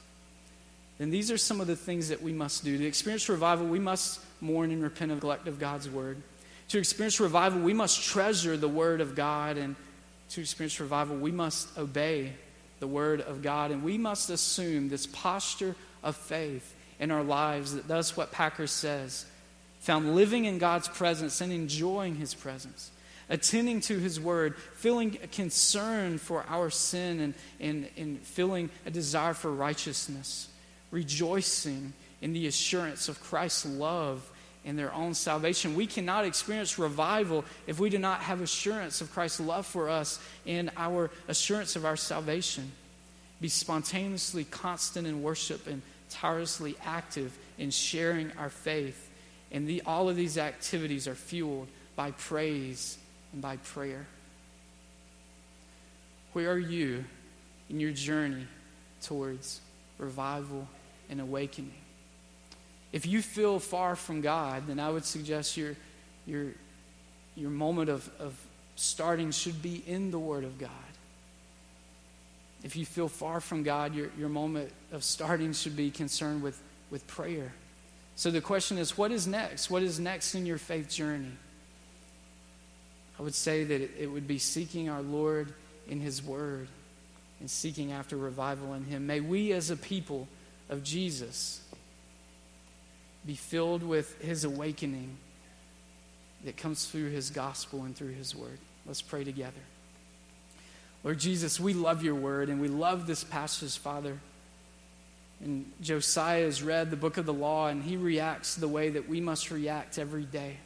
then 0.99 1.11
these 1.11 1.31
are 1.31 1.39
some 1.39 1.61
of 1.61 1.67
the 1.67 1.77
things 1.77 2.09
that 2.09 2.23
we 2.23 2.33
must 2.33 2.65
do. 2.65 2.79
To 2.79 2.87
experience 2.87 3.29
revival, 3.29 3.67
we 3.67 3.79
must 3.79 4.21
mourn 4.41 4.71
and 4.71 4.83
repent 4.83 5.13
of 5.13 5.19
neglect 5.19 5.47
of 5.47 5.59
God's 5.59 5.91
word. 5.91 6.23
To 6.69 6.79
experience 6.79 7.21
revival, 7.21 7.61
we 7.61 7.75
must 7.75 8.03
treasure 8.03 8.57
the 8.57 8.69
word 8.69 9.01
of 9.01 9.15
God. 9.15 9.59
And 9.59 9.77
to 10.31 10.41
experience 10.41 10.81
revival, 10.81 11.17
we 11.17 11.31
must 11.31 11.77
obey 11.77 12.33
the 12.81 12.87
word 12.87 13.21
of 13.21 13.43
God. 13.43 13.71
And 13.71 13.83
we 13.83 13.99
must 13.99 14.31
assume 14.31 14.89
this 14.89 15.07
posture 15.07 15.77
of 16.03 16.17
faith 16.17 16.75
in 16.99 17.11
our 17.11 17.23
lives 17.23 17.75
that 17.75 17.87
does 17.87 18.17
what 18.17 18.33
Packer 18.33 18.67
says 18.67 19.27
found 19.81 20.17
living 20.17 20.47
in 20.47 20.59
God's 20.59 20.89
presence 20.89 21.41
and 21.41 21.53
enjoying 21.53 22.17
his 22.17 22.35
presence 22.35 22.91
attending 23.29 23.81
to 23.81 23.99
his 23.99 24.21
word, 24.21 24.57
feeling 24.75 25.19
a 25.21 25.27
concern 25.27 26.17
for 26.17 26.45
our 26.49 26.71
sin 26.71 27.19
and, 27.19 27.35
and, 27.59 27.89
and 27.97 28.21
feeling 28.21 28.71
a 28.87 28.91
desire 28.91 29.35
for 29.35 29.51
righteousness 29.51 30.49
rejoicing 30.97 31.93
in 32.23 32.33
the 32.33 32.47
assurance 32.47 33.11
of 33.11 33.23
Christ's 33.23 33.67
love 33.67 34.27
in 34.65 34.77
their 34.77 34.95
own 34.95 35.13
salvation. 35.13 35.75
We 35.75 35.87
cannot 35.87 36.25
experience 36.25 36.79
revival 36.79 37.45
if 37.67 37.79
we 37.79 37.91
do 37.91 37.99
not 37.99 38.21
have 38.21 38.41
assurance 38.41 39.03
of 39.03 39.13
Christ's 39.13 39.41
love 39.41 39.67
for 39.67 39.91
us 39.91 40.19
and 40.47 40.71
our 40.75 41.11
assurance 41.29 41.77
of 41.77 41.85
our 41.85 41.99
salvation. 41.99 42.73
Be 43.43 43.49
spontaneously 43.49 44.45
constant 44.45 45.07
in 45.07 45.23
worship 45.23 45.67
and 45.67 45.83
tirelessly 46.09 46.75
active 46.83 47.37
in 47.59 47.71
sharing 47.71 48.33
our 48.39 48.49
faith. 48.49 49.11
And 49.53 49.69
the, 49.69 49.83
all 49.85 50.09
of 50.09 50.17
these 50.17 50.39
activities 50.39 51.07
are 51.07 51.15
fueled 51.15 51.69
by 51.95 52.13
praise 52.13 52.97
and 53.35 53.43
by 53.43 53.59
prayer. 53.59 54.07
Where 56.33 56.51
are 56.51 56.59
you 56.59 57.05
in 57.69 57.81
your 57.81 57.93
journey 57.93 58.47
towards 59.03 59.61
revival 59.99 60.67
and 61.11 61.21
awakening. 61.21 61.75
If 62.93 63.07
you 63.07 63.23
feel 63.23 63.59
far 63.59 63.97
from 63.97 64.21
God, 64.21 64.67
then 64.67 64.81
I 64.81 64.91
would 64.91 65.05
suggest 65.05 65.57
your, 65.57 65.77
your, 66.27 66.47
your 67.37 67.51
moment 67.51 67.91
of, 67.91 68.09
of 68.19 68.35
starting 68.77 69.31
should 69.31 69.61
be 69.61 69.83
in 69.87 70.11
the 70.11 70.19
Word 70.19 70.45
of 70.45 70.59
God. 70.59 70.71
If 72.65 72.77
you 72.77 72.87
feel 72.87 73.09
far 73.09 73.41
from 73.41 73.63
God, 73.63 73.95
your, 73.95 74.11
your 74.19 74.29
moment 74.29 74.73
of 74.93 75.05
starting 75.05 75.53
should 75.53 75.77
be 75.77 75.91
concerned 75.91 76.43
with, 76.43 76.61
with 76.91 77.07
prayer. 77.07 77.53
So 78.17 78.31
the 78.31 78.41
question 78.41 78.79
is 78.79 78.97
what 78.97 79.13
is 79.13 79.27
next? 79.27 79.71
What 79.71 79.83
is 79.83 80.01
next 80.01 80.35
in 80.35 80.47
your 80.47 80.59
faith 80.59 80.89
journey? 80.89 81.33
I 83.19 83.23
would 83.23 83.35
say 83.35 83.65
that 83.65 83.81
it, 83.81 83.91
it 83.99 84.07
would 84.07 84.27
be 84.27 84.39
seeking 84.39 84.89
our 84.89 85.03
Lord 85.03 85.53
in 85.89 86.01
His 86.01 86.23
Word 86.23 86.69
and 87.41 87.51
seeking 87.51 87.93
after 87.93 88.17
revival 88.17 88.75
in 88.75 88.85
Him. 88.85 89.07
May 89.07 89.21
we 89.21 89.53
as 89.53 89.71
a 89.71 89.77
people 89.77 90.27
of 90.69 90.83
Jesus 90.83 91.61
be 93.27 93.35
filled 93.35 93.83
with 93.83 94.21
his 94.23 94.45
awakening 94.45 95.17
that 96.45 96.57
comes 96.57 96.87
through 96.87 97.11
his 97.11 97.31
gospel 97.31 97.83
and 97.83 97.97
through 97.97 98.13
his 98.13 98.35
word. 98.35 98.59
Let's 98.87 99.03
pray 99.03 99.25
together. 99.25 99.53
Lord 101.03 101.19
Jesus, 101.19 101.59
we 101.59 101.75
love 101.75 102.03
your 102.03 102.15
word 102.15 102.49
and 102.49 102.61
we 102.61 102.69
love 102.69 103.07
this 103.07 103.25
passage, 103.25 103.79
Father. 103.79 104.19
And 105.41 105.71
Josiah 105.81 106.45
has 106.45 106.63
read 106.63 106.91
the 106.91 106.97
book 106.97 107.17
of 107.17 107.27
the 107.27 107.33
law 107.33 107.69
and 107.69 107.83
he 107.83 107.97
reacts 107.97 108.55
the 108.55 108.69
way 108.69 108.91
that 108.91 109.09
we 109.09 109.21
must 109.21 109.51
react 109.51 109.99
every 109.99 110.25
day. 110.25 110.57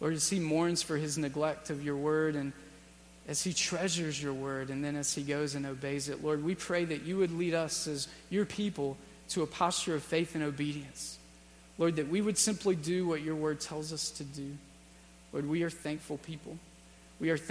Lord, 0.00 0.14
as 0.14 0.28
he 0.28 0.38
mourns 0.38 0.82
for 0.82 0.96
his 0.96 1.16
neglect 1.16 1.70
of 1.70 1.84
your 1.84 1.96
word 1.96 2.36
and 2.36 2.52
as 3.28 3.42
he 3.42 3.52
treasures 3.52 4.22
your 4.22 4.32
word 4.32 4.70
and 4.70 4.84
then 4.84 4.96
as 4.96 5.14
he 5.14 5.22
goes 5.22 5.54
and 5.54 5.66
obeys 5.66 6.08
it. 6.08 6.22
Lord, 6.22 6.44
we 6.44 6.54
pray 6.54 6.84
that 6.84 7.02
you 7.02 7.16
would 7.18 7.32
lead 7.32 7.54
us 7.54 7.86
as 7.86 8.08
your 8.30 8.44
people 8.44 8.96
to 9.30 9.42
a 9.42 9.46
posture 9.46 9.94
of 9.94 10.02
faith 10.02 10.34
and 10.34 10.44
obedience. 10.44 11.18
Lord, 11.78 11.96
that 11.96 12.08
we 12.08 12.20
would 12.20 12.38
simply 12.38 12.76
do 12.76 13.06
what 13.06 13.22
your 13.22 13.34
word 13.34 13.60
tells 13.60 13.92
us 13.92 14.10
to 14.12 14.24
do. 14.24 14.56
Lord, 15.32 15.48
we 15.48 15.62
are 15.62 15.70
thankful 15.70 16.18
people. 16.18 16.56
We 17.18 17.30
are 17.30 17.36
thankful. 17.36 17.44